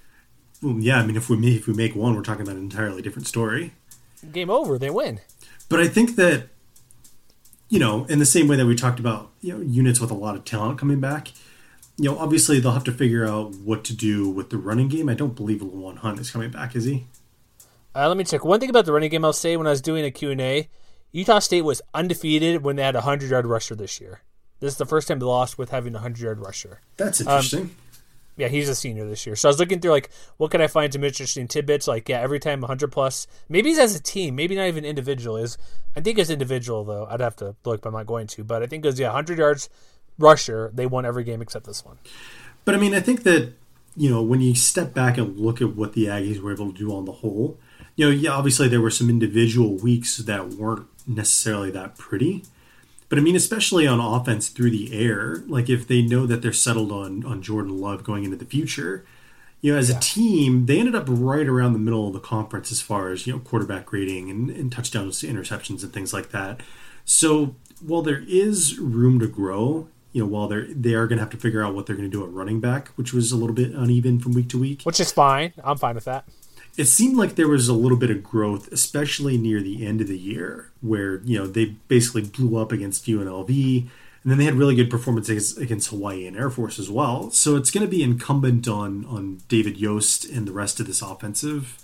Well, 0.63 0.77
yeah, 0.79 0.99
I 0.99 1.07
mean, 1.07 1.17
if 1.17 1.31
we 1.31 1.37
make, 1.37 1.57
if 1.57 1.67
we 1.67 1.73
make 1.73 1.97
one, 1.97 2.15
we're 2.15 2.23
talking 2.23 2.43
about 2.43 2.57
an 2.57 2.63
entirely 2.63 3.01
different 3.01 3.27
story. 3.27 3.73
Game 4.31 4.51
over. 4.51 4.79
They 4.79 4.91
win. 4.91 5.21
But 5.69 5.81
I 5.81 5.89
think 5.89 6.17
that, 6.17 6.49
you 7.69 7.79
know, 7.79 8.05
in 8.05 8.19
the 8.19 8.27
same 8.27 8.49
way 8.49 8.57
that 8.57 8.67
we 8.67 8.77
talked 8.77 9.01
about, 9.01 9.31
you 9.41 9.57
know, 9.57 9.61
units 9.63 9.99
with 9.99 10.11
a 10.11 10.15
lot 10.15 10.37
of 10.37 10.45
talent 10.45 10.79
coming 10.79 11.01
back, 11.01 11.29
you 11.97 12.05
know, 12.05 12.19
obviously 12.19 12.61
they'll 12.61 12.73
have 12.73 12.85
to 12.85 12.93
figure 12.93 13.27
out 13.27 13.55
what 13.57 13.83
to 13.85 13.97
do 13.97 14.29
with 14.29 14.51
the 14.51 14.59
running 14.59 14.89
game. 14.89 15.09
I 15.09 15.15
don't 15.15 15.35
believe 15.35 15.61
LaJuan 15.61 15.99
Hunt 15.99 16.21
is 16.21 16.31
coming 16.31 16.51
back, 16.51 16.77
is 16.77 16.85
he? 16.85 17.07
Uh, 17.95 18.09
let 18.09 18.17
me 18.17 18.25
check. 18.25 18.45
One 18.45 18.61
thing 18.61 18.71
about 18.71 18.85
the 18.85 18.93
running 18.93 19.11
game 19.11 19.25
I'll 19.25 19.33
say 19.33 19.57
when 19.57 19.67
I 19.67 19.71
was 19.71 19.81
doing 19.81 20.05
a 20.05 20.11
Q&A– 20.11 20.69
Utah 21.13 21.39
State 21.39 21.63
was 21.63 21.83
undefeated 21.93 22.63
when 22.63 22.77
they 22.77 22.83
had 22.83 22.95
a 22.95 23.01
100 23.01 23.31
yard 23.31 23.47
rusher 23.47 23.75
this 23.75 24.01
year. 24.01 24.23
This 24.61 24.73
is 24.73 24.79
the 24.79 24.87
first 24.87 25.09
time 25.09 25.19
they 25.19 25.27
lost 25.27 25.59
with 25.59 25.71
having 25.71 25.93
a 25.93 25.99
100 25.99 26.23
yard 26.23 26.41
rusher. 26.41 26.81
That's 26.97 27.21
um, 27.21 27.29
interesting. 27.29 27.61
Um, 27.61 27.77
yeah, 28.37 28.49
he's 28.49 28.69
a 28.69 28.75
senior 28.75 29.07
this 29.07 29.27
year. 29.27 29.37
So 29.37 29.49
I 29.49 29.51
was 29.51 29.59
looking 29.59 29.81
through, 29.81 29.91
like, 29.91 30.11
what 30.39 30.51
can 30.51 30.63
I 30.63 30.67
find 30.67 30.91
some 30.91 31.05
interesting 31.05 31.47
tidbits? 31.47 31.87
Like, 31.87 32.09
yeah, 32.09 32.21
every 32.21 32.41
time 32.41 32.63
100 32.63 32.91
plus, 32.91 33.27
maybe 33.49 33.69
he's 33.69 33.79
as 33.79 33.95
a 33.95 34.03
team, 34.03 34.35
maybe 34.35 34.57
not 34.57 34.69
even 34.69 34.85
individual. 34.87 35.37
Is 35.37 35.59
I 35.95 36.01
think 36.01 36.19
it's 36.19 36.31
individual, 36.31 36.85
though. 36.85 37.07
I'd 37.11 37.21
have 37.21 37.37
to 37.37 37.55
look, 37.65 37.83
but 37.83 37.91
I'm 37.91 37.95
not 37.95 38.07
going 38.07 38.27
to. 38.29 38.45
But 38.45 38.63
I 38.63 38.67
think 38.67 38.85
it 38.85 38.89
was, 38.89 38.99
yeah, 38.99 39.09
100 39.09 39.39
yards 39.39 39.69
rusher. 40.19 40.71
They 40.73 40.87
won 40.87 41.05
every 41.05 41.25
game 41.25 41.43
except 41.43 41.67
this 41.67 41.85
one. 41.85 41.99
But 42.65 42.75
I 42.75 42.79
mean, 42.79 42.95
I 42.95 43.01
think 43.01 43.25
that, 43.25 43.53
you 43.97 44.09
know, 44.09 44.23
when 44.23 44.41
you 44.41 44.55
step 44.55 44.95
back 44.95 45.19
and 45.19 45.39
look 45.39 45.61
at 45.61 45.77
what 45.77 45.93
the 45.93 46.07
Aggies 46.07 46.41
were 46.41 46.53
able 46.53 46.73
to 46.73 46.79
do 46.79 46.95
on 46.95 47.05
the 47.05 47.13
whole, 47.13 47.59
you 47.97 48.07
know, 48.07 48.11
yeah, 48.11 48.31
obviously 48.31 48.69
there 48.69 48.81
were 48.81 48.91
some 48.91 49.11
individual 49.11 49.77
weeks 49.77 50.17
that 50.17 50.51
weren't 50.51 50.87
necessarily 51.07 51.71
that 51.71 51.97
pretty. 51.97 52.45
But 53.09 53.19
I 53.19 53.23
mean, 53.23 53.37
especially 53.37 53.87
on 53.87 54.01
offense 54.01 54.49
through 54.49 54.71
the 54.71 54.99
air, 54.99 55.43
like 55.47 55.69
if 55.69 55.87
they 55.87 56.01
know 56.01 56.27
that 56.27 56.41
they're 56.41 56.53
settled 56.53 56.91
on 56.91 57.25
on 57.25 57.43
Jordan 57.43 57.81
Love 57.81 58.05
going 58.05 58.25
into 58.25 58.37
the 58.37 58.47
future, 58.47 59.05
you 59.61 59.73
know, 59.73 59.79
as 59.79 59.91
yeah. 59.91 59.99
a 59.99 60.01
team, 60.01 60.67
they 60.67 60.79
ended 60.79 60.95
up 60.95 61.05
right 61.09 61.47
around 61.47 61.75
the 61.75 61.79
middle 61.79 62.07
of 62.07 62.15
the 62.15 62.21
conference 62.21 62.73
as 62.73 62.81
far 62.81 63.11
as 63.11 63.27
you 63.27 63.33
know 63.33 63.39
quarterback 63.39 63.93
rating 63.93 64.31
and, 64.31 64.51
and 64.51 64.73
touchdowns 64.73 65.21
to 65.21 65.27
interceptions 65.27 65.83
and 65.83 65.93
things 65.93 66.15
like 66.15 66.31
that. 66.31 66.63
So 67.05 67.55
while 67.85 68.03
there 68.03 68.23
is 68.27 68.79
room 68.79 69.21
to 69.21 69.27
grow, 69.27 69.89
you 70.13 70.23
know, 70.23 70.27
while 70.27 70.49
they're 70.49 70.67
they 70.69 70.95
are 70.95 71.07
going 71.07 71.19
to 71.19 71.23
have 71.23 71.31
to 71.33 71.37
figure 71.37 71.63
out 71.63 71.75
what 71.75 71.87
they're 71.87 71.97
going 71.97 72.11
to 72.11 72.17
do 72.17 72.25
at 72.25 72.31
running 72.31 72.61
back, 72.61 72.89
which 72.97 73.13
was 73.13 73.31
a 73.31 73.37
little 73.37 73.55
bit 73.55 73.73
uneven 73.73 74.21
from 74.21 74.33
week 74.33 74.49
to 74.49 74.59
week, 74.59 74.83
which 74.85 75.01
is 75.01 75.13
fine. 75.13 75.53
I'm 75.63 75.77
fine 75.77 75.97
with 75.97 76.05
that 76.05 76.25
it 76.77 76.87
seemed 76.87 77.17
like 77.17 77.35
there 77.35 77.49
was 77.49 77.69
a 77.69 77.75
little 77.75 77.99
bit 77.99 78.11
of 78.11 78.23
growth, 78.23 78.71
especially 78.73 79.37
near 79.37 79.61
the 79.61 79.87
end 79.87 80.01
of 80.01 80.09
the 80.09 80.19
year, 80.19 80.71
where 80.81 81.17
you 81.19 81.39
know 81.39 81.47
they 81.47 81.77
basically 81.89 82.23
blew 82.23 82.57
up 82.57 82.73
against 82.73 83.07
UNLV, 83.07 83.49
and 83.49 84.31
then 84.31 84.39
they 84.39 84.45
had 84.45 84.55
really 84.55 84.75
good 84.75 84.91
performances 84.91 85.57
against 85.59 85.91
Hawaii 85.91 86.27
and 86.27 86.37
Air 86.37 86.49
Force 86.49 86.79
as 86.79 86.91
well. 86.91 87.31
So 87.31 87.57
it's 87.57 87.71
going 87.71 87.87
to 87.87 87.91
be 87.91 88.03
incumbent 88.03 88.67
on 88.69 89.05
on 89.05 89.43
David 89.49 89.77
Yost 89.77 90.25
and 90.25 90.49
the 90.49 90.53
rest 90.53 90.81
of 90.81 90.87
this 90.87 91.03
offensive, 91.03 91.77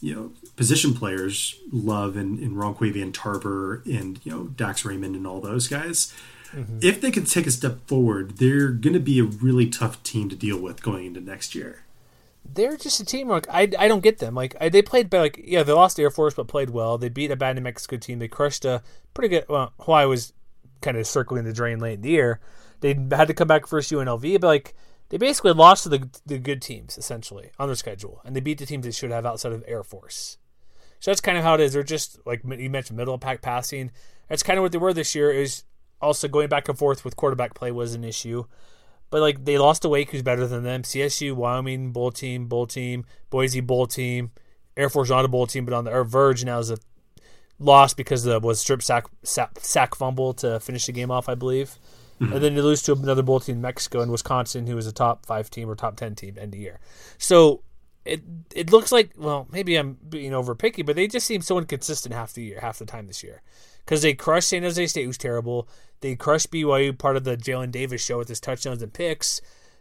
you 0.00 0.14
know, 0.14 0.32
position 0.56 0.94
players, 0.94 1.54
Love 1.70 2.16
and, 2.16 2.40
and 2.40 2.56
Ronquavian 2.56 3.14
Tarver 3.14 3.82
and 3.86 4.20
you 4.24 4.32
know 4.32 4.44
Dax 4.48 4.84
Raymond 4.84 5.14
and 5.14 5.26
all 5.28 5.40
those 5.40 5.68
guys. 5.68 6.12
Mm-hmm. 6.52 6.78
If 6.80 7.00
they 7.00 7.10
can 7.10 7.24
take 7.24 7.46
a 7.46 7.50
step 7.50 7.86
forward, 7.86 8.38
they're 8.38 8.70
going 8.70 8.94
to 8.94 9.00
be 9.00 9.20
a 9.20 9.24
really 9.24 9.68
tough 9.68 10.02
team 10.02 10.30
to 10.30 10.34
deal 10.34 10.58
with 10.58 10.82
going 10.82 11.04
into 11.04 11.20
next 11.20 11.54
year 11.54 11.84
they're 12.52 12.76
just 12.76 13.00
a 13.00 13.04
team. 13.04 13.28
Like 13.28 13.46
I, 13.50 13.68
I 13.78 13.88
don't 13.88 14.02
get 14.02 14.18
them. 14.18 14.34
Like 14.34 14.56
I, 14.60 14.68
they 14.68 14.82
played 14.82 15.12
like 15.12 15.40
yeah, 15.44 15.62
they 15.62 15.72
lost 15.72 16.00
Air 16.00 16.10
Force 16.10 16.34
but 16.34 16.48
played 16.48 16.70
well. 16.70 16.98
They 16.98 17.08
beat 17.08 17.30
a 17.30 17.36
bad 17.36 17.56
New 17.56 17.62
Mexico 17.62 17.96
team. 17.96 18.18
They 18.18 18.28
crushed 18.28 18.64
a 18.64 18.82
pretty 19.14 19.28
good. 19.28 19.44
Well, 19.48 19.72
Hawaii 19.80 20.06
was 20.06 20.32
kind 20.80 20.96
of 20.96 21.06
circling 21.06 21.44
the 21.44 21.52
drain 21.52 21.78
late 21.78 21.94
in 21.94 22.00
the 22.02 22.10
year. 22.10 22.40
They 22.80 22.94
had 23.10 23.28
to 23.28 23.34
come 23.34 23.48
back 23.48 23.66
first 23.66 23.90
UNLV, 23.90 24.40
but 24.40 24.46
like 24.46 24.74
they 25.10 25.18
basically 25.18 25.52
lost 25.52 25.84
to 25.84 25.88
the 25.88 26.08
the 26.26 26.38
good 26.38 26.62
teams 26.62 26.96
essentially 26.98 27.50
on 27.58 27.68
their 27.68 27.76
schedule, 27.76 28.20
and 28.24 28.34
they 28.34 28.40
beat 28.40 28.58
the 28.58 28.66
teams 28.66 28.84
they 28.84 28.92
should 28.92 29.10
have 29.10 29.26
outside 29.26 29.52
of 29.52 29.64
Air 29.66 29.82
Force. 29.82 30.38
So 31.00 31.10
that's 31.10 31.20
kind 31.20 31.38
of 31.38 31.44
how 31.44 31.54
it 31.54 31.60
is. 31.60 31.72
They're 31.74 31.82
just 31.82 32.18
like 32.26 32.42
you 32.44 32.70
mentioned, 32.70 32.96
middle 32.96 33.14
of 33.14 33.20
pack 33.20 33.42
passing. 33.42 33.90
That's 34.28 34.42
kind 34.42 34.58
of 34.58 34.62
what 34.62 34.72
they 34.72 34.78
were 34.78 34.92
this 34.92 35.14
year. 35.14 35.30
Is 35.30 35.64
also 36.00 36.28
going 36.28 36.48
back 36.48 36.68
and 36.68 36.78
forth 36.78 37.04
with 37.04 37.16
quarterback 37.16 37.54
play 37.54 37.70
was 37.70 37.94
an 37.94 38.04
issue. 38.04 38.44
But 39.10 39.20
like 39.20 39.44
they 39.44 39.58
lost 39.58 39.82
to 39.82 39.88
Wake, 39.88 40.10
who's 40.10 40.22
better 40.22 40.46
than 40.46 40.64
them. 40.64 40.82
CSU, 40.82 41.34
Wyoming, 41.34 41.92
bowl 41.92 42.10
team, 42.10 42.46
bowl 42.46 42.66
team, 42.66 43.06
Boise, 43.30 43.60
bowl 43.60 43.86
team, 43.86 44.32
Air 44.76 44.88
Force 44.88 45.10
not 45.10 45.24
a 45.24 45.28
bowl 45.28 45.46
team, 45.46 45.64
but 45.64 45.74
on 45.74 45.84
the 45.84 46.04
verge 46.04 46.44
now 46.44 46.58
is 46.58 46.70
a 46.70 46.78
loss 47.58 47.94
because 47.94 48.26
of 48.26 48.44
was 48.44 48.60
strip 48.60 48.82
sack, 48.82 49.06
sack 49.22 49.58
sack 49.60 49.94
fumble 49.94 50.32
to 50.34 50.60
finish 50.60 50.86
the 50.86 50.92
game 50.92 51.10
off, 51.10 51.28
I 51.28 51.34
believe. 51.34 51.78
Mm-hmm. 52.20 52.32
And 52.32 52.44
then 52.44 52.54
you 52.54 52.62
lose 52.62 52.82
to 52.82 52.92
another 52.92 53.22
bowl 53.22 53.40
team 53.40 53.56
in 53.56 53.62
Mexico 53.62 54.00
and 54.00 54.10
Wisconsin, 54.10 54.66
who 54.66 54.76
was 54.76 54.86
a 54.86 54.92
top 54.92 55.24
five 55.24 55.50
team 55.50 55.70
or 55.70 55.74
top 55.74 55.96
ten 55.96 56.14
team 56.14 56.36
end 56.38 56.54
of 56.54 56.60
year. 56.60 56.80
So 57.16 57.62
it 58.04 58.22
it 58.54 58.70
looks 58.70 58.90
like 58.90 59.12
well 59.16 59.46
maybe 59.50 59.76
I'm 59.76 59.98
being 60.08 60.34
over 60.34 60.54
picky, 60.54 60.82
but 60.82 60.96
they 60.96 61.06
just 61.06 61.26
seem 61.26 61.42
so 61.42 61.58
inconsistent 61.58 62.14
half 62.14 62.32
the 62.32 62.42
year, 62.42 62.60
half 62.60 62.78
the 62.78 62.86
time 62.86 63.06
this 63.06 63.22
year. 63.22 63.42
Because 63.84 64.02
they 64.02 64.14
crushed 64.14 64.48
San 64.50 64.62
Jose 64.62 64.86
State, 64.86 65.04
who's 65.04 65.16
terrible. 65.16 65.68
They 66.00 66.14
crushed 66.16 66.50
BYU, 66.50 66.96
part 66.96 67.16
of 67.16 67.24
the 67.24 67.36
Jalen 67.36 67.70
Davis 67.70 68.04
show 68.04 68.18
with 68.18 68.28
his 68.28 68.40
touchdowns 68.40 68.82
and 68.82 68.92
picks. 68.92 69.40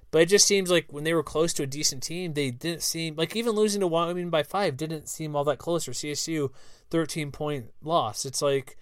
But 0.09 0.22
it 0.22 0.30
just 0.30 0.47
seems 0.47 0.72
like 0.72 0.91
when 0.91 1.03
they 1.03 1.13
were 1.13 1.24
close 1.24 1.53
to 1.53 1.63
a 1.63 1.68
decent 1.68 2.01
team, 2.01 2.34
they 2.34 2.49
didn't 2.49 2.82
seem 2.82 3.15
like 3.15 3.36
even 3.36 3.53
losing 3.53 3.82
to 3.82 3.88
Wyoming 3.88 4.30
by 4.30 4.43
five 4.43 4.78
didn't 4.78 5.09
seem 5.09 5.36
all 5.36 5.43
that 5.43 5.57
close. 5.57 5.88
Or 5.88 5.91
CSU, 5.91 6.49
thirteen 6.89 7.32
point 7.32 7.72
loss. 7.84 8.26
It's 8.26 8.41
like 8.41 8.78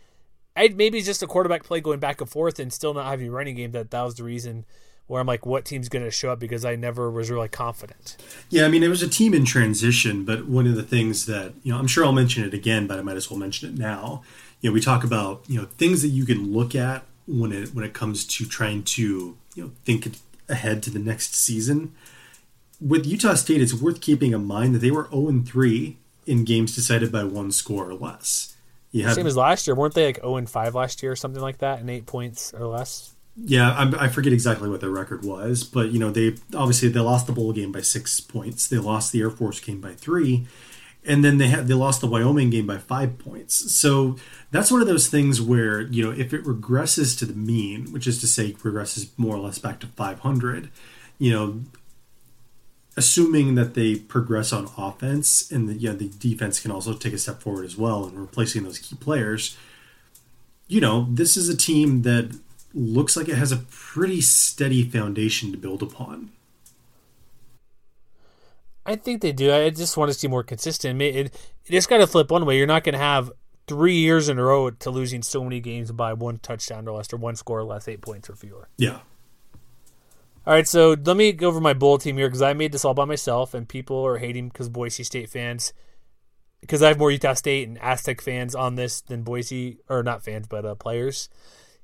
I 0.56 0.70
maybe 0.70 1.02
just 1.02 1.24
a 1.24 1.28
quarterback 1.28 1.64
play 1.64 1.82
going 1.82 2.00
back 2.00 2.22
and 2.22 2.30
forth 2.30 2.60
and 2.60 2.72
still 2.72 2.94
not 2.94 3.08
having 3.08 3.28
a 3.30 3.32
running 3.32 3.56
game. 3.56 3.72
That 3.72 3.92
that 3.92 4.04
was 4.04 4.16
the 4.16 4.24
reason 4.24 4.66
where 5.08 5.22
I'm 5.22 5.28
like, 5.28 5.46
what 5.46 5.66
team's 5.66 5.90
going 5.90 6.06
to 6.06 6.12
show 6.12 6.32
up 6.32 6.40
because 6.40 6.66
I 6.66 6.76
never 6.76 7.12
was 7.12 7.30
really 7.30 7.48
confident. 7.48 8.18
Yeah, 8.50 8.66
I 8.66 8.70
mean, 8.70 8.82
it 8.82 8.88
was 8.88 9.04
a 9.04 9.10
team 9.10 9.36
in 9.36 9.46
transition, 9.46 10.26
but 10.26 10.48
one 10.48 10.66
of 10.66 10.76
the 10.76 10.84
things 10.84 11.28
that 11.28 11.54
you 11.64 11.72
know, 11.72 11.78
I'm 11.78 11.88
sure 11.88 12.06
I'll 12.06 12.12
mention 12.12 12.44
it 12.44 12.54
again, 12.54 12.88
but 12.88 12.98
I 12.98 13.02
might 13.02 13.18
as 13.18 13.30
well 13.30 13.40
mention 13.40 13.70
it 13.70 13.78
now. 13.78 14.24
You 14.62 14.70
know, 14.70 14.74
we 14.74 14.82
talk 14.82 15.04
about 15.04 15.44
you 15.48 15.60
know 15.60 15.66
things 15.66 16.04
that 16.04 16.10
you 16.10 16.26
can 16.26 16.54
look 16.54 16.76
at 16.76 17.04
when 17.28 17.52
it 17.52 17.74
when 17.74 17.84
it 17.84 17.94
comes 17.94 18.26
to 18.26 18.46
trying 18.46 18.84
to 18.84 19.38
you 19.56 19.64
know 19.64 19.72
think 19.84 20.16
ahead 20.50 20.84
to 20.84 20.90
the 20.90 21.00
next 21.00 21.36
season. 21.36 21.94
With 22.82 23.06
Utah 23.06 23.36
State, 23.36 23.62
it's 23.62 23.74
worth 23.74 24.02
keeping 24.02 24.34
in 24.34 24.46
mind 24.46 24.76
that 24.76 24.80
they 24.80 24.92
were 24.92 25.08
0 25.10 25.44
3 25.46 25.98
in 26.26 26.44
games 26.44 26.76
decided 26.76 27.12
by 27.12 27.24
one 27.24 27.52
score 27.52 27.90
or 27.90 27.94
less. 27.94 28.56
You 28.92 29.10
Same 29.12 29.28
as 29.28 29.36
last 29.36 29.68
year, 29.68 29.76
weren't 29.76 29.94
they 29.94 30.06
like 30.06 30.22
0 30.22 30.46
5 30.46 30.76
last 30.76 31.04
year 31.04 31.12
or 31.12 31.16
something 31.16 31.42
like 31.42 31.60
that, 31.60 31.80
and 31.80 31.90
eight 31.90 32.06
points 32.06 32.54
or 32.54 32.66
less? 32.66 33.14
Yeah, 33.38 33.76
I'm, 33.76 33.94
i 33.96 34.08
forget 34.08 34.32
exactly 34.32 34.70
what 34.70 34.80
their 34.80 34.90
record 34.90 35.26
was, 35.26 35.66
but 35.66 35.92
you 35.92 36.00
know 36.00 36.10
they 36.10 36.36
obviously 36.56 36.88
they 36.88 37.02
lost 37.02 37.28
the 37.28 37.34
bowl 37.34 37.52
game 37.52 37.72
by 37.72 37.82
six 37.82 38.22
points. 38.22 38.68
They 38.68 38.78
lost 38.78 39.12
the 39.12 39.22
Air 39.22 39.30
Force 39.30 39.60
game 39.60 39.82
by 39.82 39.94
three, 39.94 40.48
and 41.08 41.24
then 41.24 41.38
they 41.38 41.48
had 41.48 41.68
they 41.68 41.74
lost 41.74 42.02
the 42.02 42.08
Wyoming 42.08 42.50
game 42.50 42.68
by 42.68 42.78
five 42.78 43.18
points. 43.18 43.74
So 43.74 44.18
that's 44.52 44.72
one 44.72 44.82
of 44.82 44.88
those 44.88 45.08
things 45.08 45.42
where 45.42 45.82
you 45.82 46.04
know 46.04 46.12
if 46.12 46.34
it 46.34 46.44
regresses 46.44 47.18
to 47.20 47.26
the 47.26 47.34
mean, 47.34 47.92
which 47.92 48.08
is 48.08 48.20
to 48.22 48.28
say 48.28 48.54
regresses 48.54 49.10
more 49.18 49.36
or 49.36 49.40
less 49.40 49.60
back 49.60 49.80
to 49.82 49.88
500, 49.88 50.70
you 51.18 51.32
know, 51.32 51.62
assuming 52.98 53.56
that 53.56 53.74
they 53.74 53.96
progress 53.96 54.54
on 54.54 54.70
offense 54.78 55.52
and 55.52 55.68
the, 55.68 55.74
you 55.74 55.90
know, 55.90 55.96
the 55.96 56.10
defense 56.10 56.60
can 56.60 56.72
also 56.72 56.94
take 56.94 57.14
a 57.14 57.18
step 57.18 57.42
forward 57.42 57.66
as 57.66 57.78
well 57.78 58.06
and 58.06 58.18
replacing 58.18 58.64
those 58.64 58.80
key 58.80 58.96
players. 58.96 59.58
You 60.68 60.82
know, 60.82 61.08
this 61.10 61.38
is 61.38 61.50
a 61.50 61.58
team 61.58 62.04
that 62.04 62.38
looks 62.74 63.16
like 63.16 63.30
it 63.30 63.36
has 63.36 63.52
a 63.52 63.58
pretty 63.70 64.22
steady 64.22 64.84
foundation 64.84 65.52
to 65.52 65.58
build 65.58 65.84
upon. 65.84 66.32
I 68.86 68.96
think 68.96 69.22
they 69.22 69.32
do. 69.32 69.52
I 69.54 69.70
just 69.72 69.98
want 69.98 70.12
to 70.12 70.18
see 70.18 70.28
more 70.28 70.44
consistent. 70.44 71.02
It, 71.02 71.16
it, 71.16 71.26
it 71.66 71.72
just 71.72 71.90
got 71.90 71.98
to 71.98 72.08
flip 72.08 72.30
one 72.30 72.46
way. 72.46 72.58
You're 72.58 72.68
not 72.68 72.84
going 72.84 72.94
to 72.94 73.00
have 73.00 73.32
three 73.68 73.96
years 73.96 74.30
in 74.30 74.38
a 74.38 74.44
row 74.44 74.70
to 74.70 74.90
losing 74.92 75.24
so 75.24 75.44
many 75.44 75.60
games 75.60 75.92
by 75.92 76.14
one 76.14 76.38
touchdown 76.38 76.88
or 76.88 76.98
less 76.98 77.12
or 77.12 77.18
one 77.18 77.36
score 77.36 77.60
or 77.60 77.64
less, 77.64 77.88
eight 77.88 78.02
points 78.02 78.30
or 78.30 78.36
fewer. 78.36 78.70
Yeah. 78.78 79.00
All 80.48 80.54
right, 80.54 80.68
so 80.68 80.96
let 81.04 81.18
me 81.18 81.32
go 81.32 81.48
over 81.48 81.60
my 81.60 81.74
bowl 81.74 81.98
team 81.98 82.18
here 82.18 82.28
because 82.28 82.44
I 82.44 82.54
made 82.54 82.72
this 82.72 82.86
all 82.86 82.94
by 82.94 83.06
myself, 83.06 83.56
and 83.56 83.68
people 83.68 84.06
are 84.06 84.20
hating 84.20 84.50
because 84.50 84.70
Boise 84.70 85.04
State 85.04 85.28
fans, 85.28 85.74
because 86.62 86.84
I 86.84 86.90
have 86.90 87.00
more 87.00 87.10
Utah 87.10 87.34
State 87.34 87.68
and 87.68 87.82
Aztec 87.82 88.22
fans 88.22 88.54
on 88.54 88.76
this 88.76 89.02
than 89.02 89.24
Boise, 89.24 89.80
or 89.90 90.04
not 90.04 90.24
fans, 90.24 90.46
but 90.46 90.64
uh, 90.64 90.76
players. 90.76 91.30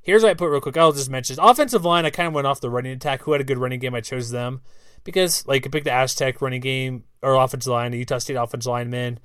Here's 0.03 0.21
what 0.21 0.29
I 0.29 0.33
put 0.35 0.51
real 0.51 0.61
quick. 0.61 0.77
I'll 0.77 0.91
just 0.91 1.09
mention 1.09 1.39
offensive 1.39 1.85
line. 1.85 2.05
I 2.05 2.11
kind 2.11 2.27
of 2.27 2.33
went 2.33 2.45
off 2.45 2.61
the 2.61 2.69
running 2.69 2.91
attack. 2.91 3.23
Who 3.23 3.31
had 3.31 3.41
a 3.41 3.43
good 3.43 3.57
running 3.57 3.79
game? 3.79 3.95
I 3.95 4.01
chose 4.01 4.29
them 4.29 4.61
because, 5.03 5.45
like, 5.47 5.65
I 5.65 5.69
picked 5.69 5.85
the 5.85 5.91
Aztec 5.91 6.41
running 6.41 6.61
game 6.61 7.03
or 7.21 7.35
offensive 7.35 7.71
line, 7.71 7.91
the 7.91 7.97
Utah 7.97 8.17
State 8.17 8.35
offensive 8.35 8.69
lineman. 8.69 9.19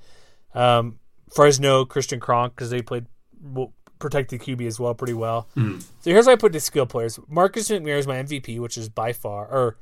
Um, 0.53 0.99
Fresno, 1.33 1.85
Christian 1.85 2.19
Cronk, 2.19 2.55
because 2.55 2.69
they 2.69 2.81
played 2.81 3.05
well, 3.41 3.73
protected 3.99 4.41
QB 4.41 4.65
as 4.67 4.79
well 4.79 4.93
pretty 4.93 5.13
well. 5.13 5.47
Mm. 5.55 5.81
So 5.81 6.11
here's 6.11 6.25
why 6.25 6.33
I 6.33 6.37
put 6.37 6.53
the 6.53 6.59
skill 6.59 6.85
players. 6.85 7.19
Marcus 7.27 7.69
McMaryion 7.69 7.99
is 7.99 8.07
my 8.07 8.15
MVP, 8.17 8.59
which 8.59 8.77
is 8.77 8.89
by 8.89 9.13
far, 9.13 9.47
or 9.47 9.77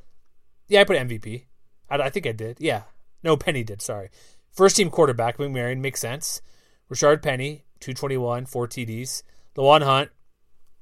yeah, 0.67 0.81
I 0.81 0.83
put 0.83 0.97
MVP. 0.97 1.45
I, 1.89 1.97
I 1.97 2.09
think 2.09 2.25
I 2.25 2.31
did. 2.31 2.57
Yeah, 2.59 2.83
no, 3.23 3.37
Penny 3.37 3.63
did. 3.63 3.81
Sorry, 3.81 4.09
first 4.51 4.75
team 4.75 4.89
quarterback 4.89 5.37
McMaryion 5.37 5.79
makes 5.79 5.99
sense. 5.99 6.41
Rashaad 6.91 7.21
Penny, 7.21 7.65
two 7.79 7.93
twenty 7.93 8.17
one, 8.17 8.45
four 8.45 8.67
TDs. 8.67 9.23
LaJuan 9.55 9.83
Hunt, 9.83 10.09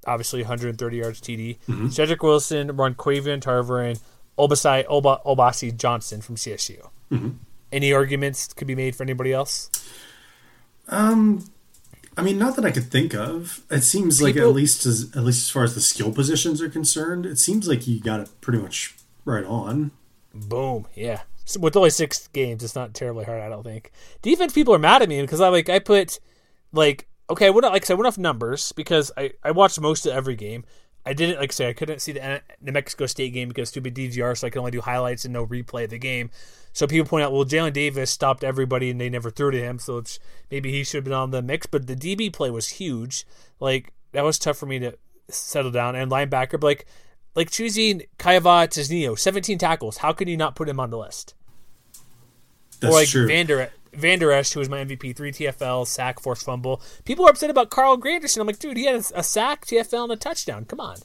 obviously 0.07 0.41
130 0.41 0.97
yards 0.97 1.21
TD. 1.21 1.59
Mm-hmm. 1.67 1.89
Cedric 1.89 2.23
Wilson, 2.23 2.69
Ronquavian 2.69 3.39
Tarver, 3.39 3.81
and 3.81 3.99
Oba, 4.37 4.55
Olabisi 4.55 5.75
Johnson 5.75 6.21
from 6.21 6.35
CSU. 6.35 6.89
Mm-hmm. 7.11 7.29
Any 7.71 7.93
arguments 7.93 8.53
could 8.53 8.67
be 8.67 8.75
made 8.75 8.95
for 8.95 9.03
anybody 9.03 9.33
else? 9.33 9.69
Um, 10.87 11.45
I 12.17 12.21
mean, 12.21 12.37
not 12.37 12.55
that 12.55 12.65
I 12.65 12.71
could 12.71 12.91
think 12.91 13.13
of. 13.13 13.63
It 13.71 13.81
seems 13.81 14.19
People, 14.19 14.27
like 14.27 14.37
at 14.37 14.55
least 14.55 14.85
as 14.85 15.15
at 15.15 15.23
least 15.23 15.47
as 15.47 15.49
far 15.49 15.63
as 15.63 15.75
the 15.75 15.81
skill 15.81 16.11
positions 16.11 16.61
are 16.61 16.69
concerned, 16.69 17.25
it 17.25 17.39
seems 17.39 17.67
like 17.67 17.87
you 17.87 17.99
got 17.99 18.19
it 18.19 18.29
pretty 18.41 18.59
much 18.59 18.95
right 19.25 19.45
on. 19.45 19.91
Boom, 20.33 20.87
yeah. 20.93 21.21
So 21.45 21.59
with 21.59 21.75
only 21.75 21.89
six 21.89 22.27
games, 22.27 22.63
it's 22.63 22.75
not 22.75 22.93
terribly 22.93 23.25
hard. 23.25 23.41
I 23.41 23.49
don't 23.49 23.63
think. 23.63 23.91
Defense 24.21 24.53
people 24.53 24.73
are 24.73 24.79
mad 24.79 25.01
at 25.01 25.09
me 25.09 25.21
because 25.21 25.41
I 25.41 25.49
like 25.49 25.69
I 25.69 25.79
put 25.79 26.19
like 26.71 27.07
okay, 27.29 27.47
I 27.47 27.49
went 27.49 27.65
like 27.65 27.83
I 27.83 27.85
said, 27.85 27.93
I 27.93 27.97
went 27.97 28.07
off 28.07 28.17
numbers 28.17 28.71
because 28.73 29.11
I 29.17 29.31
I 29.43 29.51
watched 29.51 29.79
most 29.79 30.05
of 30.05 30.13
every 30.13 30.35
game. 30.35 30.65
I 31.05 31.13
didn't 31.13 31.39
like 31.39 31.51
I 31.51 31.53
say 31.53 31.69
I 31.69 31.73
couldn't 31.73 31.99
see 31.99 32.13
the 32.13 32.41
New 32.61 32.71
Mexico 32.71 33.05
State 33.05 33.33
game 33.33 33.49
because 33.49 33.69
stupid 33.69 33.93
DVR, 33.93 34.37
so 34.37 34.47
I 34.47 34.49
could 34.49 34.59
only 34.59 34.71
do 34.71 34.81
highlights 34.81 35.25
and 35.25 35.33
no 35.33 35.45
replay 35.45 35.83
of 35.83 35.89
the 35.89 35.97
game. 35.97 36.29
So 36.71 36.87
people 36.87 37.07
point 37.07 37.23
out, 37.23 37.31
well, 37.31 37.45
Jalen 37.45 37.73
Davis 37.73 38.09
stopped 38.09 38.43
everybody 38.43 38.89
and 38.89 38.99
they 38.99 39.09
never 39.09 39.29
threw 39.29 39.51
to 39.51 39.59
him, 39.59 39.79
so 39.79 39.97
it's 39.97 40.19
maybe 40.49 40.71
he 40.71 40.83
should 40.83 40.97
have 40.97 41.03
been 41.03 41.13
on 41.13 41.31
the 41.31 41.41
mix. 41.41 41.65
But 41.65 41.87
the 41.87 41.95
DB 41.95 42.31
play 42.31 42.49
was 42.49 42.69
huge. 42.69 43.27
Like 43.59 43.91
that 44.13 44.23
was 44.23 44.39
tough 44.39 44.57
for 44.57 44.65
me 44.65 44.79
to 44.79 44.97
settle 45.29 45.71
down. 45.71 45.95
And 45.95 46.09
linebacker, 46.09 46.59
but 46.59 46.63
like 46.63 46.85
like 47.35 47.49
choosing 47.49 48.03
Kyahva 48.17 48.69
Tezino, 48.69 49.17
17 49.17 49.57
tackles. 49.57 49.97
How 49.97 50.13
can 50.13 50.27
you 50.27 50.37
not 50.37 50.55
put 50.55 50.69
him 50.69 50.79
on 50.79 50.89
the 50.89 50.97
list? 50.97 51.35
That's 52.79 52.93
or 52.93 52.97
like 52.97 53.09
true. 53.09 53.27
Vander 53.27 53.71
Vander 53.93 54.31
Esch, 54.31 54.53
who 54.53 54.59
was 54.59 54.69
my 54.69 54.83
MVP, 54.83 55.15
three 55.15 55.31
TFL, 55.31 55.87
sack, 55.87 56.19
forced 56.19 56.45
fumble. 56.45 56.81
People 57.05 57.25
are 57.25 57.29
upset 57.29 57.49
about 57.49 57.69
Carl 57.69 57.97
Granderson. 57.97 58.41
I'm 58.41 58.47
like, 58.47 58.59
dude, 58.59 58.77
he 58.77 58.85
had 58.85 58.95
a, 58.95 59.19
a 59.19 59.23
sack, 59.23 59.65
TFL, 59.65 60.03
and 60.03 60.11
a 60.11 60.15
touchdown. 60.15 60.65
Come 60.65 60.79
on. 60.79 60.97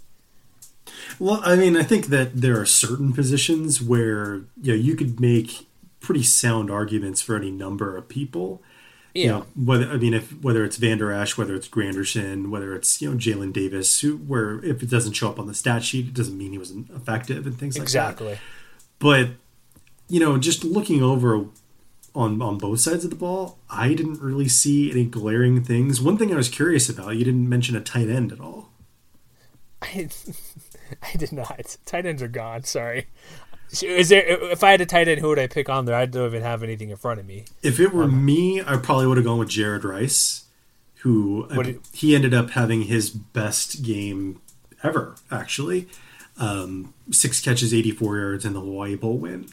Well, 1.18 1.40
I 1.44 1.56
mean, 1.56 1.76
I 1.76 1.82
think 1.82 2.06
that 2.06 2.40
there 2.40 2.58
are 2.60 2.66
certain 2.66 3.12
positions 3.12 3.82
where 3.82 4.42
you 4.60 4.72
know 4.72 4.74
you 4.74 4.94
could 4.94 5.20
make 5.20 5.66
pretty 6.00 6.22
sound 6.22 6.70
arguments 6.70 7.20
for 7.20 7.36
any 7.36 7.50
number 7.50 7.96
of 7.96 8.08
people. 8.08 8.62
Yeah. 9.14 9.22
You 9.22 9.28
know, 9.30 9.46
whether 9.56 9.90
I 9.90 9.96
mean, 9.96 10.14
if 10.14 10.42
whether 10.42 10.64
it's 10.64 10.76
Vander 10.76 11.12
Esch, 11.12 11.36
whether 11.36 11.54
it's 11.54 11.68
Granderson, 11.68 12.50
whether 12.50 12.74
it's 12.74 13.02
you 13.02 13.10
know 13.10 13.16
Jalen 13.16 13.52
Davis, 13.52 14.00
who, 14.00 14.16
where 14.16 14.64
if 14.64 14.82
it 14.82 14.90
doesn't 14.90 15.14
show 15.14 15.28
up 15.28 15.38
on 15.38 15.46
the 15.46 15.54
stat 15.54 15.82
sheet, 15.82 16.08
it 16.08 16.14
doesn't 16.14 16.38
mean 16.38 16.52
he 16.52 16.58
wasn't 16.58 16.90
effective 16.90 17.46
and 17.46 17.58
things 17.58 17.76
exactly. 17.76 18.26
like 18.26 18.38
that. 18.38 18.42
Exactly. 18.42 18.48
But 18.98 19.28
you 20.08 20.20
know, 20.20 20.38
just 20.38 20.64
looking 20.64 21.02
over 21.02 21.46
on 22.18 22.42
on 22.42 22.58
both 22.58 22.80
sides 22.80 23.04
of 23.04 23.10
the 23.10 23.16
ball, 23.16 23.58
I 23.70 23.94
didn't 23.94 24.20
really 24.20 24.48
see 24.48 24.90
any 24.90 25.04
glaring 25.04 25.62
things. 25.62 26.00
One 26.00 26.18
thing 26.18 26.32
I 26.32 26.36
was 26.36 26.48
curious 26.48 26.88
about, 26.88 27.16
you 27.16 27.24
didn't 27.24 27.48
mention 27.48 27.76
a 27.76 27.80
tight 27.80 28.08
end 28.08 28.32
at 28.32 28.40
all. 28.40 28.70
I 29.80 30.08
I 31.02 31.16
did 31.16 31.32
not. 31.32 31.76
Tight 31.86 32.06
ends 32.06 32.22
are 32.22 32.28
gone. 32.28 32.64
Sorry. 32.64 33.06
Is 33.82 34.08
there? 34.08 34.24
If 34.50 34.64
I 34.64 34.70
had 34.72 34.80
a 34.80 34.86
tight 34.86 35.08
end, 35.08 35.20
who 35.20 35.28
would 35.28 35.38
I 35.38 35.46
pick 35.46 35.68
on 35.68 35.84
there? 35.84 35.94
I 35.94 36.06
don't 36.06 36.26
even 36.26 36.42
have 36.42 36.62
anything 36.62 36.90
in 36.90 36.96
front 36.96 37.20
of 37.20 37.26
me. 37.26 37.44
If 37.62 37.78
it 37.78 37.92
were 37.92 38.04
um, 38.04 38.24
me, 38.24 38.62
I 38.62 38.78
probably 38.78 39.06
would 39.06 39.18
have 39.18 39.26
gone 39.26 39.38
with 39.38 39.50
Jared 39.50 39.84
Rice, 39.84 40.46
who 40.96 41.46
did, 41.48 41.80
he 41.92 42.14
ended 42.14 42.32
up 42.32 42.50
having 42.50 42.82
his 42.82 43.10
best 43.10 43.82
game 43.82 44.40
ever. 44.82 45.16
Actually, 45.30 45.86
um, 46.38 46.94
six 47.10 47.42
catches, 47.42 47.74
eighty-four 47.74 48.18
yards 48.18 48.46
in 48.46 48.54
the 48.54 48.60
Hawaii 48.60 48.96
Bowl 48.96 49.18
win. 49.18 49.48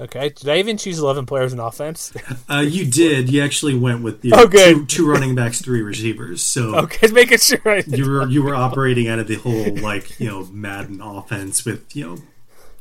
Okay. 0.00 0.28
Did 0.28 0.48
I 0.48 0.58
even 0.58 0.76
choose 0.76 0.98
eleven 1.00 1.26
players 1.26 1.52
in 1.52 1.58
offense? 1.60 2.12
Uh, 2.50 2.60
you 2.60 2.86
did. 2.86 3.30
You 3.30 3.42
actually 3.44 3.74
went 3.74 4.02
with 4.02 4.22
the 4.22 4.32
Oh, 4.32 4.46
good. 4.46 4.74
Two, 4.74 4.86
two 4.86 5.10
running 5.10 5.34
backs, 5.34 5.60
three 5.60 5.82
receivers. 5.82 6.42
So 6.42 6.74
okay, 6.84 6.98
just 7.02 7.12
making 7.14 7.38
sure. 7.38 7.60
I, 7.66 7.82
you 7.86 8.08
were 8.10 8.26
you 8.28 8.42
were 8.42 8.54
operating 8.54 9.06
out 9.08 9.18
of 9.18 9.26
the 9.28 9.34
whole 9.36 9.76
like 9.82 10.18
you 10.18 10.28
know 10.28 10.46
Madden 10.46 11.00
offense 11.02 11.64
with 11.64 11.94
you 11.94 12.06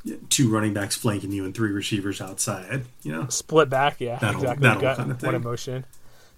know 0.06 0.16
two 0.30 0.50
running 0.50 0.74
backs 0.74 0.96
flanking 0.96 1.32
you 1.34 1.44
and 1.44 1.54
three 1.54 1.72
receivers 1.72 2.22
outside. 2.22 2.86
You 3.04 3.12
know, 3.12 3.28
split 3.28 3.70
back. 3.70 4.00
Yeah, 4.00 4.20
That 4.20 4.36
whole- 4.36 4.44
exactly. 4.44 4.64
that 4.64 4.74
whole 4.78 4.96
kind 4.96 5.12
of 5.12 5.22
One 5.24 5.32
thing. 5.34 5.34
emotion. 5.42 5.86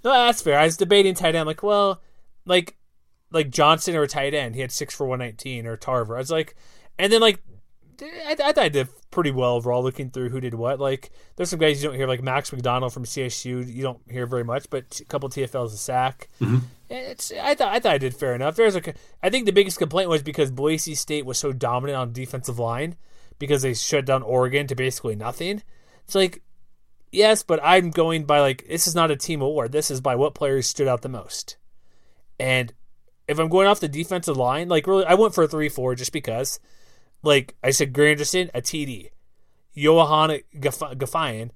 No, 0.03 0.11
that's 0.11 0.41
fair. 0.41 0.57
I 0.57 0.63
was 0.65 0.77
debating 0.77 1.13
tight 1.13 1.35
end. 1.35 1.45
Like, 1.45 1.61
well, 1.61 2.01
like 2.45 2.75
like 3.31 3.51
Johnson 3.51 3.95
or 3.95 4.07
tight 4.07 4.33
end. 4.33 4.55
He 4.55 4.61
had 4.61 4.71
six 4.71 4.95
for 4.95 5.05
one 5.05 5.19
nineteen 5.19 5.67
or 5.67 5.77
Tarver. 5.77 6.15
I 6.15 6.19
was 6.19 6.31
like, 6.31 6.55
and 6.97 7.11
then 7.13 7.21
like. 7.21 7.39
I, 8.01 8.31
I 8.31 8.35
thought 8.53 8.57
I 8.59 8.69
did 8.69 8.87
pretty 9.11 9.31
well 9.31 9.55
overall 9.55 9.83
looking 9.83 10.09
through 10.09 10.29
who 10.29 10.39
did 10.39 10.53
what. 10.53 10.79
Like, 10.79 11.11
there's 11.35 11.49
some 11.49 11.59
guys 11.59 11.81
you 11.81 11.89
don't 11.89 11.97
hear, 11.97 12.07
like 12.07 12.21
Max 12.21 12.51
McDonald 12.51 12.93
from 12.93 13.05
CSU. 13.05 13.67
You 13.67 13.83
don't 13.83 13.99
hear 14.09 14.25
very 14.25 14.43
much, 14.43 14.69
but 14.69 14.99
a 14.99 15.05
couple 15.05 15.29
TFLs 15.29 15.73
a 15.73 15.77
sack. 15.77 16.29
Mm-hmm. 16.41 16.57
It's 16.89 17.31
I 17.31 17.53
thought 17.53 17.73
I 17.73 17.79
thought 17.79 17.93
I 17.93 17.97
did 17.99 18.15
fair 18.15 18.33
enough. 18.33 18.55
There's 18.55 18.75
a 18.75 18.81
I 19.21 19.29
think 19.29 19.45
the 19.45 19.51
biggest 19.51 19.77
complaint 19.77 20.09
was 20.09 20.23
because 20.23 20.49
Boise 20.49 20.95
State 20.95 21.25
was 21.25 21.37
so 21.37 21.53
dominant 21.53 21.97
on 21.97 22.13
defensive 22.13 22.57
line 22.57 22.95
because 23.37 23.61
they 23.61 23.75
shut 23.75 24.05
down 24.05 24.23
Oregon 24.23 24.65
to 24.67 24.75
basically 24.75 25.15
nothing. 25.15 25.61
It's 26.05 26.15
like 26.15 26.41
yes, 27.11 27.43
but 27.43 27.59
I'm 27.61 27.91
going 27.91 28.25
by 28.25 28.39
like 28.39 28.67
this 28.67 28.87
is 28.87 28.95
not 28.95 29.11
a 29.11 29.15
team 29.15 29.41
award. 29.41 29.71
This 29.71 29.91
is 29.91 30.01
by 30.01 30.15
what 30.15 30.33
players 30.33 30.65
stood 30.65 30.87
out 30.87 31.03
the 31.03 31.09
most. 31.09 31.57
And 32.39 32.73
if 33.27 33.37
I'm 33.37 33.49
going 33.49 33.67
off 33.67 33.79
the 33.79 33.87
defensive 33.87 34.37
line, 34.37 34.67
like 34.67 34.87
really, 34.87 35.05
I 35.05 35.13
went 35.13 35.35
for 35.35 35.43
a 35.43 35.47
three-four 35.47 35.93
just 35.93 36.11
because. 36.11 36.59
Like 37.21 37.55
I 37.63 37.71
said, 37.71 37.93
Granderson 37.93 38.49
a 38.53 38.61
TD, 38.61 39.09
Youhanna 39.75 40.43
Ghaifan, 40.55 41.51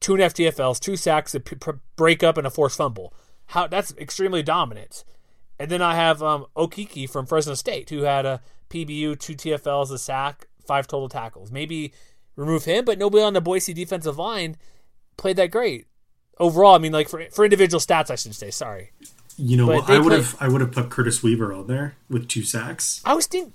two 0.00 0.12
and 0.14 0.20
a 0.20 0.24
half 0.24 0.34
TFLs, 0.34 0.80
two 0.80 0.96
sacks, 0.96 1.34
a 1.34 1.40
p- 1.40 1.56
p- 1.56 1.72
breakup, 1.96 2.36
and 2.36 2.46
a 2.46 2.50
forced 2.50 2.76
fumble. 2.76 3.14
How 3.46 3.66
that's 3.66 3.92
extremely 3.96 4.42
dominant. 4.42 5.04
And 5.58 5.70
then 5.70 5.82
I 5.82 5.94
have 5.94 6.22
um, 6.22 6.46
Okiki 6.56 7.08
from 7.08 7.26
Fresno 7.26 7.54
State, 7.54 7.90
who 7.90 8.02
had 8.02 8.24
a 8.24 8.40
PBU, 8.70 9.18
two 9.18 9.34
TFLs, 9.34 9.90
a 9.90 9.98
sack, 9.98 10.46
five 10.66 10.86
total 10.86 11.08
tackles. 11.08 11.50
Maybe 11.50 11.92
remove 12.36 12.64
him, 12.64 12.84
but 12.84 12.98
nobody 12.98 13.22
on 13.22 13.34
the 13.34 13.40
Boise 13.40 13.74
defensive 13.74 14.18
line 14.18 14.56
played 15.16 15.36
that 15.36 15.50
great. 15.50 15.86
Overall, 16.38 16.74
I 16.74 16.78
mean, 16.78 16.92
like 16.92 17.08
for 17.08 17.22
for 17.30 17.44
individual 17.44 17.80
stats, 17.80 18.10
I 18.10 18.14
should 18.14 18.34
say. 18.34 18.50
Sorry, 18.50 18.92
you 19.36 19.56
know 19.56 19.80
they 19.82 19.96
I 19.96 19.98
would 19.98 20.12
have 20.12 20.36
I 20.40 20.48
would 20.48 20.62
have 20.62 20.72
put 20.72 20.88
Curtis 20.88 21.22
Weaver 21.22 21.52
on 21.52 21.66
there 21.66 21.96
with 22.08 22.28
two 22.28 22.42
sacks. 22.42 23.02
I 23.04 23.14
was 23.14 23.26
thinking 23.26 23.52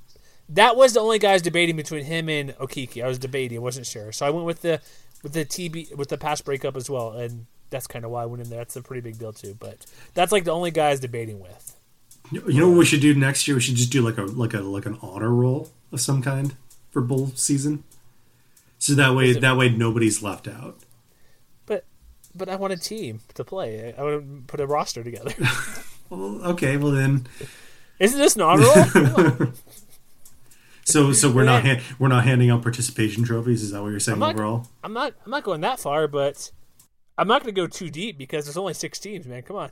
that 0.50 0.76
was 0.76 0.94
the 0.94 1.00
only 1.00 1.20
guys 1.20 1.42
debating 1.42 1.76
between 1.76 2.06
him 2.06 2.30
and 2.30 2.52
Okiki. 2.58 3.04
I 3.04 3.08
was 3.08 3.20
debating, 3.20 3.58
I 3.58 3.62
wasn't 3.62 3.86
sure, 3.88 4.12
so 4.12 4.26
I 4.26 4.30
went 4.30 4.46
with 4.46 4.62
the 4.62 4.82
with 5.24 5.34
the 5.34 5.46
TB 5.46 5.96
with 5.96 6.10
the 6.10 6.18
pass 6.18 6.42
breakup 6.42 6.76
as 6.78 6.90
well, 6.90 7.14
and 7.14 7.48
that's 7.70 7.88
kind 7.88 8.06
of 8.06 8.12
why 8.12 8.24
I 8.24 8.26
went 8.26 8.44
in 8.44 8.50
there. 8.50 8.60
That's 8.60 8.76
a 8.76 8.82
pretty 8.82 9.02
big 9.02 9.18
deal 9.18 9.34
too. 9.34 9.56
But 9.60 9.86
that's 10.14 10.32
like 10.32 10.44
the 10.44 10.52
only 10.52 10.72
guys 10.72 11.00
debating 11.00 11.40
with. 11.40 11.76
You 12.32 12.60
know 12.60 12.70
what 12.70 12.78
we 12.80 12.86
should 12.86 13.02
do 13.02 13.14
next 13.14 13.48
year? 13.48 13.56
We 13.56 13.62
should 13.62 13.76
just 13.76 13.92
do 13.92 14.02
like 14.02 14.18
a 14.18 14.24
like 14.24 14.54
a 14.54 14.62
like 14.62 14.86
an 14.86 14.98
honor 15.02 15.32
roll 15.32 15.72
of 15.92 16.02
some 16.02 16.22
kind 16.22 16.56
for 16.92 17.02
bowl 17.02 17.32
season. 17.36 17.84
So 18.78 18.94
that 18.94 19.16
way 19.16 19.34
that 19.34 19.58
way 19.58 19.70
nobody's 19.70 20.22
left 20.22 20.48
out. 20.48 20.78
But 21.66 21.86
but 22.36 22.50
I 22.50 22.56
want 22.56 22.74
a 22.74 22.78
team 22.78 23.22
to 23.34 23.44
play. 23.44 23.94
I, 23.98 24.02
I 24.02 24.04
want 24.04 24.22
to 24.22 24.44
put 24.48 24.60
a 24.60 24.68
roster 24.68 25.04
together. 25.04 25.34
Well, 26.08 26.40
okay, 26.52 26.78
well 26.78 26.92
then 26.92 27.26
Isn't 27.98 28.20
this 28.20 28.36
an 28.36 28.44
honor 28.44 28.62
roll? 28.62 29.36
So 30.86 31.12
so 31.20 31.32
we're 31.32 31.44
not 31.44 31.66
Yeah. 31.66 31.76
ha- 31.76 31.96
we're 32.00 32.08
not 32.08 32.24
handing 32.24 32.50
out 32.50 32.62
participation 32.62 33.24
trophies. 33.24 33.62
Is 33.64 33.72
that 33.72 33.82
what 33.82 33.90
you're 33.90 34.00
saying 34.00 34.20
not- 34.20 34.36
overall? 34.36 34.68
I'm 34.84 34.94
not. 34.94 35.14
I'm 35.26 35.32
not 35.32 35.44
going 35.44 35.62
that 35.62 35.80
far, 35.80 36.08
but 36.08 36.52
I'm 37.18 37.28
not 37.28 37.44
going 37.44 37.54
to 37.54 37.60
go 37.62 37.68
too 37.68 37.90
deep 37.90 38.18
because 38.18 38.46
there's 38.46 38.58
only 38.58 38.74
six 38.74 39.00
teams, 39.00 39.26
man. 39.28 39.42
Come 39.44 39.56
on. 39.58 39.72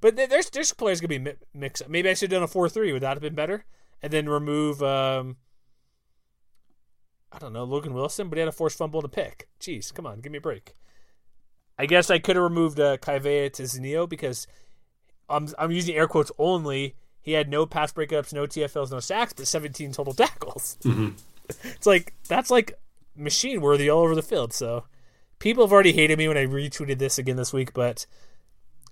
But 0.00 0.16
there's 0.16 0.50
there's 0.50 0.72
players 0.72 1.00
going 1.00 1.24
to 1.24 1.32
be 1.32 1.36
mixed. 1.54 1.82
up. 1.82 1.88
Maybe 1.88 2.08
I 2.08 2.14
should 2.14 2.30
have 2.32 2.38
done 2.38 2.42
a 2.44 2.48
four 2.48 2.68
three. 2.68 2.92
Would 2.92 3.02
that 3.02 3.14
have 3.14 3.22
been 3.22 3.34
better? 3.36 3.64
And 4.02 4.12
then 4.12 4.28
remove. 4.28 4.82
um 4.82 5.36
I 7.30 7.38
don't 7.38 7.52
know 7.54 7.64
Logan 7.64 7.94
Wilson, 7.94 8.28
but 8.28 8.36
he 8.36 8.40
had 8.40 8.48
a 8.48 8.52
forced 8.52 8.76
fumble 8.76 9.00
to 9.00 9.08
pick. 9.08 9.48
Jeez, 9.60 9.92
come 9.94 10.06
on, 10.06 10.20
give 10.20 10.32
me 10.32 10.38
a 10.38 10.42
break. 10.42 10.74
I 11.78 11.86
guess 11.86 12.10
I 12.10 12.18
could 12.18 12.36
have 12.36 12.42
removed 12.42 12.78
uh, 12.78 12.98
Kyahva 12.98 13.50
Tezino 13.50 14.06
because 14.08 14.46
I'm 15.30 15.48
I'm 15.58 15.70
using 15.70 15.94
air 15.94 16.06
quotes 16.08 16.30
only. 16.38 16.96
He 17.22 17.32
had 17.32 17.48
no 17.48 17.66
pass 17.66 17.92
breakups, 17.92 18.32
no 18.32 18.46
TFLs, 18.46 18.90
no 18.90 19.00
sacks, 19.00 19.32
but 19.32 19.46
17 19.46 19.92
total 19.92 20.12
tackles. 20.12 20.76
Mm-hmm. 20.82 21.10
It's 21.64 21.86
like 21.86 22.14
that's 22.28 22.50
like 22.50 22.78
machine 23.14 23.60
worthy 23.60 23.90
all 23.90 24.02
over 24.02 24.14
the 24.14 24.22
field. 24.22 24.54
So 24.54 24.84
people 25.38 25.64
have 25.64 25.72
already 25.72 25.92
hated 25.92 26.16
me 26.16 26.28
when 26.28 26.38
I 26.38 26.46
retweeted 26.46 26.98
this 26.98 27.18
again 27.18 27.36
this 27.36 27.52
week, 27.52 27.74
but 27.74 28.06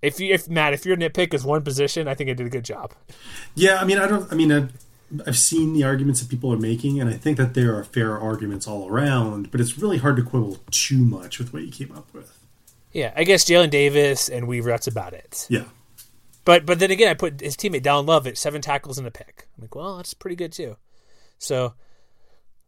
if 0.03 0.19
you 0.21 0.33
if 0.33 0.49
Matt, 0.49 0.73
if 0.73 0.85
your 0.85 0.97
nitpick 0.97 1.35
is 1.35 1.45
one 1.45 1.63
position, 1.63 2.09
I 2.09 2.15
think 2.15 2.31
I 2.31 2.35
did 2.35 2.47
a 2.47 2.51
good 2.51 2.65
job. 2.65 2.93
Yeah, 3.55 3.77
I 3.81 3.85
mean, 3.85 3.99
I 3.99 4.07
don't. 4.07 4.31
I 4.33 4.35
mean, 4.35 4.51
I've, 4.51 4.73
I've 5.27 5.39
seen 5.39 5.75
the 5.75 5.85
arguments 5.85 6.21
that 6.21 6.29
people 6.29 6.53
are 6.53 6.59
making, 6.59 7.01
and 7.01 7.11
I 7.11 7.15
think 7.15 7.37
that 7.37 7.55
there 7.55 7.77
are 7.77 7.85
fair 7.85 8.19
arguments 8.19 8.67
all 8.67 8.89
around. 8.89 9.51
But 9.51 9.61
it's 9.61 9.79
really 9.79 9.99
hard 9.99 10.17
to 10.17 10.23
quibble 10.23 10.59
too 10.71 10.99
much 11.05 11.39
with 11.39 11.53
what 11.53 11.63
you 11.63 11.71
came 11.71 11.93
up 11.93 12.13
with. 12.13 12.37
Yeah, 12.93 13.13
I 13.15 13.25
guess 13.25 13.45
Jalen 13.45 13.71
Davis 13.71 14.29
and 14.29 14.49
Weaver. 14.49 14.71
That's 14.71 14.87
about 14.87 15.13
it. 15.13 15.47
Yeah, 15.49 15.65
But 16.45 16.67
but 16.67 16.79
then 16.79 16.91
again, 16.91 17.09
I 17.09 17.15
put 17.15 17.41
his 17.41 17.57
teammate 17.57 17.83
Dallin 17.83 18.07
Love 18.07 18.27
at 18.27 18.39
seven 18.39 18.61
tackles 18.61 18.99
and 18.99 19.07
a 19.07 19.11
pick. 19.11 19.49
I'm 19.57 19.63
like, 19.63 19.75
well, 19.75 19.97
that's 19.97 20.15
pretty 20.15 20.37
good 20.37 20.53
too. 20.53 20.77
So, 21.39 21.75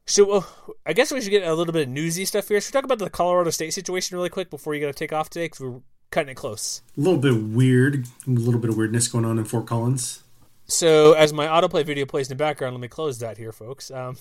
so 0.07 0.25
well, 0.25 0.77
I 0.87 0.93
guess 0.93 1.13
we 1.13 1.21
should 1.21 1.31
get 1.31 1.47
a 1.47 1.55
little 1.55 1.73
bit 1.73 1.89
of 1.89 1.89
newsy 1.89 2.25
stuff 2.25 2.49
here. 2.49 2.61
Should 2.61 2.75
we 2.75 2.79
talk 2.79 2.85
about 2.85 2.99
the 2.99 3.11
Colorado 3.11 3.51
State 3.51 3.73
situation 3.75 4.17
really 4.17 4.31
quick 4.31 4.51
before 4.51 4.75
you 4.75 4.81
got 4.81 4.89
to 4.89 4.93
take 4.93 5.13
off 5.13 5.31
today? 5.31 5.47
Because 5.47 5.61
we're 5.61 5.81
cutting 6.11 6.31
it 6.31 6.37
close. 6.37 6.83
a 6.97 7.01
little 7.01 7.19
bit 7.19 7.43
weird, 7.43 8.07
a 8.27 8.31
little 8.31 8.61
bit 8.61 8.71
of 8.71 8.77
weirdness 8.77 9.09
going 9.09 9.25
on 9.25 9.39
in 9.39 9.45
Fort 9.45 9.67
Collins. 9.67 10.23
So 10.67 11.13
as 11.15 11.33
my 11.33 11.47
autoplay 11.47 11.85
video 11.85 12.07
plays 12.07 12.31
in 12.31 12.37
the 12.37 12.43
background, 12.43 12.75
let 12.75 12.81
me 12.81 12.89
close 12.89 13.19
that 13.19 13.37
here, 13.37 13.53
folks. 13.53 13.91
Um, 13.91 14.17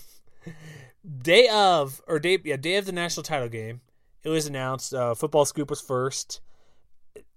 day 1.22 1.48
of 1.50 2.02
or 2.08 2.20
day 2.20 2.40
yeah 2.44 2.58
day 2.58 2.76
of 2.76 2.86
the 2.86 2.92
national 2.92 3.24
title 3.24 3.50
game, 3.50 3.82
it 4.24 4.30
was 4.30 4.48
announced. 4.48 4.94
Uh, 4.94 5.14
Football 5.14 5.46
Scoop 5.46 5.70
was 5.70 5.82
first, 5.82 6.42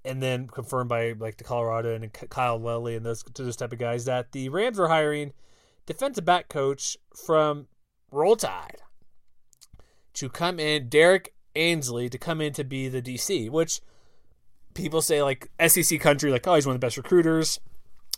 and 0.04 0.22
then 0.22 0.46
confirmed 0.46 0.88
by 0.88 1.12
like 1.12 1.38
the 1.38 1.44
Colorado 1.44 1.94
and 1.94 2.12
Kelly 2.12 2.62
Lyell 2.62 2.86
and 2.86 3.06
those 3.06 3.22
to 3.22 3.42
those 3.42 3.56
type 3.56 3.72
of 3.72 3.78
guys 3.78 4.04
that 4.04 4.32
the 4.32 4.48
Rams 4.48 4.78
were 4.78 4.88
hiring 4.88 5.32
defensive 5.86 6.24
back 6.24 6.48
coach 6.48 6.96
from 7.14 7.66
Roll 8.10 8.36
Tide 8.36 8.82
to 10.14 10.28
come 10.28 10.60
in, 10.60 10.88
Derek 10.88 11.34
Ainsley 11.56 12.08
to 12.08 12.18
come 12.18 12.40
in 12.40 12.52
to 12.54 12.64
be 12.64 12.88
the 12.88 13.02
DC, 13.02 13.50
which 13.50 13.80
people 14.74 15.02
say 15.02 15.22
like 15.22 15.50
SEC 15.66 16.00
country, 16.00 16.30
like 16.30 16.46
oh 16.46 16.54
he's 16.54 16.66
one 16.66 16.74
of 16.74 16.80
the 16.80 16.84
best 16.84 16.96
recruiters. 16.96 17.60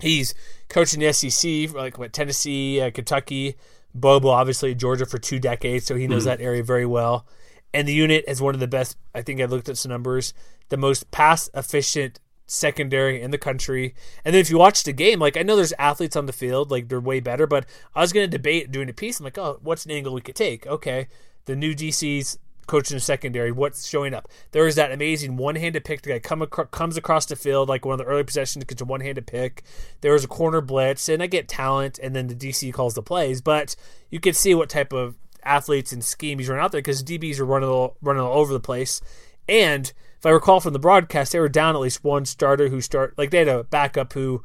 He's 0.00 0.34
coaching 0.68 1.00
the 1.00 1.12
SEC, 1.12 1.74
like 1.74 1.98
what 1.98 2.12
Tennessee, 2.12 2.80
uh, 2.82 2.90
Kentucky, 2.90 3.56
Bobo, 3.94 4.28
obviously 4.28 4.74
Georgia 4.74 5.06
for 5.06 5.18
two 5.18 5.38
decades, 5.38 5.86
so 5.86 5.94
he 5.94 6.06
knows 6.06 6.24
that 6.24 6.40
area 6.40 6.62
very 6.62 6.84
well. 6.84 7.26
And 7.72 7.88
the 7.88 7.94
unit 7.94 8.24
is 8.28 8.42
one 8.42 8.54
of 8.54 8.60
the 8.60 8.68
best. 8.68 8.96
I 9.14 9.22
think 9.22 9.40
I 9.40 9.46
looked 9.46 9.68
at 9.68 9.78
some 9.78 9.90
numbers, 9.90 10.34
the 10.68 10.76
most 10.76 11.10
pass 11.10 11.48
efficient 11.54 12.20
secondary 12.46 13.20
in 13.20 13.30
the 13.30 13.38
country. 13.38 13.94
And 14.24 14.34
then 14.34 14.40
if 14.40 14.50
you 14.50 14.58
watch 14.58 14.84
the 14.84 14.92
game, 14.92 15.18
like 15.18 15.36
I 15.36 15.42
know 15.42 15.56
there's 15.56 15.72
athletes 15.78 16.16
on 16.16 16.26
the 16.26 16.32
field, 16.32 16.70
like 16.70 16.88
they're 16.88 17.00
way 17.00 17.20
better, 17.20 17.46
but 17.46 17.66
I 17.94 18.00
was 18.00 18.12
going 18.12 18.28
to 18.28 18.36
debate 18.36 18.70
doing 18.70 18.88
a 18.88 18.92
piece. 18.92 19.18
I'm 19.18 19.24
like, 19.24 19.38
oh, 19.38 19.58
what's 19.62 19.84
an 19.84 19.90
angle 19.90 20.14
we 20.14 20.20
could 20.20 20.36
take? 20.36 20.66
Okay, 20.66 21.08
the 21.46 21.56
new 21.56 21.74
DC's 21.74 22.38
coaching 22.66 22.96
the 22.96 23.00
secondary. 23.00 23.52
What's 23.52 23.86
showing 23.86 24.14
up? 24.14 24.28
There 24.52 24.66
is 24.66 24.74
that 24.74 24.92
amazing 24.92 25.36
one-handed 25.36 25.84
pick. 25.84 26.02
The 26.02 26.10
guy 26.10 26.18
come 26.18 26.42
acro- 26.42 26.66
comes 26.66 26.96
across 26.96 27.26
the 27.26 27.36
field 27.36 27.68
like 27.68 27.84
one 27.84 27.94
of 27.94 27.98
the 27.98 28.10
early 28.10 28.24
possessions 28.24 28.64
gets 28.64 28.82
a 28.82 28.84
one-handed 28.84 29.26
pick. 29.26 29.62
There 30.00 30.12
was 30.12 30.24
a 30.24 30.28
corner 30.28 30.60
blitz, 30.60 31.08
and 31.08 31.22
I 31.22 31.26
get 31.26 31.48
talent, 31.48 31.98
and 32.02 32.14
then 32.14 32.26
the 32.26 32.34
DC 32.34 32.72
calls 32.72 32.94
the 32.94 33.02
plays. 33.02 33.40
But 33.40 33.76
you 34.10 34.20
can 34.20 34.34
see 34.34 34.54
what 34.54 34.68
type 34.68 34.92
of 34.92 35.16
athletes 35.44 35.92
and 35.92 36.04
scheme 36.04 36.38
he's 36.38 36.48
running 36.48 36.64
out 36.64 36.72
there 36.72 36.80
because 36.80 37.04
DBs 37.04 37.38
are 37.38 37.46
running 37.46 37.68
all, 37.68 37.96
running 38.02 38.22
all 38.22 38.38
over 38.38 38.52
the 38.52 38.60
place. 38.60 39.00
And 39.48 39.92
if 40.18 40.24
I 40.26 40.30
recall 40.30 40.60
from 40.60 40.72
the 40.72 40.78
broadcast, 40.78 41.32
they 41.32 41.40
were 41.40 41.48
down 41.48 41.74
at 41.74 41.80
least 41.80 42.02
one 42.04 42.24
starter 42.24 42.68
who 42.68 42.80
start 42.80 43.14
like 43.18 43.30
they 43.30 43.38
had 43.38 43.48
a 43.48 43.64
backup 43.64 44.12
who 44.14 44.42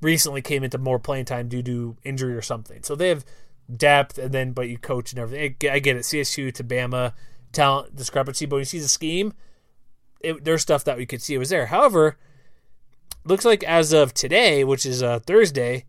recently 0.00 0.40
came 0.42 0.62
into 0.64 0.78
more 0.78 0.98
playing 0.98 1.24
time 1.24 1.48
due 1.48 1.62
to 1.62 1.96
injury 2.04 2.34
or 2.34 2.42
something. 2.42 2.82
So 2.82 2.94
they 2.94 3.08
have 3.08 3.24
depth, 3.74 4.16
and 4.18 4.32
then 4.32 4.52
but 4.52 4.68
you 4.68 4.78
coach 4.78 5.12
and 5.12 5.18
everything. 5.20 5.56
I 5.70 5.78
get- 5.80 5.96
it. 5.96 6.04
CSU 6.04 6.52
to 6.54 6.64
Bama 6.64 7.12
talent 7.52 7.96
discrepancy, 7.96 8.46
but 8.46 8.56
when 8.56 8.60
you 8.60 8.64
see 8.66 8.78
the 8.78 8.88
scheme, 8.88 9.32
it, 10.20 10.44
there's 10.44 10.62
stuff 10.62 10.84
that 10.84 10.96
we 10.96 11.06
could 11.06 11.20
see 11.22 11.34
it 11.34 11.38
was 11.38 11.50
there. 11.50 11.66
However, 11.66 12.16
looks 13.24 13.44
like 13.44 13.62
as 13.64 13.92
of 13.92 14.14
today, 14.14 14.64
which 14.64 14.86
is 14.86 15.02
uh, 15.02 15.18
Thursday, 15.20 15.84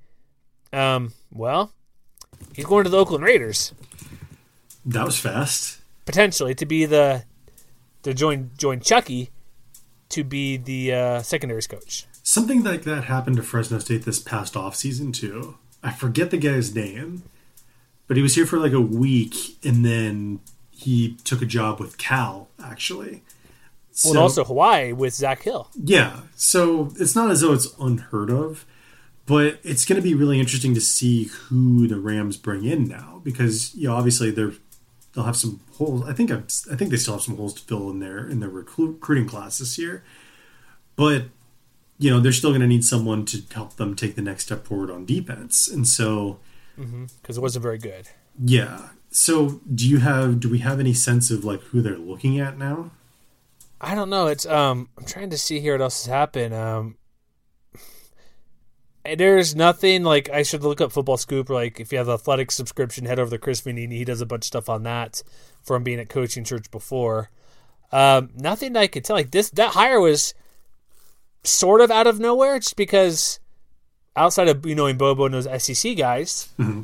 um, 0.73 1.13
well, 1.31 1.71
he's 2.53 2.65
going 2.65 2.83
to 2.83 2.89
the 2.89 2.97
Oakland 2.97 3.23
Raiders 3.23 3.73
That 4.85 5.05
was 5.05 5.19
fast. 5.19 5.79
potentially 6.05 6.53
to 6.55 6.65
be 6.65 6.85
the 6.85 7.23
to 8.03 8.13
join 8.13 8.51
join 8.57 8.79
Chucky 8.79 9.29
to 10.09 10.23
be 10.23 10.57
the 10.57 10.93
uh, 10.93 11.21
secondaries 11.21 11.67
coach. 11.67 12.05
Something 12.23 12.63
like 12.63 12.83
that 12.83 13.05
happened 13.05 13.37
to 13.37 13.43
Fresno 13.43 13.79
State 13.79 14.05
this 14.05 14.19
past 14.19 14.55
off 14.55 14.75
season 14.75 15.11
too. 15.11 15.57
I 15.81 15.91
forget 15.91 16.31
the 16.31 16.37
guy's 16.37 16.75
name, 16.75 17.23
but 18.07 18.17
he 18.17 18.23
was 18.23 18.35
here 18.35 18.45
for 18.45 18.59
like 18.59 18.73
a 18.73 18.81
week, 18.81 19.35
and 19.63 19.85
then 19.85 20.41
he 20.71 21.15
took 21.23 21.41
a 21.41 21.45
job 21.45 21.79
with 21.79 21.97
Cal 21.97 22.49
actually. 22.63 23.23
well, 24.03 24.13
and 24.13 24.19
also 24.19 24.43
Hawaii 24.43 24.91
with 24.91 25.13
Zach 25.13 25.43
Hill. 25.43 25.69
Yeah, 25.75 26.21
so 26.35 26.91
it's 26.99 27.15
not 27.15 27.31
as 27.31 27.41
though 27.41 27.53
it's 27.53 27.73
unheard 27.79 28.29
of, 28.29 28.65
but 29.25 29.59
it's 29.63 29.85
going 29.85 30.01
to 30.01 30.07
be 30.07 30.15
really 30.15 30.39
interesting 30.39 30.73
to 30.73 30.81
see 30.81 31.25
who 31.25 31.87
the 31.87 31.99
Rams 31.99 32.37
bring 32.37 32.65
in 32.65 32.87
now 32.87 33.21
because 33.23 33.75
you 33.75 33.87
know 33.87 33.95
obviously 33.95 34.31
they're 34.31 34.53
they'll 35.13 35.25
have 35.25 35.37
some 35.37 35.59
holes. 35.73 36.07
I 36.07 36.13
think 36.13 36.31
I'm, 36.31 36.45
I 36.71 36.75
think 36.75 36.91
they 36.91 36.97
still 36.97 37.15
have 37.15 37.23
some 37.23 37.37
holes 37.37 37.53
to 37.55 37.61
fill 37.61 37.89
in 37.89 37.99
their 37.99 38.27
in 38.27 38.39
their 38.39 38.49
recruiting 38.49 39.27
class 39.27 39.59
this 39.59 39.77
year, 39.77 40.03
but 40.95 41.25
you 41.97 42.09
know 42.09 42.19
they're 42.19 42.31
still 42.31 42.51
going 42.51 42.61
to 42.61 42.67
need 42.67 42.85
someone 42.85 43.25
to 43.25 43.41
help 43.53 43.75
them 43.75 43.95
take 43.95 44.15
the 44.15 44.21
next 44.21 44.45
step 44.45 44.65
forward 44.65 44.89
on 44.89 45.05
defense, 45.05 45.67
and 45.67 45.87
so 45.87 46.39
because 46.75 46.89
mm-hmm, 46.89 47.31
it 47.31 47.41
wasn't 47.41 47.63
very 47.63 47.77
good. 47.77 48.09
Yeah. 48.43 48.89
So 49.11 49.61
do 49.73 49.87
you 49.87 49.99
have 49.99 50.39
do 50.39 50.49
we 50.49 50.59
have 50.59 50.79
any 50.79 50.93
sense 50.93 51.31
of 51.31 51.43
like 51.43 51.61
who 51.61 51.81
they're 51.81 51.97
looking 51.97 52.39
at 52.39 52.57
now? 52.57 52.91
I 53.81 53.95
don't 53.95 54.09
know. 54.09 54.27
It's 54.27 54.45
um 54.45 54.89
I'm 54.97 55.05
trying 55.05 55.29
to 55.31 55.37
see 55.37 55.59
here 55.59 55.73
what 55.73 55.81
else 55.81 56.05
has 56.05 56.11
happened. 56.11 56.53
Um 56.53 56.97
there's 59.15 59.55
nothing 59.55 60.03
like 60.03 60.29
I 60.29 60.43
should 60.43 60.63
look 60.63 60.81
up 60.81 60.91
Football 60.91 61.17
Scoop. 61.17 61.49
Like 61.49 61.79
if 61.79 61.91
you 61.91 61.97
have 61.97 62.07
the 62.07 62.13
athletic 62.13 62.51
subscription, 62.51 63.05
head 63.05 63.19
over 63.19 63.31
to 63.31 63.37
Chris 63.37 63.61
Vannini. 63.61 63.93
He 63.93 64.05
does 64.05 64.21
a 64.21 64.25
bunch 64.25 64.41
of 64.41 64.47
stuff 64.47 64.69
on 64.69 64.83
that 64.83 65.23
from 65.63 65.83
being 65.83 65.99
at 65.99 66.09
coaching 66.09 66.43
church 66.43 66.69
before. 66.71 67.29
Um, 67.91 68.29
nothing 68.35 68.73
that 68.73 68.81
I 68.81 68.87
could 68.87 69.03
tell. 69.03 69.15
Like 69.15 69.31
this, 69.31 69.49
that 69.51 69.71
hire 69.71 69.99
was 69.99 70.33
sort 71.43 71.81
of 71.81 71.91
out 71.91 72.07
of 72.07 72.19
nowhere, 72.19 72.59
just 72.59 72.75
because 72.75 73.39
outside 74.15 74.47
of 74.47 74.65
you 74.65 74.75
knowing 74.75 74.97
Bobo 74.97 75.25
and 75.25 75.33
those 75.33 75.63
SEC 75.63 75.97
guys, 75.97 76.49
mm-hmm. 76.59 76.81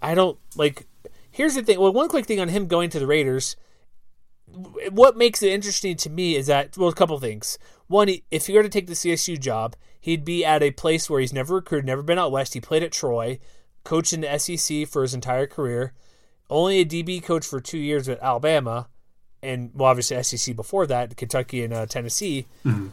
I 0.00 0.14
don't 0.14 0.38
like. 0.56 0.86
Here's 1.30 1.54
the 1.54 1.62
thing. 1.62 1.80
Well, 1.80 1.92
one 1.92 2.08
quick 2.08 2.26
thing 2.26 2.40
on 2.40 2.48
him 2.48 2.66
going 2.66 2.90
to 2.90 2.98
the 2.98 3.06
Raiders. 3.06 3.56
What 4.90 5.16
makes 5.16 5.42
it 5.42 5.50
interesting 5.52 5.96
to 5.96 6.10
me 6.10 6.36
is 6.36 6.46
that 6.46 6.76
well, 6.78 6.88
a 6.88 6.94
couple 6.94 7.18
things. 7.18 7.58
One, 7.86 8.08
if 8.30 8.48
you 8.48 8.54
were 8.54 8.62
to 8.62 8.68
take 8.68 8.86
the 8.86 8.94
CSU 8.94 9.38
job, 9.38 9.74
he'd 10.04 10.22
be 10.22 10.44
at 10.44 10.62
a 10.62 10.70
place 10.70 11.08
where 11.08 11.18
he's 11.18 11.32
never 11.32 11.54
recruited, 11.54 11.86
never 11.86 12.02
been 12.02 12.18
out 12.18 12.30
west. 12.30 12.52
He 12.52 12.60
played 12.60 12.82
at 12.82 12.92
Troy, 12.92 13.38
coached 13.84 14.12
in 14.12 14.20
the 14.20 14.38
SEC 14.38 14.86
for 14.86 15.00
his 15.00 15.14
entire 15.14 15.46
career, 15.46 15.94
only 16.50 16.80
a 16.80 16.84
DB 16.84 17.22
coach 17.22 17.46
for 17.46 17.58
two 17.58 17.78
years 17.78 18.06
at 18.06 18.20
Alabama, 18.20 18.88
and 19.42 19.70
well, 19.72 19.88
obviously 19.88 20.22
SEC 20.22 20.54
before 20.54 20.86
that, 20.86 21.16
Kentucky 21.16 21.64
and 21.64 21.72
uh, 21.72 21.86
Tennessee. 21.86 22.44
Mm-hmm. 22.66 22.88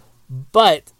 But 0.53 0.93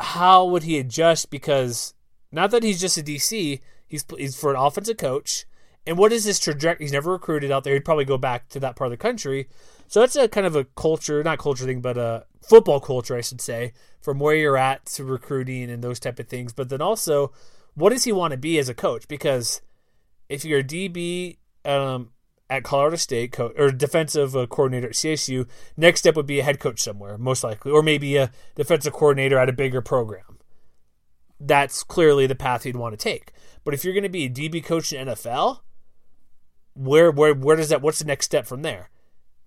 how 0.00 0.46
would 0.46 0.62
he 0.62 0.78
adjust? 0.78 1.28
Because 1.28 1.92
not 2.32 2.50
that 2.50 2.62
he's 2.62 2.80
just 2.80 2.96
a 2.96 3.02
DC, 3.02 3.60
he's 3.86 4.04
he's 4.16 4.40
for 4.40 4.50
an 4.50 4.56
offensive 4.58 4.96
coach. 4.96 5.44
And 5.86 5.98
what 5.98 6.10
is 6.10 6.24
his 6.24 6.40
trajectory? 6.40 6.86
He's 6.86 6.92
never 6.92 7.12
recruited 7.12 7.50
out 7.50 7.64
there. 7.64 7.74
He'd 7.74 7.84
probably 7.84 8.06
go 8.06 8.16
back 8.16 8.48
to 8.48 8.60
that 8.60 8.76
part 8.76 8.86
of 8.86 8.92
the 8.92 8.96
country. 8.96 9.48
So 9.88 10.00
that's 10.00 10.16
a 10.16 10.28
kind 10.28 10.46
of 10.46 10.56
a 10.56 10.64
culture, 10.64 11.22
not 11.22 11.38
culture 11.38 11.64
thing, 11.64 11.80
but 11.80 11.96
a 11.96 12.24
football 12.42 12.80
culture, 12.80 13.16
I 13.16 13.20
should 13.20 13.40
say, 13.40 13.72
from 14.00 14.18
where 14.18 14.34
you're 14.34 14.56
at 14.56 14.86
to 14.86 15.04
recruiting 15.04 15.70
and 15.70 15.82
those 15.82 16.00
type 16.00 16.18
of 16.18 16.28
things. 16.28 16.52
But 16.52 16.68
then 16.68 16.80
also, 16.80 17.32
what 17.74 17.90
does 17.90 18.04
he 18.04 18.12
want 18.12 18.32
to 18.32 18.36
be 18.36 18.58
as 18.58 18.68
a 18.68 18.74
coach? 18.74 19.08
Because 19.08 19.60
if 20.28 20.44
you're 20.44 20.60
a 20.60 20.64
DB 20.64 21.38
um, 21.64 22.10
at 22.50 22.64
Colorado 22.64 22.96
State 22.96 23.32
co- 23.32 23.52
or 23.56 23.70
defensive 23.70 24.36
uh, 24.36 24.46
coordinator 24.46 24.88
at 24.88 24.94
CSU, 24.94 25.48
next 25.76 26.00
step 26.00 26.16
would 26.16 26.26
be 26.26 26.40
a 26.40 26.44
head 26.44 26.60
coach 26.60 26.80
somewhere, 26.80 27.18
most 27.18 27.44
likely, 27.44 27.72
or 27.72 27.82
maybe 27.82 28.16
a 28.16 28.30
defensive 28.54 28.92
coordinator 28.92 29.38
at 29.38 29.48
a 29.48 29.52
bigger 29.52 29.80
program. 29.80 30.38
That's 31.40 31.82
clearly 31.82 32.26
the 32.26 32.34
path 32.34 32.62
he'd 32.62 32.76
want 32.76 32.92
to 32.92 33.02
take. 33.02 33.32
But 33.64 33.74
if 33.74 33.84
you're 33.84 33.94
going 33.94 34.04
to 34.04 34.08
be 34.08 34.24
a 34.24 34.30
DB 34.30 34.64
coach 34.64 34.92
in 34.92 35.08
NFL, 35.08 35.60
where 36.74 37.10
where 37.10 37.34
where 37.34 37.56
does 37.56 37.68
that? 37.68 37.82
What's 37.82 37.98
the 37.98 38.04
next 38.04 38.26
step 38.26 38.46
from 38.46 38.62
there? 38.62 38.90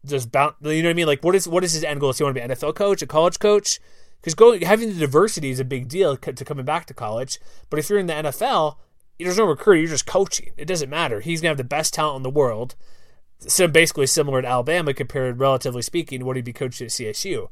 Just 0.05 0.31
bound. 0.31 0.55
You 0.61 0.81
know 0.81 0.89
what 0.89 0.91
I 0.91 0.93
mean? 0.93 1.07
Like, 1.07 1.23
what 1.23 1.35
is 1.35 1.47
what 1.47 1.63
is 1.63 1.73
his 1.73 1.83
end 1.83 1.99
goal? 1.99 2.09
Does 2.09 2.19
he 2.19 2.23
want 2.23 2.35
to 2.35 2.41
be 2.41 2.45
an 2.45 2.51
NFL 2.51 2.75
coach, 2.75 3.01
a 3.01 3.07
college 3.07 3.39
coach? 3.39 3.79
Because 4.21 4.35
going 4.35 4.61
having 4.61 4.89
the 4.89 4.99
diversity 4.99 5.49
is 5.49 5.59
a 5.59 5.65
big 5.65 5.87
deal 5.87 6.17
to 6.17 6.45
coming 6.45 6.65
back 6.65 6.85
to 6.87 6.93
college. 6.93 7.39
But 7.69 7.79
if 7.79 7.89
you're 7.89 7.99
in 7.99 8.07
the 8.07 8.13
NFL, 8.13 8.77
there's 9.19 9.37
no 9.37 9.45
recruiter. 9.45 9.79
You're 9.79 9.89
just 9.89 10.05
coaching. 10.05 10.51
It 10.57 10.65
doesn't 10.65 10.89
matter. 10.89 11.19
He's 11.19 11.41
gonna 11.41 11.51
have 11.51 11.57
the 11.57 11.63
best 11.63 11.93
talent 11.93 12.17
in 12.17 12.23
the 12.23 12.29
world. 12.29 12.75
So 13.39 13.67
basically 13.67 14.07
similar 14.07 14.41
to 14.41 14.47
Alabama 14.47 14.93
compared, 14.93 15.39
relatively 15.39 15.83
speaking, 15.83 16.25
what 16.25 16.35
he'd 16.35 16.45
be 16.45 16.53
coaching 16.53 16.85
at 16.85 16.91
CSU. 16.91 17.49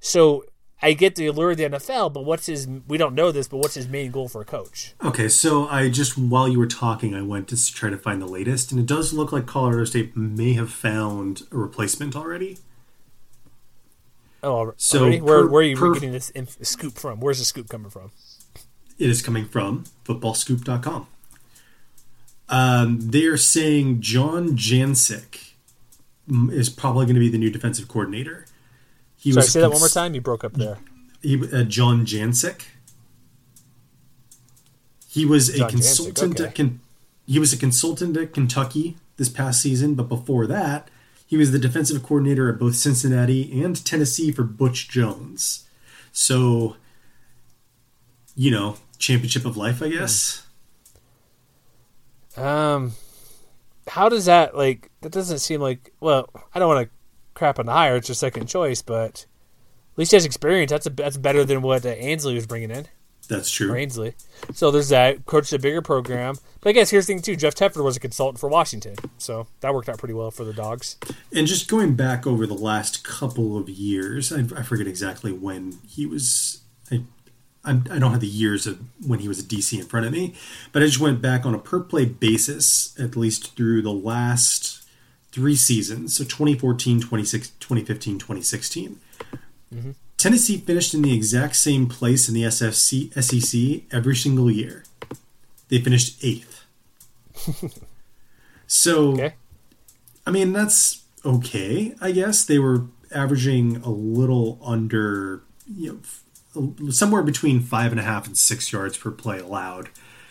So 0.00 0.44
I 0.80 0.92
get 0.92 1.16
the 1.16 1.26
allure 1.26 1.50
of 1.50 1.56
the 1.56 1.64
NFL, 1.64 2.12
but 2.12 2.24
what's 2.24 2.46
his? 2.46 2.68
We 2.86 2.98
don't 2.98 3.14
know 3.14 3.32
this, 3.32 3.48
but 3.48 3.56
what's 3.56 3.74
his 3.74 3.88
main 3.88 4.12
goal 4.12 4.28
for 4.28 4.40
a 4.40 4.44
coach? 4.44 4.94
Okay, 5.04 5.28
so 5.28 5.66
I 5.68 5.88
just 5.88 6.16
while 6.16 6.48
you 6.48 6.58
were 6.58 6.68
talking, 6.68 7.14
I 7.14 7.22
went 7.22 7.48
to 7.48 7.72
try 7.72 7.90
to 7.90 7.96
find 7.96 8.22
the 8.22 8.26
latest, 8.26 8.70
and 8.70 8.80
it 8.80 8.86
does 8.86 9.12
look 9.12 9.32
like 9.32 9.46
Colorado 9.46 9.84
State 9.84 10.16
may 10.16 10.52
have 10.52 10.70
found 10.70 11.42
a 11.50 11.56
replacement 11.56 12.14
already. 12.14 12.58
Oh, 14.40 14.72
so 14.76 15.00
already? 15.00 15.20
per, 15.20 15.48
where 15.48 15.62
are 15.62 15.66
you 15.66 15.76
per, 15.76 15.94
getting 15.94 16.12
this 16.12 16.30
inf- 16.30 16.64
scoop 16.64 16.94
from? 16.94 17.18
Where's 17.18 17.40
the 17.40 17.44
scoop 17.44 17.68
coming 17.68 17.90
from? 17.90 18.12
It 18.98 19.10
is 19.10 19.20
coming 19.20 19.46
from 19.46 19.84
footballscoop.com. 20.04 21.08
Um, 22.48 22.98
they 23.00 23.24
are 23.24 23.36
saying 23.36 24.00
John 24.00 24.50
Jancek 24.50 25.52
is 26.50 26.68
probably 26.68 27.04
going 27.06 27.14
to 27.14 27.20
be 27.20 27.28
the 27.28 27.38
new 27.38 27.50
defensive 27.50 27.88
coordinator. 27.88 28.46
He 29.18 29.32
Sorry, 29.32 29.42
was 29.42 29.52
say 29.52 29.60
that 29.60 29.70
one 29.70 29.80
more 29.80 29.88
time. 29.88 30.14
You 30.14 30.20
broke 30.20 30.44
up 30.44 30.54
there. 30.54 30.78
He, 31.20 31.36
uh, 31.52 31.64
John 31.64 32.06
Jancek. 32.06 32.62
He 35.08 35.26
was 35.26 35.48
John 35.48 35.66
a 35.66 35.70
consultant 35.70 36.36
Jancek, 36.36 36.48
okay. 36.48 36.64
at 36.64 36.70
he 37.26 37.38
was 37.38 37.52
a 37.52 37.58
consultant 37.58 38.16
at 38.16 38.32
Kentucky 38.32 38.96
this 39.16 39.28
past 39.28 39.60
season, 39.60 39.94
but 39.94 40.08
before 40.08 40.46
that, 40.46 40.88
he 41.26 41.36
was 41.36 41.52
the 41.52 41.58
defensive 41.58 42.02
coordinator 42.02 42.48
at 42.48 42.58
both 42.58 42.74
Cincinnati 42.74 43.62
and 43.62 43.84
Tennessee 43.84 44.32
for 44.32 44.44
Butch 44.44 44.88
Jones. 44.88 45.66
So, 46.10 46.76
you 48.34 48.50
know, 48.50 48.76
championship 48.96 49.44
of 49.44 49.58
life, 49.58 49.82
I 49.82 49.90
guess. 49.90 50.46
Um, 52.34 52.92
how 53.88 54.08
does 54.08 54.24
that 54.24 54.56
like? 54.56 54.90
That 55.02 55.12
doesn't 55.12 55.40
seem 55.40 55.60
like. 55.60 55.92
Well, 56.00 56.30
I 56.54 56.58
don't 56.58 56.68
want 56.68 56.88
to 56.88 56.94
crap 57.38 57.58
on 57.58 57.66
the 57.66 57.72
hire. 57.72 57.96
It's 57.96 58.08
your 58.08 58.16
second 58.16 58.46
choice, 58.46 58.82
but 58.82 59.26
at 59.92 59.98
least 59.98 60.10
he 60.10 60.16
has 60.16 60.24
experience. 60.24 60.70
That's 60.70 60.86
a, 60.86 60.90
that's 60.90 61.16
better 61.16 61.44
than 61.44 61.62
what 61.62 61.86
uh, 61.86 61.90
Ansley 61.90 62.34
was 62.34 62.46
bringing 62.46 62.70
in. 62.70 62.86
That's 63.28 63.50
true. 63.50 63.72
Or 63.72 63.76
Ainsley. 63.76 64.14
So 64.54 64.70
there's 64.70 64.88
that. 64.88 65.26
Coached 65.26 65.52
a 65.52 65.58
bigger 65.58 65.82
program. 65.82 66.36
But 66.60 66.70
I 66.70 66.72
guess 66.72 66.90
here's 66.90 67.06
the 67.06 67.14
thing, 67.14 67.22
too. 67.22 67.36
Jeff 67.36 67.54
Tedford 67.54 67.84
was 67.84 67.96
a 67.96 68.00
consultant 68.00 68.40
for 68.40 68.48
Washington. 68.48 68.96
So 69.18 69.46
that 69.60 69.74
worked 69.74 69.88
out 69.88 69.98
pretty 69.98 70.14
well 70.14 70.30
for 70.30 70.44
the 70.44 70.54
Dogs. 70.54 70.96
And 71.34 71.46
just 71.46 71.68
going 71.68 71.94
back 71.94 72.26
over 72.26 72.46
the 72.46 72.54
last 72.54 73.04
couple 73.04 73.58
of 73.58 73.68
years, 73.68 74.32
I, 74.32 74.40
I 74.56 74.62
forget 74.62 74.86
exactly 74.86 75.30
when 75.30 75.78
he 75.86 76.06
was. 76.06 76.62
I, 76.90 77.02
I, 77.64 77.72
I 77.72 77.98
don't 77.98 78.12
have 78.12 78.20
the 78.20 78.26
years 78.26 78.66
of 78.66 78.80
when 79.06 79.18
he 79.18 79.28
was 79.28 79.40
a 79.40 79.42
DC 79.42 79.78
in 79.78 79.84
front 79.84 80.06
of 80.06 80.12
me, 80.12 80.34
but 80.72 80.82
I 80.82 80.86
just 80.86 81.00
went 81.00 81.20
back 81.20 81.44
on 81.44 81.54
a 81.54 81.58
per 81.58 81.80
play 81.80 82.06
basis, 82.06 82.98
at 82.98 83.14
least 83.14 83.56
through 83.56 83.82
the 83.82 83.92
last 83.92 84.87
three 85.32 85.56
seasons, 85.56 86.16
so 86.16 86.24
2014, 86.24 87.00
2015, 87.00 88.18
2016. 88.18 89.00
Mm-hmm. 89.74 89.90
Tennessee 90.16 90.58
finished 90.58 90.94
in 90.94 91.02
the 91.02 91.14
exact 91.14 91.56
same 91.56 91.86
place 91.86 92.28
in 92.28 92.34
the 92.34 92.42
SFC, 92.42 93.12
SEC 93.22 93.84
every 93.92 94.16
single 94.16 94.50
year. 94.50 94.84
They 95.68 95.80
finished 95.80 96.22
eighth. 96.24 96.64
so, 98.66 99.12
okay. 99.12 99.34
I 100.26 100.30
mean, 100.30 100.52
that's 100.52 101.04
okay, 101.24 101.94
I 102.00 102.12
guess. 102.12 102.44
They 102.44 102.58
were 102.58 102.86
averaging 103.12 103.76
a 103.76 103.90
little 103.90 104.58
under, 104.62 105.42
you 105.72 106.02
know, 106.54 106.90
somewhere 106.90 107.22
between 107.22 107.60
five 107.60 107.92
and 107.92 108.00
a 108.00 108.04
half 108.04 108.26
and 108.26 108.36
six 108.36 108.72
yards 108.72 108.96
per 108.96 109.10
play 109.10 109.38
allowed 109.38 109.90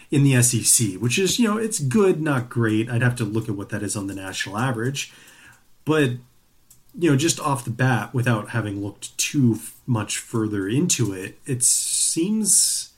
in 0.09 0.23
the 0.23 0.41
SEC, 0.41 0.93
which 0.95 1.19
is, 1.19 1.37
you 1.39 1.47
know, 1.47 1.57
it's 1.57 1.79
good, 1.79 2.21
not 2.21 2.49
great. 2.49 2.89
I'd 2.89 3.01
have 3.01 3.15
to 3.17 3.25
look 3.25 3.49
at 3.49 3.55
what 3.55 3.69
that 3.69 3.83
is 3.83 3.95
on 3.95 4.07
the 4.07 4.15
national 4.15 4.57
average. 4.57 5.13
But, 5.85 6.11
you 6.97 7.11
know, 7.11 7.17
just 7.17 7.39
off 7.39 7.65
the 7.65 7.71
bat, 7.71 8.13
without 8.13 8.49
having 8.49 8.81
looked 8.81 9.17
too 9.17 9.59
much 9.85 10.17
further 10.17 10.67
into 10.67 11.13
it, 11.13 11.39
it 11.45 11.63
seems, 11.63 12.93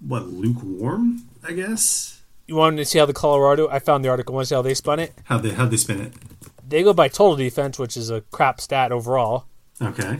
what, 0.00 0.28
lukewarm, 0.28 1.22
I 1.46 1.52
guess? 1.52 2.22
You 2.46 2.56
wanted 2.56 2.78
to 2.78 2.84
see 2.84 2.98
how 2.98 3.06
the 3.06 3.12
Colorado, 3.12 3.68
I 3.68 3.78
found 3.78 4.04
the 4.04 4.08
article, 4.08 4.34
want 4.34 4.46
to 4.46 4.48
see 4.48 4.54
how 4.54 4.62
they 4.62 4.74
spun 4.74 4.98
it? 4.98 5.12
How 5.24 5.38
they, 5.38 5.50
how 5.50 5.66
they 5.66 5.76
spin 5.76 6.00
it? 6.00 6.12
They 6.66 6.82
go 6.82 6.92
by 6.92 7.08
total 7.08 7.36
defense, 7.36 7.78
which 7.78 7.96
is 7.96 8.10
a 8.10 8.22
crap 8.22 8.60
stat 8.60 8.90
overall. 8.90 9.46
Okay. 9.80 10.18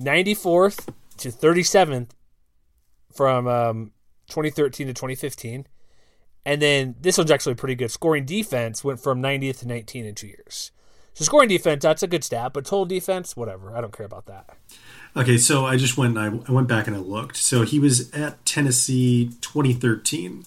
94th 0.00 0.88
to 1.18 1.30
37th 1.30 2.10
from 3.12 3.48
um, 3.48 3.90
2013 4.28 4.86
to 4.86 4.94
2015. 4.94 5.66
And 6.44 6.62
then 6.62 6.94
this 7.00 7.18
one's 7.18 7.30
actually 7.30 7.56
pretty 7.56 7.74
good. 7.74 7.90
Scoring 7.90 8.24
defense 8.24 8.82
went 8.82 9.00
from 9.00 9.22
90th 9.22 9.60
to 9.60 9.68
19 9.68 10.06
in 10.06 10.14
two 10.14 10.28
years. 10.28 10.70
So 11.14 11.24
scoring 11.24 11.48
defense, 11.48 11.82
that's 11.82 12.02
a 12.02 12.06
good 12.06 12.22
stat, 12.22 12.52
but 12.52 12.64
total 12.64 12.84
defense, 12.84 13.36
whatever. 13.36 13.76
I 13.76 13.80
don't 13.80 13.92
care 13.92 14.06
about 14.06 14.26
that. 14.26 14.56
Okay, 15.16 15.36
so 15.36 15.66
I 15.66 15.76
just 15.76 15.98
went 15.98 16.16
I, 16.16 16.26
I 16.26 16.52
went 16.52 16.68
back 16.68 16.86
and 16.86 16.94
I 16.94 17.00
looked. 17.00 17.36
So 17.36 17.62
he 17.62 17.80
was 17.80 18.10
at 18.12 18.44
Tennessee 18.46 19.30
2013 19.40 20.44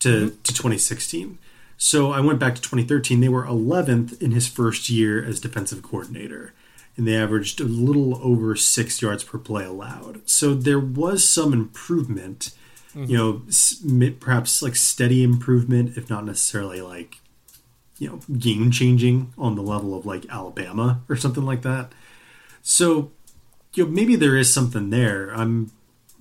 to, 0.00 0.08
mm-hmm. 0.08 0.28
to 0.42 0.54
2016. 0.54 1.38
So 1.76 2.12
I 2.12 2.20
went 2.20 2.38
back 2.38 2.54
to 2.54 2.62
2013. 2.62 3.20
They 3.20 3.28
were 3.28 3.44
11th 3.44 4.20
in 4.22 4.30
his 4.30 4.48
first 4.48 4.88
year 4.88 5.22
as 5.22 5.40
defensive 5.40 5.82
coordinator, 5.82 6.54
and 6.96 7.06
they 7.06 7.16
averaged 7.16 7.60
a 7.60 7.64
little 7.64 8.16
over 8.24 8.56
six 8.56 9.02
yards 9.02 9.24
per 9.24 9.38
play 9.38 9.64
allowed. 9.64 10.22
So 10.28 10.54
there 10.54 10.80
was 10.80 11.28
some 11.28 11.52
improvement, 11.52 12.54
mm-hmm. 12.94 13.04
you 13.10 13.16
know, 13.16 14.12
perhaps 14.20 14.62
like 14.62 14.76
steady 14.76 15.22
improvement, 15.22 15.96
if 15.96 16.08
not 16.08 16.24
necessarily 16.24 16.80
like, 16.80 17.16
you 17.98 18.08
know, 18.08 18.20
game 18.38 18.70
changing 18.70 19.32
on 19.38 19.54
the 19.54 19.62
level 19.62 19.96
of 19.96 20.06
like 20.06 20.26
Alabama 20.28 21.02
or 21.08 21.16
something 21.16 21.44
like 21.44 21.62
that. 21.62 21.92
So, 22.62 23.12
you 23.74 23.84
know, 23.84 23.90
maybe 23.90 24.16
there 24.16 24.36
is 24.36 24.52
something 24.52 24.90
there. 24.90 25.30
I'm 25.34 25.70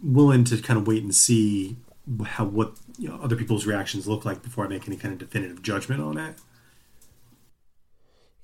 willing 0.04 0.44
to 0.46 0.58
kind 0.58 0.78
of 0.78 0.88
wait 0.88 1.04
and 1.04 1.16
see 1.16 1.78
how 2.26 2.46
what 2.46 2.74
you 2.98 3.08
know, 3.08 3.20
other 3.24 3.36
people's 3.36 3.66
reactions 3.66 4.08
look 4.08 4.26
like 4.26 4.42
before 4.42 4.66
I 4.66 4.68
make 4.68 4.88
any 4.88 4.98
kind 4.98 5.14
of 5.14 5.20
definitive 5.20 5.62
judgment 5.62 6.02
on 6.02 6.18
it. 6.18 6.36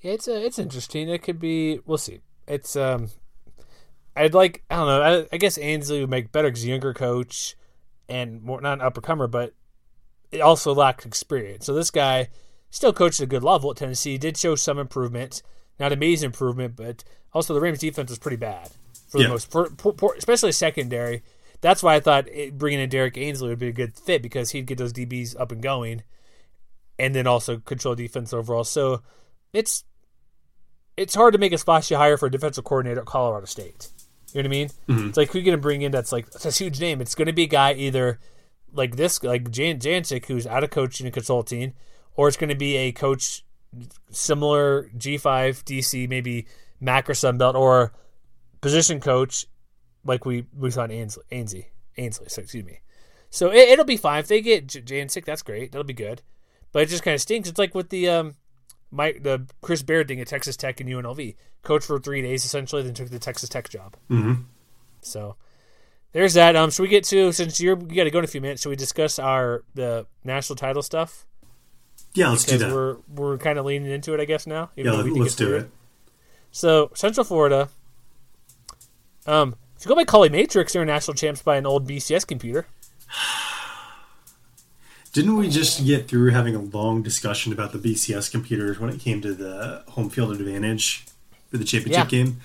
Yeah, 0.00 0.12
it's 0.12 0.28
a, 0.28 0.36
uh, 0.36 0.38
it's 0.38 0.58
interesting. 0.58 1.08
It 1.08 1.22
could 1.22 1.38
be. 1.38 1.80
We'll 1.84 1.98
see. 1.98 2.20
It's 2.48 2.74
um, 2.74 3.10
I'd 4.16 4.34
like. 4.34 4.64
I 4.70 4.76
don't 4.76 4.86
know. 4.86 5.02
I, 5.02 5.26
I 5.32 5.36
guess 5.36 5.58
Ansley 5.58 6.00
would 6.00 6.10
make 6.10 6.32
better 6.32 6.48
because 6.48 6.66
younger 6.66 6.94
coach 6.94 7.54
and 8.10 8.42
more 8.42 8.60
not 8.60 8.80
an 8.80 8.90
uppercomer, 8.90 9.30
but 9.30 9.54
it 10.30 10.40
also 10.40 10.74
lacked 10.74 11.06
experience. 11.06 11.66
So 11.66 11.74
this 11.74 11.90
guy 11.90 12.28
still 12.70 12.92
coached 12.92 13.20
at 13.20 13.24
a 13.24 13.26
good 13.26 13.44
level 13.44 13.70
at 13.70 13.76
Tennessee. 13.76 14.18
Did 14.18 14.36
show 14.36 14.54
some 14.54 14.78
improvement, 14.78 15.42
not 15.78 15.92
amazing 15.92 16.26
improvement, 16.26 16.76
but 16.76 17.04
also 17.32 17.54
the 17.54 17.60
Rams 17.60 17.78
defense 17.78 18.10
was 18.10 18.18
pretty 18.18 18.36
bad 18.36 18.70
for 19.08 19.22
the 19.22 19.28
most, 19.28 19.50
for, 19.50 19.70
for, 19.78 20.14
especially 20.16 20.52
secondary 20.52 21.22
that's 21.60 21.82
why 21.82 21.94
I 21.94 22.00
thought 22.00 22.28
it, 22.28 22.56
bringing 22.56 22.80
in 22.80 22.88
Derek 22.88 23.16
Ainsley 23.16 23.48
would 23.48 23.58
be 23.58 23.68
a 23.68 23.72
good 23.72 23.94
fit 23.94 24.22
because 24.22 24.50
he'd 24.50 24.66
get 24.66 24.78
those 24.78 24.92
DBs 24.92 25.38
up 25.38 25.52
and 25.52 25.62
going, 25.62 26.02
and 26.98 27.14
then 27.14 27.26
also 27.26 27.58
control 27.58 27.94
defense 27.94 28.32
overall. 28.32 28.64
So 28.64 29.02
it's 29.52 29.84
it's 30.96 31.14
hard 31.14 31.32
to 31.32 31.38
make 31.38 31.52
a 31.52 31.58
splashy 31.58 31.94
hire 31.94 32.16
for 32.16 32.26
a 32.26 32.30
defensive 32.30 32.64
coordinator 32.64 33.00
at 33.00 33.06
Colorado 33.06 33.46
State. 33.46 33.88
You 34.34 34.42
know 34.42 34.48
what 34.48 34.54
I 34.54 34.58
mean? 34.58 34.68
Mm-hmm. 34.88 35.08
It's 35.08 35.16
like 35.16 35.30
who 35.30 35.38
are 35.38 35.40
you 35.40 35.46
going 35.46 35.58
to 35.58 35.62
bring 35.62 35.82
in 35.82 35.92
that's 35.92 36.12
like 36.12 36.30
that's 36.30 36.46
a 36.46 36.50
huge 36.50 36.80
name. 36.80 37.00
It's 37.00 37.14
going 37.14 37.26
to 37.26 37.32
be 37.32 37.44
a 37.44 37.48
guy 37.48 37.74
either 37.74 38.18
like 38.72 38.96
this, 38.96 39.22
like 39.22 39.50
Jan 39.50 39.78
Jancek, 39.78 40.26
who's 40.26 40.46
out 40.46 40.64
of 40.64 40.70
coaching 40.70 41.06
and 41.06 41.14
consulting, 41.14 41.74
or 42.14 42.28
it's 42.28 42.36
going 42.36 42.50
to 42.50 42.56
be 42.56 42.76
a 42.76 42.92
coach 42.92 43.44
similar 44.10 44.90
G5 44.96 45.64
DC, 45.64 46.08
maybe 46.08 46.46
Mac 46.80 47.08
or 47.08 47.14
Sunbelt, 47.14 47.54
or 47.54 47.92
position 48.60 49.00
coach 49.00 49.46
like 50.04 50.24
we 50.24 50.46
we 50.56 50.70
saw 50.70 50.84
in 50.84 50.90
Ainsley, 50.90 51.24
Ainsley, 51.30 51.68
Ainsley. 51.96 52.28
So 52.28 52.42
excuse 52.42 52.64
me. 52.64 52.80
So 53.30 53.52
it, 53.52 53.78
will 53.78 53.84
be 53.84 53.96
fine 53.96 54.20
if 54.20 54.28
they 54.28 54.40
get 54.40 54.66
J- 54.66 54.82
Jancek. 54.82 55.24
That's 55.24 55.42
great. 55.42 55.72
That'll 55.72 55.84
be 55.84 55.92
good. 55.92 56.22
But 56.72 56.82
it 56.82 56.88
just 56.88 57.02
kind 57.02 57.14
of 57.14 57.20
stinks. 57.20 57.48
It's 57.48 57.58
like 57.58 57.74
with 57.74 57.90
the 57.90 58.08
um, 58.08 58.34
Mike 58.90 59.22
the 59.22 59.46
Chris 59.60 59.82
Beard 59.82 60.08
thing 60.08 60.20
at 60.20 60.26
Texas 60.26 60.56
Tech 60.56 60.80
and 60.80 60.88
UNLV. 60.88 61.36
Coach 61.62 61.84
for 61.84 61.98
three 61.98 62.22
days 62.22 62.44
essentially, 62.44 62.82
then 62.82 62.94
took 62.94 63.10
the 63.10 63.18
Texas 63.18 63.48
Tech 63.48 63.68
job. 63.68 63.96
Mm-hmm. 64.10 64.42
So 65.02 65.36
there's 66.12 66.34
that. 66.34 66.56
Um, 66.56 66.70
should 66.70 66.82
we 66.82 66.88
get 66.88 67.04
to 67.04 67.32
since 67.32 67.60
you're 67.60 67.78
you 67.78 67.94
got 67.94 68.04
to 68.04 68.10
go 68.10 68.18
in 68.18 68.24
a 68.24 68.28
few 68.28 68.40
minutes? 68.40 68.62
Should 68.62 68.70
we 68.70 68.76
discuss 68.76 69.18
our 69.18 69.64
the 69.74 70.06
national 70.24 70.56
title 70.56 70.82
stuff? 70.82 71.26
Yeah, 72.14 72.30
let's 72.30 72.44
because 72.44 72.60
do 72.60 72.66
that. 72.66 72.74
We're 72.74 72.96
we're 73.08 73.38
kind 73.38 73.58
of 73.58 73.64
leaning 73.64 73.90
into 73.90 74.14
it, 74.14 74.20
I 74.20 74.24
guess 74.24 74.46
now. 74.46 74.70
Yeah, 74.74 74.92
let's 74.92 75.36
do 75.36 75.48
weird. 75.48 75.64
it. 75.64 75.70
So 76.50 76.90
Central 76.94 77.24
Florida. 77.24 77.68
Um, 79.26 79.54
if 79.76 79.84
you 79.84 79.88
go 79.88 79.94
by 79.94 80.04
Colley 80.04 80.30
Matrix, 80.30 80.72
they're 80.72 80.84
national 80.84 81.14
champs 81.14 81.42
by 81.42 81.56
an 81.56 81.66
old 81.66 81.88
BCS 81.88 82.26
computer. 82.26 82.66
Didn't 85.12 85.36
we 85.36 85.48
just 85.48 85.84
get 85.84 86.08
through 86.08 86.30
having 86.30 86.54
a 86.54 86.60
long 86.60 87.02
discussion 87.02 87.52
about 87.52 87.72
the 87.72 87.78
BCS 87.78 88.30
computers 88.30 88.78
when 88.78 88.90
it 88.90 89.00
came 89.00 89.20
to 89.22 89.34
the 89.34 89.82
home 89.88 90.08
field 90.08 90.32
advantage 90.32 91.04
for 91.48 91.58
the 91.58 91.64
championship 91.64 92.12
yeah. 92.12 92.24
game? 92.24 92.40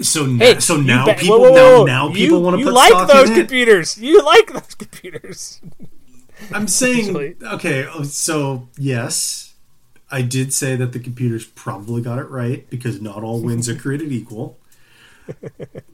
So, 0.00 0.26
hey, 0.36 0.58
so 0.60 0.76
now 0.76 1.04
ba- 1.06 1.14
people 1.14 1.40
whoa, 1.40 1.50
whoa, 1.50 1.78
whoa. 1.78 1.84
now, 1.84 2.08
now 2.08 2.14
people 2.14 2.40
want 2.40 2.58
to 2.58 2.64
put 2.64 2.72
like 2.72 2.90
stock 2.90 3.08
those 3.10 3.30
in 3.30 3.36
computers. 3.36 3.98
It. 3.98 4.04
You 4.04 4.24
like 4.24 4.52
those 4.52 4.74
computers. 4.74 5.60
I'm 6.52 6.66
saying 6.66 7.36
okay. 7.42 7.86
So 8.04 8.68
yes, 8.78 9.54
I 10.10 10.22
did 10.22 10.54
say 10.54 10.76
that 10.76 10.92
the 10.92 10.98
computers 10.98 11.44
probably 11.44 12.00
got 12.00 12.18
it 12.18 12.30
right 12.30 12.68
because 12.70 13.02
not 13.02 13.22
all 13.22 13.42
wins 13.42 13.68
are 13.68 13.76
created 13.78 14.12
equal 14.12 14.58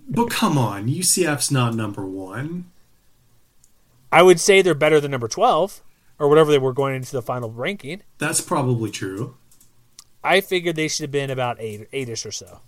but 0.09 0.31
come 0.31 0.59
on, 0.59 0.89
UCF's 0.89 1.51
not 1.51 1.75
number 1.75 2.05
one. 2.05 2.71
I 4.11 4.23
would 4.23 4.41
say 4.41 4.63
they're 4.63 4.75
better 4.75 5.01
than 5.01 5.11
number 5.11 5.29
twelve 5.29 5.83
or 6.19 6.29
whatever 6.29 6.51
they 6.51 6.59
were 6.59 6.73
going 6.73 6.95
into 6.95 7.13
the 7.13 7.23
final 7.23 7.51
ranking. 7.51 8.03
That's 8.19 8.41
probably 8.41 8.91
true. 8.91 9.37
I 10.25 10.41
figured 10.41 10.77
they 10.77 10.89
should 10.89 11.05
have 11.05 11.11
been 11.11 11.31
about 11.31 11.61
eight, 11.61 11.91
eightish 11.93 12.27
or 12.27 12.33
so. 12.33 12.61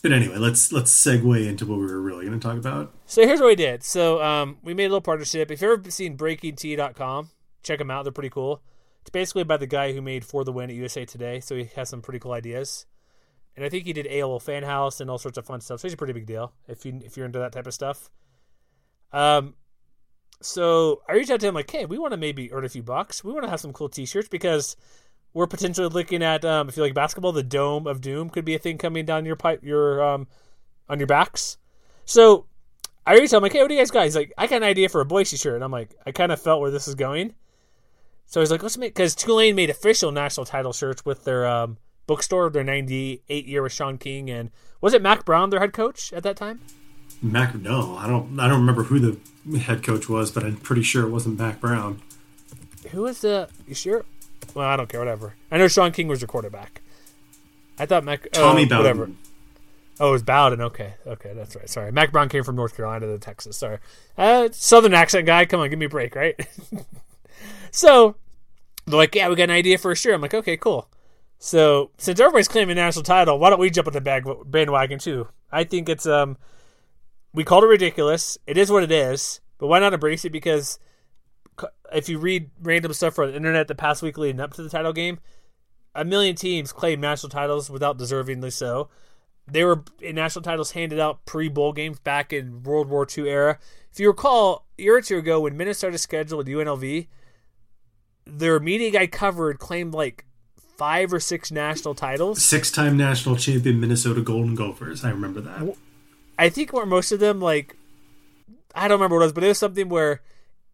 But 0.00 0.12
anyway, 0.12 0.36
let's 0.36 0.72
let's 0.72 0.92
segue 0.92 1.46
into 1.46 1.66
what 1.66 1.78
we 1.78 1.86
were 1.86 2.00
really 2.00 2.26
going 2.26 2.38
to 2.38 2.46
talk 2.46 2.56
about. 2.56 2.92
So 3.06 3.22
here's 3.22 3.40
what 3.40 3.48
we 3.48 3.54
did. 3.54 3.84
So 3.84 4.22
um, 4.22 4.58
we 4.62 4.74
made 4.74 4.86
a 4.86 4.88
little 4.88 5.00
partnership. 5.00 5.50
If 5.50 5.62
you've 5.62 5.78
ever 5.78 5.90
seen 5.90 6.16
BreakingT.com, 6.16 7.30
check 7.62 7.78
them 7.78 7.90
out. 7.90 8.04
They're 8.04 8.12
pretty 8.12 8.30
cool. 8.30 8.62
It's 9.02 9.10
basically 9.10 9.44
by 9.44 9.58
the 9.58 9.66
guy 9.66 9.92
who 9.92 10.02
made 10.02 10.24
For 10.24 10.44
the 10.44 10.52
Win 10.52 10.70
at 10.70 10.76
USA 10.76 11.04
Today, 11.04 11.40
so 11.40 11.56
he 11.56 11.64
has 11.76 11.88
some 11.88 12.02
pretty 12.02 12.18
cool 12.18 12.32
ideas 12.32 12.86
and 13.56 13.64
I 13.64 13.68
think 13.68 13.84
he 13.84 13.92
did 13.92 14.06
AOL 14.06 14.40
Fan 14.40 14.62
House 14.62 15.00
and 15.00 15.10
all 15.10 15.18
sorts 15.18 15.38
of 15.38 15.46
fun 15.46 15.60
stuff. 15.60 15.80
So 15.80 15.86
he's 15.86 15.94
a 15.94 15.96
pretty 15.96 16.12
big 16.12 16.26
deal 16.26 16.52
if 16.68 16.84
you 16.84 17.00
if 17.04 17.16
you're 17.16 17.26
into 17.26 17.38
that 17.38 17.52
type 17.52 17.66
of 17.66 17.74
stuff. 17.74 18.10
Um, 19.12 19.54
so 20.42 21.02
I 21.08 21.14
reached 21.14 21.30
out 21.30 21.40
to 21.40 21.48
him 21.48 21.54
like, 21.54 21.70
hey, 21.70 21.86
we 21.86 21.98
want 21.98 22.12
to 22.12 22.16
maybe 22.16 22.52
earn 22.52 22.64
a 22.64 22.68
few 22.68 22.82
bucks. 22.82 23.24
We 23.24 23.32
want 23.32 23.44
to 23.44 23.50
have 23.50 23.60
some 23.60 23.72
cool 23.72 23.88
T-shirts 23.88 24.28
because 24.28 24.76
we're 25.34 25.46
potentially 25.46 25.88
looking 25.88 26.22
at 26.22 26.44
um, 26.44 26.68
if 26.68 26.76
you 26.76 26.82
like 26.82 26.94
basketball, 26.94 27.32
the 27.32 27.42
Dome 27.42 27.86
of 27.86 28.00
Doom 28.00 28.30
could 28.30 28.44
be 28.44 28.54
a 28.54 28.58
thing 28.58 28.78
coming 28.78 29.04
down 29.04 29.24
your 29.24 29.36
pipe, 29.36 29.62
your 29.62 30.02
um, 30.02 30.26
on 30.88 30.98
your 30.98 31.06
backs. 31.06 31.56
So 32.04 32.46
I 33.06 33.14
reached 33.14 33.32
out, 33.32 33.38
I'm 33.38 33.42
like, 33.42 33.52
hey, 33.52 33.60
what 33.60 33.68
do 33.68 33.74
you 33.74 33.80
guys 33.80 33.90
got? 33.90 34.04
He's 34.04 34.16
like, 34.16 34.32
I 34.36 34.46
got 34.46 34.56
an 34.56 34.62
idea 34.64 34.88
for 34.88 35.00
a 35.00 35.04
Boise 35.04 35.36
shirt. 35.36 35.54
And 35.54 35.64
I'm 35.64 35.72
like, 35.72 35.94
I 36.06 36.12
kind 36.12 36.32
of 36.32 36.40
felt 36.40 36.60
where 36.60 36.70
this 36.70 36.88
is 36.88 36.94
going. 36.94 37.34
So 38.26 38.40
he's 38.40 38.50
like, 38.50 38.62
let's 38.62 38.78
make 38.78 38.94
because 38.94 39.14
Tulane 39.14 39.54
made 39.54 39.70
official 39.70 40.12
national 40.12 40.46
title 40.46 40.72
shirts 40.72 41.04
with 41.04 41.24
their 41.24 41.46
um, 41.46 41.78
bookstore 42.06 42.50
their 42.50 42.64
98 42.64 43.46
year 43.46 43.62
with 43.62 43.72
Shaun 43.72 43.98
King 43.98 44.30
and 44.30 44.50
was 44.80 44.94
it 44.94 45.02
Mack 45.02 45.24
Brown 45.24 45.50
their 45.50 45.60
head 45.60 45.72
coach 45.72 46.12
at 46.12 46.22
that 46.22 46.36
time? 46.36 46.60
Mac 47.22 47.54
no, 47.54 47.96
I 47.96 48.06
don't 48.06 48.38
I 48.38 48.48
don't 48.48 48.60
remember 48.60 48.84
who 48.84 48.98
the 48.98 49.58
head 49.58 49.82
coach 49.82 50.08
was, 50.08 50.30
but 50.30 50.44
I'm 50.44 50.56
pretty 50.56 50.82
sure 50.82 51.06
it 51.06 51.10
wasn't 51.10 51.38
Mack 51.38 51.60
Brown. 51.60 52.02
Who 52.90 53.02
was 53.02 53.20
the 53.20 53.48
you 53.66 53.74
sure? 53.74 54.04
Well, 54.54 54.68
I 54.68 54.76
don't 54.76 54.88
care, 54.88 55.00
whatever. 55.00 55.34
I 55.50 55.58
know 55.58 55.68
Shaun 55.68 55.92
King 55.92 56.08
was 56.08 56.20
your 56.20 56.28
quarterback. 56.28 56.82
I 57.78 57.86
thought 57.86 58.04
Mac 58.04 58.30
Tommy 58.32 58.64
uh, 58.64 58.68
Bowden. 58.68 58.78
Whatever. 58.78 59.10
Oh, 60.00 60.08
it 60.08 60.12
was 60.12 60.22
Bowden. 60.22 60.60
Okay, 60.60 60.94
okay, 61.06 61.32
that's 61.34 61.54
right. 61.54 61.68
Sorry, 61.68 61.92
Mac 61.92 62.12
Brown 62.12 62.28
came 62.28 62.42
from 62.42 62.56
North 62.56 62.76
Carolina 62.76 63.06
to 63.06 63.18
Texas. 63.18 63.56
Sorry, 63.56 63.78
uh, 64.18 64.48
Southern 64.52 64.94
accent 64.94 65.26
guy. 65.26 65.46
Come 65.46 65.60
on, 65.60 65.70
give 65.70 65.78
me 65.78 65.86
a 65.86 65.90
break, 65.90 66.14
right? 66.14 66.34
so 67.70 68.16
they're 68.86 68.96
like, 68.96 69.14
yeah, 69.14 69.28
we 69.28 69.36
got 69.36 69.44
an 69.44 69.50
idea 69.50 69.78
for 69.78 69.92
a 69.92 69.96
shirt. 69.96 70.14
I'm 70.14 70.20
like, 70.20 70.34
okay, 70.34 70.56
cool. 70.56 70.88
So 71.38 71.90
since 71.98 72.20
everybody's 72.20 72.48
claiming 72.48 72.76
national 72.76 73.02
title, 73.02 73.38
why 73.38 73.50
don't 73.50 73.58
we 73.58 73.70
jump 73.70 73.88
on 73.88 73.92
the 73.92 74.00
bag, 74.00 74.24
bandwagon 74.46 74.98
too? 74.98 75.28
I 75.50 75.64
think 75.64 75.88
it's 75.88 76.06
um, 76.06 76.36
we 77.34 77.44
called 77.44 77.64
it 77.64 77.68
ridiculous. 77.68 78.38
It 78.46 78.56
is 78.56 78.70
what 78.70 78.82
it 78.82 78.92
is, 78.92 79.40
but 79.58 79.66
why 79.66 79.78
not 79.78 79.94
embrace 79.94 80.24
it? 80.24 80.30
Because 80.30 80.78
if 81.92 82.08
you 82.08 82.18
read 82.18 82.50
random 82.62 82.92
stuff 82.92 83.14
from 83.14 83.30
the 83.30 83.36
internet 83.36 83.68
the 83.68 83.74
past 83.74 84.02
week 84.02 84.18
leading 84.18 84.40
up 84.40 84.54
to 84.54 84.62
the 84.62 84.68
title 84.68 84.92
game, 84.92 85.18
a 85.94 86.04
million 86.04 86.34
teams 86.36 86.72
claim 86.72 87.00
national 87.00 87.30
titles 87.30 87.70
without 87.70 87.98
deservingly 87.98 88.52
so. 88.52 88.88
They 89.46 89.64
were 89.64 89.82
national 90.00 90.42
titles 90.42 90.70
handed 90.72 91.00
out 91.00 91.24
pre 91.26 91.48
bowl 91.48 91.72
games 91.72 91.98
back 91.98 92.32
in 92.32 92.62
World 92.62 92.88
War 92.88 93.06
II 93.06 93.28
era. 93.28 93.58
If 93.90 93.98
you 94.00 94.08
recall, 94.08 94.66
a 94.78 94.82
year 94.82 94.96
or 94.96 95.02
two 95.02 95.18
ago 95.18 95.40
when 95.40 95.56
Minnesota 95.56 95.98
scheduled 95.98 96.46
UNLV, 96.46 97.08
their 98.24 98.60
media 98.60 98.90
guy 98.90 99.06
covered 99.08 99.58
claimed 99.58 99.94
like 99.94 100.24
five 100.76 101.12
or 101.12 101.20
six 101.20 101.50
national 101.50 101.94
titles. 101.94 102.42
Six 102.42 102.70
time 102.70 102.96
national 102.96 103.36
champion 103.36 103.80
Minnesota 103.80 104.22
Golden 104.22 104.54
Gophers. 104.54 105.04
I 105.04 105.10
remember 105.10 105.40
that. 105.40 105.76
I 106.42 106.48
think 106.48 106.72
where 106.72 106.84
most 106.84 107.12
of 107.12 107.20
them 107.20 107.40
like 107.40 107.76
I 108.74 108.88
don't 108.88 108.98
remember 108.98 109.16
what 109.16 109.22
it 109.22 109.26
was, 109.26 109.32
but 109.32 109.44
it 109.44 109.48
was 109.48 109.58
something 109.58 109.88
where 109.88 110.22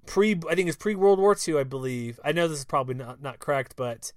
pre 0.06 0.40
I 0.48 0.54
think 0.54 0.68
it's 0.68 0.78
pre 0.78 0.94
World 0.94 1.18
War 1.18 1.36
II, 1.46 1.58
I 1.58 1.64
believe. 1.64 2.18
I 2.24 2.32
know 2.32 2.48
this 2.48 2.60
is 2.60 2.64
probably 2.64 2.94
not, 2.94 3.20
not 3.20 3.38
correct, 3.38 3.74
but 3.76 4.12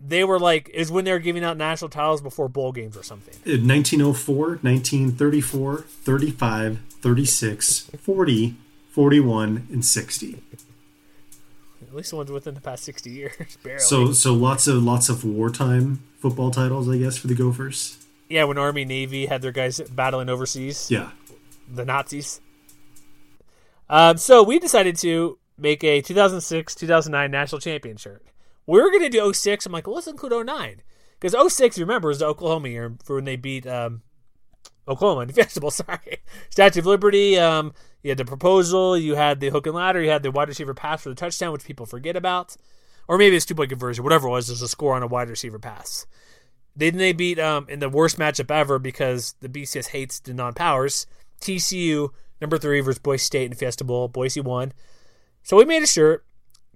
they 0.00 0.24
were 0.24 0.40
like 0.40 0.68
is 0.70 0.90
when 0.90 1.04
they 1.04 1.12
were 1.12 1.20
giving 1.20 1.44
out 1.44 1.56
national 1.56 1.90
titles 1.90 2.20
before 2.20 2.48
bowl 2.48 2.72
games 2.72 2.96
or 2.96 3.04
something. 3.04 3.34
Uh, 3.46 3.54
In 3.54 3.68
1904, 3.68 4.58
1934, 4.62 5.78
35, 5.78 6.80
36, 7.00 7.78
40, 8.00 8.56
41 8.90 9.68
and 9.70 9.84
60. 9.84 10.42
At 11.82 11.94
least 11.94 12.10
the 12.10 12.16
ones 12.16 12.32
within 12.32 12.54
the 12.54 12.60
past 12.60 12.82
sixty 12.82 13.10
years, 13.10 13.56
barely. 13.62 13.78
So, 13.78 14.12
so 14.12 14.34
lots 14.34 14.66
of 14.66 14.82
lots 14.82 15.08
of 15.08 15.24
wartime 15.24 16.02
football 16.18 16.50
titles, 16.50 16.88
I 16.88 16.96
guess, 16.96 17.16
for 17.18 17.28
the 17.28 17.34
Gophers. 17.34 18.01
Yeah, 18.32 18.44
when 18.44 18.58
Army 18.58 18.84
Navy 18.84 19.26
had 19.26 19.42
their 19.42 19.52
guys 19.52 19.80
battling 19.80 20.28
overseas. 20.28 20.90
Yeah, 20.90 21.10
the 21.68 21.84
Nazis. 21.84 22.40
Um, 23.90 24.16
so 24.16 24.42
we 24.42 24.58
decided 24.58 24.96
to 24.98 25.38
make 25.58 25.84
a 25.84 26.00
2006 26.00 26.74
2009 26.74 27.30
national 27.30 27.60
champion 27.60 27.96
shirt. 27.96 28.24
We 28.66 28.80
were 28.80 28.90
going 28.90 29.02
to 29.02 29.10
do 29.10 29.32
06. 29.32 29.66
I'm 29.66 29.72
like, 29.72 29.86
well, 29.86 29.96
let's 29.96 30.06
include 30.06 30.46
09. 30.46 30.80
Because 31.20 31.52
06, 31.54 31.78
remember, 31.78 32.10
is 32.10 32.20
the 32.20 32.26
Oklahoma 32.26 32.68
year 32.68 32.96
for 33.04 33.16
when 33.16 33.24
they 33.24 33.36
beat 33.36 33.66
um, 33.66 34.02
Oklahoma 34.88 35.20
in 35.22 35.28
the. 35.28 35.70
Sorry. 35.70 36.18
Statue 36.50 36.80
of 36.80 36.86
Liberty. 36.86 37.38
Um, 37.38 37.74
you 38.02 38.10
had 38.10 38.18
the 38.18 38.24
proposal. 38.24 38.96
You 38.96 39.14
had 39.14 39.40
the 39.40 39.50
hook 39.50 39.66
and 39.66 39.74
ladder. 39.74 40.02
You 40.02 40.10
had 40.10 40.22
the 40.22 40.30
wide 40.30 40.48
receiver 40.48 40.74
pass 40.74 41.02
for 41.02 41.10
the 41.10 41.14
touchdown, 41.14 41.52
which 41.52 41.64
people 41.64 41.86
forget 41.86 42.16
about. 42.16 42.56
Or 43.08 43.18
maybe 43.18 43.36
it's 43.36 43.46
two 43.46 43.54
point 43.54 43.70
conversion. 43.70 44.04
Whatever 44.04 44.28
it 44.28 44.30
was, 44.30 44.46
there's 44.46 44.62
a 44.62 44.68
score 44.68 44.94
on 44.94 45.02
a 45.02 45.06
wide 45.06 45.28
receiver 45.28 45.58
pass. 45.58 46.06
Then 46.74 46.96
they 46.96 47.12
beat 47.12 47.38
um, 47.38 47.66
in 47.68 47.80
the 47.80 47.88
worst 47.88 48.18
matchup 48.18 48.50
ever 48.50 48.78
because 48.78 49.34
the 49.40 49.48
BCS 49.48 49.88
hates 49.88 50.20
the 50.20 50.32
non 50.32 50.54
powers. 50.54 51.06
TCU, 51.40 52.10
number 52.40 52.56
three, 52.58 52.80
versus 52.80 52.98
Boise 52.98 53.24
State 53.24 53.50
in 53.50 53.56
Fiesta 53.56 53.84
Bowl. 53.84 54.08
Boise 54.08 54.40
won. 54.40 54.72
So 55.42 55.56
we 55.56 55.64
made 55.64 55.82
a 55.82 55.86
shirt 55.86 56.24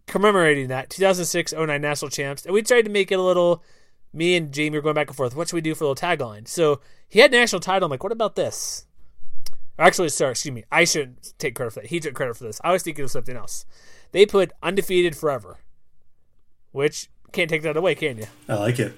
commemorating 0.07 0.69
that 0.69 0.91
2006 0.91 1.53
09 1.53 1.81
national 1.81 2.11
champs, 2.11 2.45
and 2.45 2.53
we 2.53 2.63
tried 2.63 2.83
to 2.83 2.91
make 2.91 3.11
it 3.11 3.19
a 3.19 3.23
little. 3.23 3.63
Me 4.13 4.35
and 4.35 4.53
Jamie 4.53 4.79
were 4.79 4.83
going 4.83 4.95
back 4.95 5.09
and 5.09 5.17
forth. 5.17 5.37
What 5.37 5.49
should 5.49 5.57
we 5.57 5.61
do 5.61 5.75
for 5.75 5.85
a 5.85 5.89
little 5.89 6.09
tagline? 6.09 6.49
So 6.49 6.81
he 7.09 7.21
had 7.21 7.31
national 7.31 7.61
title. 7.61 7.87
I'm 7.87 7.91
like, 7.91 8.03
what 8.03 8.13
about 8.13 8.35
this? 8.35 8.87
Actually, 9.79 10.09
sorry, 10.09 10.31
excuse 10.31 10.55
me. 10.55 10.65
I 10.73 10.85
shouldn't 10.85 11.35
take 11.39 11.55
credit 11.55 11.73
for 11.73 11.81
that. 11.81 11.91
He 11.91 12.01
took 12.01 12.15
credit 12.15 12.35
for 12.37 12.45
this. 12.45 12.61
I 12.65 12.73
was 12.73 12.83
thinking 12.83 13.05
of 13.05 13.11
something 13.11 13.37
else. 13.37 13.67
They 14.13 14.25
put 14.25 14.53
undefeated 14.63 15.17
forever, 15.17 15.59
which 16.73 17.11
can't 17.33 17.51
take 17.51 17.63
that 17.63 17.77
away, 17.77 17.95
can 17.95 18.17
you? 18.17 18.27
I 18.49 18.55
like 18.55 18.79
it. 18.79 18.97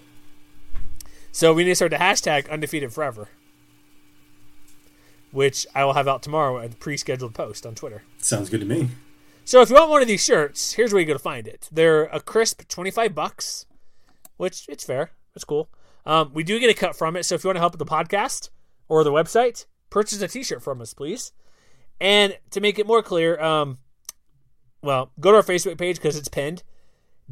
So 1.39 1.53
we 1.53 1.62
need 1.62 1.70
to 1.70 1.76
start 1.76 1.93
the 1.93 1.99
hashtag 1.99 2.51
undefeated 2.51 2.93
forever, 2.93 3.28
which 5.30 5.68
I 5.72 5.84
will 5.84 5.93
have 5.93 6.09
out 6.09 6.20
tomorrow 6.20 6.59
at 6.59 6.72
the 6.72 6.76
pre-scheduled 6.76 7.32
post 7.32 7.64
on 7.64 7.76
Twitter. 7.76 8.03
Sounds 8.18 8.51
good 8.51 8.59
to 8.59 8.66
me. 8.66 8.89
So 9.45 9.61
if 9.61 9.68
you 9.68 9.76
want 9.76 9.89
one 9.89 10.03
of 10.03 10.09
these 10.09 10.24
shirts, 10.24 10.72
here's 10.72 10.93
where 10.93 10.99
you 10.99 11.07
go 11.07 11.12
to 11.12 11.18
find 11.20 11.47
it. 11.47 11.68
They're 11.70 12.07
a 12.07 12.18
crisp 12.18 12.66
25 12.66 13.14
bucks, 13.14 13.66
which 14.36 14.66
it's 14.68 14.82
fair. 14.82 15.12
It's 15.36 15.45
cool. 15.45 15.68
Um, 16.05 16.32
we 16.34 16.43
do 16.43 16.59
get 16.59 16.70
a 16.70 16.74
cut 16.74 16.97
from 16.97 17.14
it. 17.14 17.22
So 17.22 17.36
if 17.36 17.45
you 17.45 17.49
want 17.49 17.55
to 17.55 17.61
help 17.61 17.78
with 17.78 17.78
the 17.78 17.95
podcast 17.95 18.51
or 18.89 19.05
the 19.05 19.12
website, 19.12 19.66
purchase 19.91 20.20
a 20.20 20.26
t-shirt 20.26 20.61
from 20.61 20.80
us, 20.80 20.93
please. 20.93 21.30
And 22.01 22.36
to 22.51 22.61
make 22.61 22.80
it 22.80 22.86
more 22.89 23.01
clear, 23.01 23.41
um, 23.41 23.78
well, 24.82 25.12
go 25.20 25.30
to 25.30 25.36
our 25.36 25.45
Facebook 25.45 25.78
page 25.78 25.99
because 25.99 26.16
it's 26.16 26.26
pinned. 26.26 26.64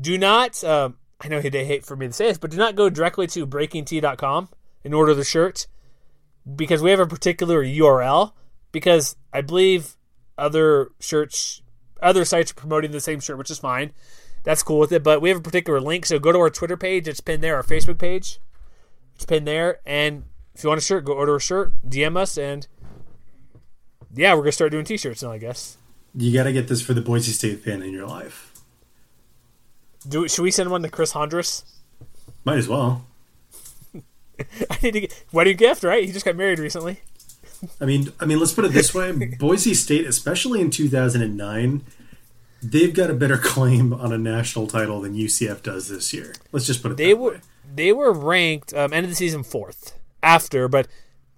Do 0.00 0.16
not, 0.16 0.62
um, 0.62 0.96
I 1.20 1.28
know 1.28 1.40
they 1.40 1.64
hate 1.64 1.84
for 1.84 1.96
me 1.96 2.06
to 2.06 2.12
say 2.12 2.28
this, 2.28 2.38
but 2.38 2.50
do 2.50 2.56
not 2.56 2.76
go 2.76 2.90
directly 2.90 3.26
to 3.28 3.46
breakingt.com 3.46 4.48
and 4.84 4.94
order 4.94 5.14
the 5.14 5.24
shirt 5.24 5.66
because 6.54 6.82
we 6.82 6.90
have 6.90 7.00
a 7.00 7.06
particular 7.06 7.64
URL 7.64 8.32
because 8.70 9.16
I 9.32 9.40
believe 9.40 9.96
other 10.36 10.90
shirts 11.00 11.62
other 12.02 12.24
sites 12.24 12.50
are 12.50 12.54
promoting 12.54 12.90
the 12.90 13.00
same 13.00 13.20
shirt, 13.20 13.38
which 13.38 13.50
is 13.50 13.58
fine. 13.58 13.92
That's 14.44 14.62
cool 14.62 14.78
with 14.78 14.92
it. 14.92 15.02
But 15.02 15.20
we 15.20 15.30
have 15.30 15.38
a 15.38 15.42
particular 15.42 15.80
link, 15.80 16.06
so 16.06 16.18
go 16.18 16.30
to 16.30 16.38
our 16.38 16.50
Twitter 16.50 16.76
page. 16.76 17.08
It's 17.08 17.20
pinned 17.20 17.42
there. 17.42 17.56
Our 17.56 17.62
Facebook 17.62 17.98
page. 17.98 18.38
It's 19.14 19.24
pinned 19.24 19.46
there. 19.46 19.80
And 19.86 20.24
if 20.54 20.62
you 20.62 20.68
want 20.68 20.80
a 20.80 20.84
shirt, 20.84 21.04
go 21.04 21.14
order 21.14 21.36
a 21.36 21.40
shirt. 21.40 21.72
DM 21.88 22.16
us, 22.16 22.36
and 22.36 22.68
yeah, 24.14 24.34
we're 24.34 24.42
gonna 24.42 24.52
start 24.52 24.72
doing 24.72 24.84
T-shirts 24.84 25.22
now. 25.22 25.32
I 25.32 25.38
guess. 25.38 25.78
You 26.14 26.32
got 26.32 26.44
to 26.44 26.52
get 26.52 26.68
this 26.68 26.80
for 26.80 26.94
the 26.94 27.02
Boise 27.02 27.32
State 27.32 27.62
fan 27.62 27.82
in 27.82 27.92
your 27.92 28.06
life. 28.06 28.45
Do 30.08 30.28
should 30.28 30.42
we 30.42 30.50
send 30.50 30.70
one 30.70 30.82
to 30.82 30.88
Chris 30.88 31.12
Hondras? 31.12 31.64
Might 32.44 32.58
as 32.58 32.68
well. 32.68 33.04
I 34.70 34.78
need 34.82 34.92
to 34.92 35.00
get 35.00 35.24
wedding 35.32 35.56
gift, 35.56 35.82
right? 35.82 36.04
He 36.04 36.12
just 36.12 36.24
got 36.24 36.36
married 36.36 36.58
recently. 36.58 37.00
I 37.80 37.86
mean, 37.86 38.12
I 38.20 38.26
mean, 38.26 38.38
let's 38.38 38.52
put 38.52 38.64
it 38.64 38.72
this 38.72 38.94
way: 38.94 39.12
Boise 39.38 39.74
State, 39.74 40.06
especially 40.06 40.60
in 40.60 40.70
2009, 40.70 41.84
they've 42.62 42.94
got 42.94 43.10
a 43.10 43.14
better 43.14 43.38
claim 43.38 43.92
on 43.92 44.12
a 44.12 44.18
national 44.18 44.66
title 44.66 45.00
than 45.00 45.14
UCF 45.14 45.62
does 45.62 45.88
this 45.88 46.12
year. 46.12 46.34
Let's 46.52 46.66
just 46.66 46.82
put 46.82 46.92
it. 46.92 46.96
They 46.98 47.14
were 47.14 47.32
way. 47.32 47.40
they 47.74 47.92
were 47.92 48.12
ranked 48.12 48.74
um, 48.74 48.92
end 48.92 49.04
of 49.04 49.10
the 49.10 49.16
season 49.16 49.42
fourth 49.42 49.98
after, 50.22 50.68
but 50.68 50.86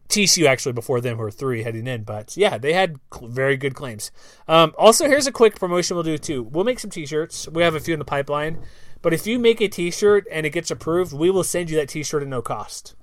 TCU 0.09 0.47
actually 0.47 0.73
before 0.73 1.01
them 1.01 1.19
were 1.19 1.31
three 1.31 1.63
heading 1.63 1.87
in. 1.87 2.03
But 2.03 2.37
yeah, 2.37 2.59
they 2.59 2.73
had 2.73 2.99
cl- 3.13 3.29
very 3.29 3.57
good 3.57 3.75
claims. 3.75 4.11
Um, 4.47 4.75
also, 4.79 5.07
here's 5.07 5.27
a 5.27 5.33
quick 5.33 5.59
promotion 5.59 5.97
we'll 5.97 6.05
do 6.05 6.19
too. 6.19 6.43
We'll 6.43 6.65
make 6.65 6.79
some 6.79 6.91
T-shirts. 6.91 7.49
We 7.49 7.63
have 7.63 7.75
a 7.75 7.81
few 7.81 7.95
in 7.95 7.99
the 7.99 8.05
pipeline. 8.05 8.59
But 9.03 9.13
if 9.13 9.27
you 9.27 9.39
make 9.39 9.61
a 9.61 9.69
T-shirt 9.69 10.27
and 10.31 10.45
it 10.47 10.51
gets 10.51 10.71
approved, 10.71 11.13
we 11.13 11.31
will 11.31 11.45
send 11.45 11.71
you 11.71 11.77
that 11.77 11.89
T-shirt 11.89 12.23
at 12.23 12.29
no 12.29 12.43
cost. 12.43 12.95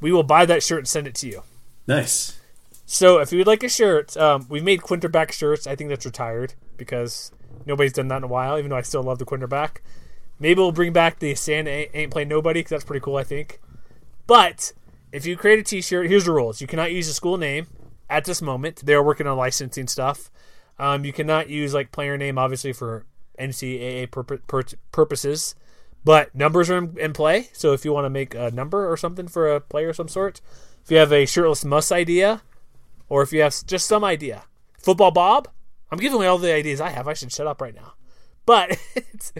We 0.00 0.10
will 0.10 0.22
buy 0.22 0.46
that 0.46 0.62
shirt 0.62 0.78
and 0.78 0.88
send 0.88 1.06
it 1.06 1.14
to 1.16 1.28
you. 1.28 1.42
Nice. 1.86 2.38
So 2.86 3.18
if 3.18 3.30
you 3.30 3.38
would 3.38 3.46
like 3.46 3.62
a 3.62 3.68
shirt, 3.68 4.16
um, 4.16 4.46
we've 4.48 4.64
made 4.64 4.80
Quinterback 4.80 5.30
shirts. 5.32 5.66
I 5.66 5.76
think 5.76 5.90
that's 5.90 6.06
retired 6.06 6.54
because 6.76 7.30
nobody's 7.66 7.92
done 7.92 8.08
that 8.08 8.16
in 8.16 8.24
a 8.24 8.28
while. 8.28 8.58
Even 8.58 8.70
though 8.70 8.76
I 8.76 8.82
still 8.82 9.02
love 9.02 9.18
the 9.18 9.26
Quinterback. 9.26 9.76
Maybe 10.40 10.58
we'll 10.58 10.72
bring 10.72 10.92
back 10.92 11.18
the 11.18 11.34
Santa 11.34 11.70
ain't, 11.70 11.90
ain't 11.92 12.10
play 12.10 12.24
nobody 12.24 12.60
because 12.60 12.70
that's 12.70 12.84
pretty 12.84 13.04
cool. 13.04 13.16
I 13.16 13.24
think. 13.24 13.60
But 14.26 14.72
if 15.12 15.26
you 15.26 15.36
create 15.36 15.58
a 15.58 15.62
T-shirt, 15.62 16.08
here's 16.08 16.24
the 16.24 16.32
rules: 16.32 16.60
you 16.60 16.66
cannot 16.66 16.92
use 16.92 17.08
a 17.08 17.14
school 17.14 17.36
name 17.36 17.66
at 18.08 18.24
this 18.24 18.42
moment. 18.42 18.82
They're 18.84 19.02
working 19.02 19.26
on 19.26 19.36
licensing 19.36 19.86
stuff. 19.86 20.30
Um, 20.78 21.04
you 21.04 21.12
cannot 21.12 21.48
use 21.48 21.74
like 21.74 21.92
player 21.92 22.16
name, 22.16 22.38
obviously 22.38 22.72
for 22.72 23.04
NCAA 23.38 24.08
purpo- 24.08 24.40
pur- 24.46 24.78
purposes. 24.92 25.54
But 26.04 26.34
numbers 26.34 26.70
are 26.70 26.78
in, 26.78 26.98
in 26.98 27.12
play. 27.12 27.48
So 27.52 27.72
if 27.72 27.84
you 27.84 27.92
want 27.92 28.06
to 28.06 28.10
make 28.10 28.34
a 28.34 28.50
number 28.50 28.90
or 28.90 28.96
something 28.96 29.28
for 29.28 29.54
a 29.54 29.60
player 29.60 29.90
of 29.90 29.96
some 29.96 30.08
sort, 30.08 30.40
if 30.82 30.90
you 30.90 30.96
have 30.96 31.12
a 31.12 31.26
shirtless 31.26 31.64
muss 31.64 31.92
idea, 31.92 32.42
or 33.08 33.22
if 33.22 33.32
you 33.32 33.42
have 33.42 33.54
just 33.66 33.86
some 33.86 34.04
idea, 34.04 34.44
football 34.78 35.10
Bob. 35.10 35.48
I'm 35.92 35.98
giving 35.98 36.16
away 36.16 36.28
all 36.28 36.38
the 36.38 36.54
ideas 36.54 36.80
I 36.80 36.90
have. 36.90 37.08
I 37.08 37.14
should 37.14 37.32
shut 37.32 37.46
up 37.46 37.60
right 37.60 37.74
now. 37.74 37.94
But 38.46 38.78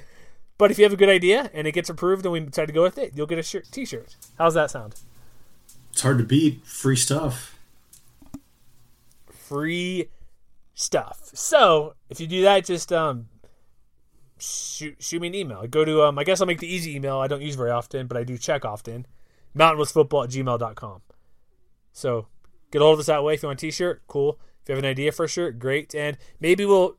but 0.59 0.71
if 0.71 0.79
you 0.79 0.85
have 0.85 0.93
a 0.93 0.97
good 0.97 1.09
idea 1.09 1.51
and 1.55 1.67
it 1.67 1.73
gets 1.73 1.89
approved 1.89 2.27
and 2.27 2.33
we 2.33 2.41
decide 2.41 2.67
to 2.67 2.73
go 2.73 2.83
with 2.83 2.99
it, 2.99 3.13
you'll 3.15 3.27
get 3.27 3.39
a 3.39 3.43
shirt, 3.43 3.69
t-shirt. 3.71 4.17
How's 4.37 4.55
that 4.55 4.71
sound? 4.71 4.97
It's 6.01 6.05
hard 6.07 6.17
to 6.17 6.25
beat. 6.25 6.65
Free 6.65 6.97
stuff. 6.97 7.59
Free 9.31 10.09
stuff. 10.73 11.29
So 11.35 11.93
if 12.09 12.19
you 12.21 12.27
do 12.27 12.41
that, 12.41 12.65
just 12.65 12.91
um 12.91 13.29
shoot 14.39 14.97
shoot 14.99 15.21
me 15.21 15.29
an 15.29 15.35
email. 15.35 15.67
Go 15.67 15.85
to 15.85 16.05
um 16.05 16.19
I 16.19 16.25
guess 16.25 16.41
I'll 16.41 16.47
make 16.47 16.61
the 16.61 16.75
easy 16.75 16.97
email 16.97 17.19
I 17.19 17.27
don't 17.27 17.43
use 17.43 17.55
very 17.55 17.71
often, 17.71 18.07
but 18.07 18.17
I 18.17 18.25
do 18.25 18.39
check 18.39 18.65
often. 18.65 19.05
Mountainwestfootball 19.55 20.25
at 20.25 20.31
gmail.com. 20.31 21.03
So 21.93 22.29
get 22.71 22.81
hold 22.81 22.95
of 22.95 23.01
us 23.01 23.07
that 23.09 23.23
way. 23.23 23.35
If 23.35 23.43
you 23.43 23.49
want 23.51 23.63
a 23.63 23.67
t-shirt, 23.67 24.01
cool. 24.07 24.41
If 24.63 24.71
you 24.71 24.77
have 24.77 24.83
an 24.83 24.89
idea 24.89 25.13
for 25.13 25.27
a 25.27 25.29
shirt, 25.29 25.59
great. 25.59 25.95
And 25.95 26.17
maybe 26.41 26.65
we'll 26.65 26.97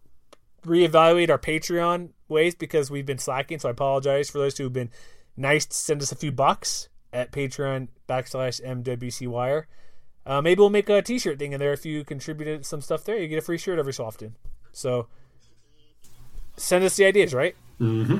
reevaluate 0.64 1.32
our 1.32 1.40
Patreon 1.40 2.10
ways 2.28 2.54
because 2.54 2.92
we've 2.92 3.08
been 3.08 3.18
slacking. 3.18 3.58
So 3.58 3.70
I 3.70 3.72
apologize 3.72 4.30
for 4.30 4.38
those 4.38 4.60
who 4.60 4.66
have 4.66 4.74
been 4.74 4.92
nice 5.36 5.66
to 5.66 5.76
send 5.76 6.04
us 6.04 6.12
a 6.12 6.16
few 6.16 6.32
bucks 6.32 6.88
at 7.14 7.32
Patreon 7.32 7.90
backslash 8.08 8.64
MWC 8.64 9.28
Wire. 9.28 9.68
Uh, 10.26 10.42
maybe 10.42 10.60
we'll 10.60 10.70
make 10.70 10.90
a 10.90 11.02
t-shirt 11.02 11.40
thing 11.40 11.52
in 11.52 11.60
there. 11.60 11.74
If 11.74 11.86
you 11.86 12.04
contributed 12.04 12.66
some 12.66 12.82
stuff 12.82 13.04
there, 13.04 13.18
you 13.18 13.28
get 13.28 13.40
a 13.40 13.42
free 13.42 13.58
shirt 13.58 13.80
every 13.80 13.94
so 13.94 14.06
often. 14.06 14.36
So 14.72 15.08
send 16.58 16.84
us 16.84 16.96
the 16.96 17.06
ideas, 17.06 17.34
right? 17.34 17.56
Mm-hmm. 17.80 18.20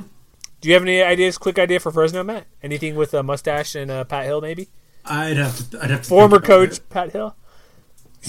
Do 0.62 0.68
you 0.68 0.74
have 0.74 0.84
any 0.84 1.02
ideas? 1.02 1.38
Quick 1.38 1.58
idea 1.60 1.80
for 1.80 1.92
Fresno, 1.92 2.24
Matt? 2.24 2.46
Anything 2.62 2.96
with 2.96 3.14
a 3.14 3.24
mustache 3.24 3.76
and 3.76 3.90
uh, 3.90 4.04
Pat 4.04 4.26
Hill, 4.26 4.42
maybe? 4.42 4.70
I'd 5.06 5.38
have 5.38 5.70
to. 5.72 5.84
I'd 5.84 5.90
have 5.90 6.04
to. 6.04 6.08
Former 6.10 6.40
coach 6.40 6.78
it. 6.78 6.90
Pat 6.90 7.12
Hill. 7.12 7.36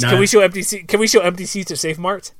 Nah. 0.00 0.10
Can 0.10 0.18
we 0.18 0.26
show 0.26 0.40
empty 0.40 0.62
seats? 0.62 0.86
Can 0.86 1.00
we 1.00 1.06
show 1.06 1.20
empty 1.20 1.44
seats 1.44 1.70
at 1.70 1.78
Save 1.78 1.98
Mart? 1.98 2.32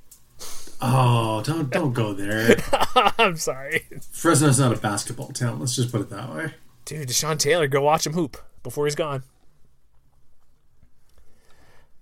Oh, 0.80 1.42
don't 1.44 1.70
don't 1.70 1.92
go 1.92 2.12
there. 2.12 2.56
I'm 3.18 3.36
sorry, 3.36 3.86
Fresno's 4.10 4.58
not 4.58 4.72
a 4.72 4.80
basketball 4.80 5.28
town. 5.28 5.60
Let's 5.60 5.76
just 5.76 5.92
put 5.92 6.00
it 6.00 6.10
that 6.10 6.34
way. 6.34 6.54
Dude. 6.84 7.08
Deshon 7.08 7.38
Taylor, 7.38 7.66
go 7.66 7.82
watch 7.82 8.06
him 8.06 8.12
hoop 8.12 8.36
before 8.62 8.86
he's 8.86 8.94
gone. 8.94 9.22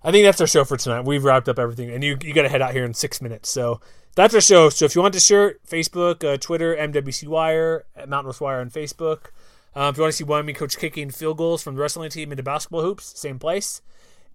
I 0.03 0.11
think 0.11 0.25
that's 0.25 0.41
our 0.41 0.47
show 0.47 0.65
for 0.65 0.77
tonight. 0.77 1.05
We've 1.05 1.25
wrapped 1.25 1.49
up 1.49 1.59
everything, 1.59 1.91
and 1.91 2.03
you 2.03 2.17
you 2.23 2.33
got 2.33 2.43
to 2.43 2.49
head 2.49 2.63
out 2.63 2.73
here 2.73 2.85
in 2.85 2.95
six 2.95 3.21
minutes. 3.21 3.51
So 3.51 3.81
that's 4.15 4.35
our 4.35 4.41
show. 4.41 4.71
So 4.71 4.87
if 4.87 4.95
you 4.95 5.03
want 5.03 5.15
the 5.15 5.21
shirt, 5.21 5.61
Facebook, 5.67 6.25
uh, 6.25 6.39
Twitter, 6.39 6.75
MWC 6.75 7.29
Wire, 7.29 7.85
Mountain 8.09 8.29
West 8.29 8.41
Wire 8.41 8.61
on 8.61 8.71
Facebook. 8.71 9.27
Um, 9.75 9.91
if 9.91 9.99
you 9.99 10.03
want 10.03 10.13
to 10.13 10.17
see 10.17 10.25
Wyoming 10.25 10.57
coach 10.57 10.79
kicking 10.79 11.11
field 11.11 11.37
goals 11.37 11.63
from 11.63 11.77
the 11.77 11.81
wrestling 11.81 12.11
team 12.11 12.33
into 12.33 12.43
basketball 12.43 12.83
hoops, 12.83 13.19
same 13.19 13.39
place. 13.39 13.83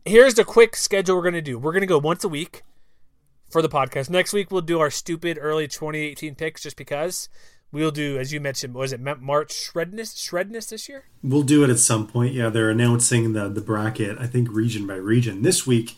Here's 0.06 0.36
the 0.36 0.46
quick 0.46 0.76
schedule 0.76 1.16
we're 1.16 1.24
going 1.24 1.34
to 1.34 1.41
do. 1.41 1.60
We're 1.60 1.74
going 1.74 1.82
to 1.82 1.88
go 1.88 1.98
once 1.98 2.24
a 2.24 2.30
week 2.30 2.64
for 3.50 3.62
the 3.62 3.68
podcast. 3.68 4.10
Next 4.10 4.34
week 4.34 4.50
we'll 4.50 4.62
do 4.62 4.80
our 4.80 4.91
stupid 4.91 5.38
early 5.41 5.68
2018 5.68 6.36
picks, 6.36 6.62
just 6.62 6.78
because 6.78 7.28
we'll 7.76 7.91
do, 7.91 8.17
as 8.17 8.32
you 8.34 8.39
mentioned, 8.39 8.73
was 8.73 8.91
it 8.93 8.99
March 9.01 9.53
Shredness 9.53 10.15
Shredness 10.15 10.69
this 10.69 10.88
year? 10.89 11.03
We'll 11.21 11.43
do 11.43 11.63
it 11.63 11.69
at 11.69 11.78
some 11.80 12.07
point. 12.07 12.34
Yeah, 12.34 12.49
they're 12.49 12.69
announcing 12.71 13.34
the 13.34 13.49
the 13.49 13.61
bracket. 13.61 14.17
I 14.19 14.28
think 14.28 14.49
region 14.51 14.88
by 14.88 14.95
region 14.95 15.41
this 15.43 15.67
week. 15.67 15.95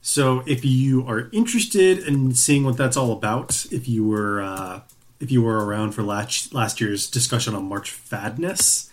So 0.00 0.42
if 0.46 0.64
you 0.64 1.06
are 1.06 1.28
interested 1.32 1.98
in 1.98 2.34
seeing 2.34 2.64
what 2.64 2.76
that's 2.76 2.96
all 2.96 3.12
about, 3.12 3.66
if 3.70 3.88
you 3.88 4.06
were 4.06 4.40
uh, 4.40 4.80
if 5.20 5.30
you 5.32 5.42
were 5.42 5.64
around 5.66 5.92
for 5.92 6.02
last 6.02 6.54
last 6.54 6.80
year's 6.80 7.10
discussion 7.10 7.54
on 7.54 7.64
March 7.68 7.90
Fadness, 7.90 8.88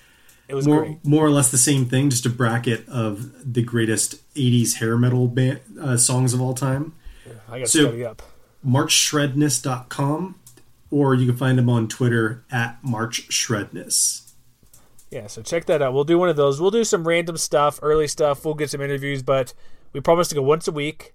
It 0.47 0.55
was 0.55 0.67
more 0.67 0.81
great. 0.81 1.05
more 1.05 1.25
or 1.25 1.29
less 1.29 1.51
the 1.51 1.57
same 1.59 1.85
thing, 1.85 2.09
just 2.09 2.25
a 2.25 2.29
bracket 2.31 2.89
of 2.89 3.53
the 3.53 3.61
greatest 3.61 4.15
'80s 4.35 4.75
hair 4.75 4.97
metal 4.97 5.27
band, 5.27 5.59
uh, 5.79 5.95
songs 5.97 6.33
of 6.33 6.41
all 6.41 6.55
time. 6.55 6.93
I 7.47 7.59
got 7.59 7.65
to 7.65 7.71
so- 7.71 7.83
study 7.87 8.03
up. 8.03 8.21
marchshredness.com, 8.67 10.35
or 10.95 11.13
you 11.13 11.25
can 11.25 11.35
find 11.35 11.59
him 11.59 11.69
on 11.69 11.89
Twitter 11.89 12.45
at 12.49 12.81
March 12.81 13.27
Shredness. 13.27 14.31
Yeah, 15.11 15.27
so 15.27 15.41
check 15.41 15.65
that 15.65 15.81
out. 15.81 15.93
We'll 15.93 16.05
do 16.05 16.17
one 16.17 16.29
of 16.29 16.37
those. 16.37 16.61
We'll 16.61 16.71
do 16.71 16.85
some 16.85 17.05
random 17.05 17.35
stuff, 17.35 17.79
early 17.81 18.07
stuff. 18.07 18.45
We'll 18.45 18.53
get 18.53 18.69
some 18.69 18.79
interviews, 18.79 19.21
but 19.21 19.53
we 19.91 19.99
promise 19.99 20.29
to 20.29 20.35
go 20.35 20.41
once 20.41 20.69
a 20.69 20.71
week. 20.71 21.13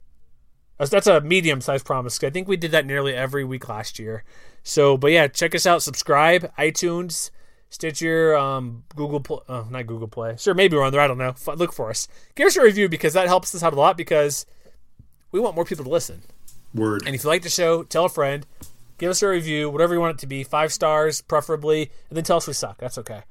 That's 0.77 1.07
a 1.07 1.23
medium 1.23 1.63
sized 1.63 1.87
promise. 1.87 2.23
I 2.23 2.29
think 2.29 2.47
we 2.47 2.59
did 2.59 2.73
that 2.73 2.85
nearly 2.85 3.15
every 3.15 3.43
week 3.43 3.71
last 3.71 3.99
year. 3.99 4.23
So, 4.63 4.99
but 4.99 5.13
yeah, 5.13 5.29
check 5.29 5.55
us 5.55 5.65
out. 5.65 5.83
Subscribe, 5.83 6.55
iTunes, 6.59 7.31
Stitcher, 7.71 8.37
um, 8.37 8.85
Google, 8.95 9.21
Play, 9.21 9.39
oh, 9.49 9.67
not 9.71 9.87
Google 9.87 10.09
Play. 10.09 10.37
Sure, 10.39 10.53
maybe 10.53 10.77
we're 10.77 10.85
on 10.85 10.93
there. 10.93 11.01
I 11.01 11.09
don't 11.09 11.17
know. 11.17 11.35
Look 11.57 11.73
for 11.73 11.89
us. 11.89 12.07
Give 12.35 12.47
us 12.47 12.57
a 12.57 12.63
review 12.63 12.91
because 12.91 13.15
that 13.15 13.29
helps 13.29 13.55
us 13.55 13.63
out 13.63 13.73
a 13.73 13.77
lot 13.77 13.97
because 13.97 14.45
we 15.33 15.41
want 15.41 15.55
more 15.55 15.65
people 15.65 15.87
to 15.87 15.91
listen. 15.91 16.21
Word. 16.75 17.05
And 17.07 17.15
if 17.15 17.25
you 17.25 17.31
like 17.31 17.43
the 17.43 17.49
show, 17.49 17.83
tell 17.83 18.05
a 18.05 18.11
friend. 18.11 18.47
Give 19.01 19.09
us 19.09 19.23
a 19.23 19.29
review, 19.29 19.71
whatever 19.71 19.95
you 19.95 20.01
want 20.01 20.19
it 20.19 20.21
to 20.21 20.27
be, 20.27 20.45
five 20.45 20.75
stars 20.75 21.23
preferably, 21.23 21.91
and 22.11 22.17
then 22.19 22.23
tell 22.23 22.37
us 22.37 22.47
we 22.47 22.53
suck. 22.53 22.77
That's 22.77 22.99
okay. 22.99 23.23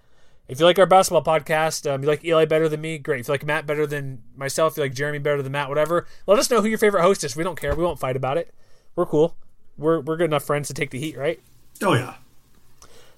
If 0.47 0.59
you 0.59 0.65
like 0.65 0.79
our 0.79 0.87
basketball 0.87 1.23
podcast, 1.23 1.87
um, 1.87 2.01
you 2.01 2.07
like 2.07 2.25
Eli 2.25 2.45
better 2.45 2.67
than 2.67 2.81
me, 2.81 2.97
great. 2.97 3.19
If 3.19 3.27
you 3.27 3.33
like 3.33 3.45
Matt 3.45 3.67
better 3.67 3.85
than 3.85 4.23
myself, 4.35 4.75
you 4.75 4.81
like 4.81 4.95
Jeremy 4.95 5.19
better 5.19 5.43
than 5.43 5.51
Matt, 5.51 5.69
whatever, 5.69 6.07
let 6.25 6.39
us 6.39 6.49
know 6.49 6.59
who 6.59 6.67
your 6.67 6.79
favorite 6.79 7.03
host 7.03 7.23
is. 7.23 7.35
We 7.35 7.43
don't 7.43 7.59
care. 7.59 7.75
We 7.75 7.83
won't 7.83 7.99
fight 7.99 8.15
about 8.15 8.39
it. 8.39 8.51
We're 8.95 9.05
cool. 9.05 9.37
We're, 9.77 9.99
we're 9.99 10.17
good 10.17 10.31
enough 10.31 10.43
friends 10.43 10.69
to 10.69 10.73
take 10.73 10.89
the 10.89 10.97
heat, 10.97 11.15
right? 11.15 11.39
Oh, 11.83 11.93
yeah. 11.93 12.15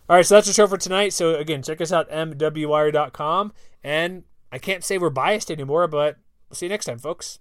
All 0.09 0.17
right, 0.17 0.25
so 0.25 0.35
that's 0.35 0.47
the 0.47 0.53
show 0.53 0.67
for 0.67 0.77
tonight. 0.77 1.13
So, 1.13 1.35
again, 1.35 1.63
check 1.63 1.79
us 1.79 1.93
out, 1.93 2.09
mwire.com. 2.09 3.53
And 3.81 4.23
I 4.51 4.57
can't 4.57 4.83
say 4.83 4.97
we're 4.97 5.09
biased 5.09 5.49
anymore, 5.49 5.87
but 5.87 6.17
we'll 6.49 6.57
see 6.57 6.65
you 6.65 6.69
next 6.69 6.83
time, 6.83 6.99
folks. 6.99 7.39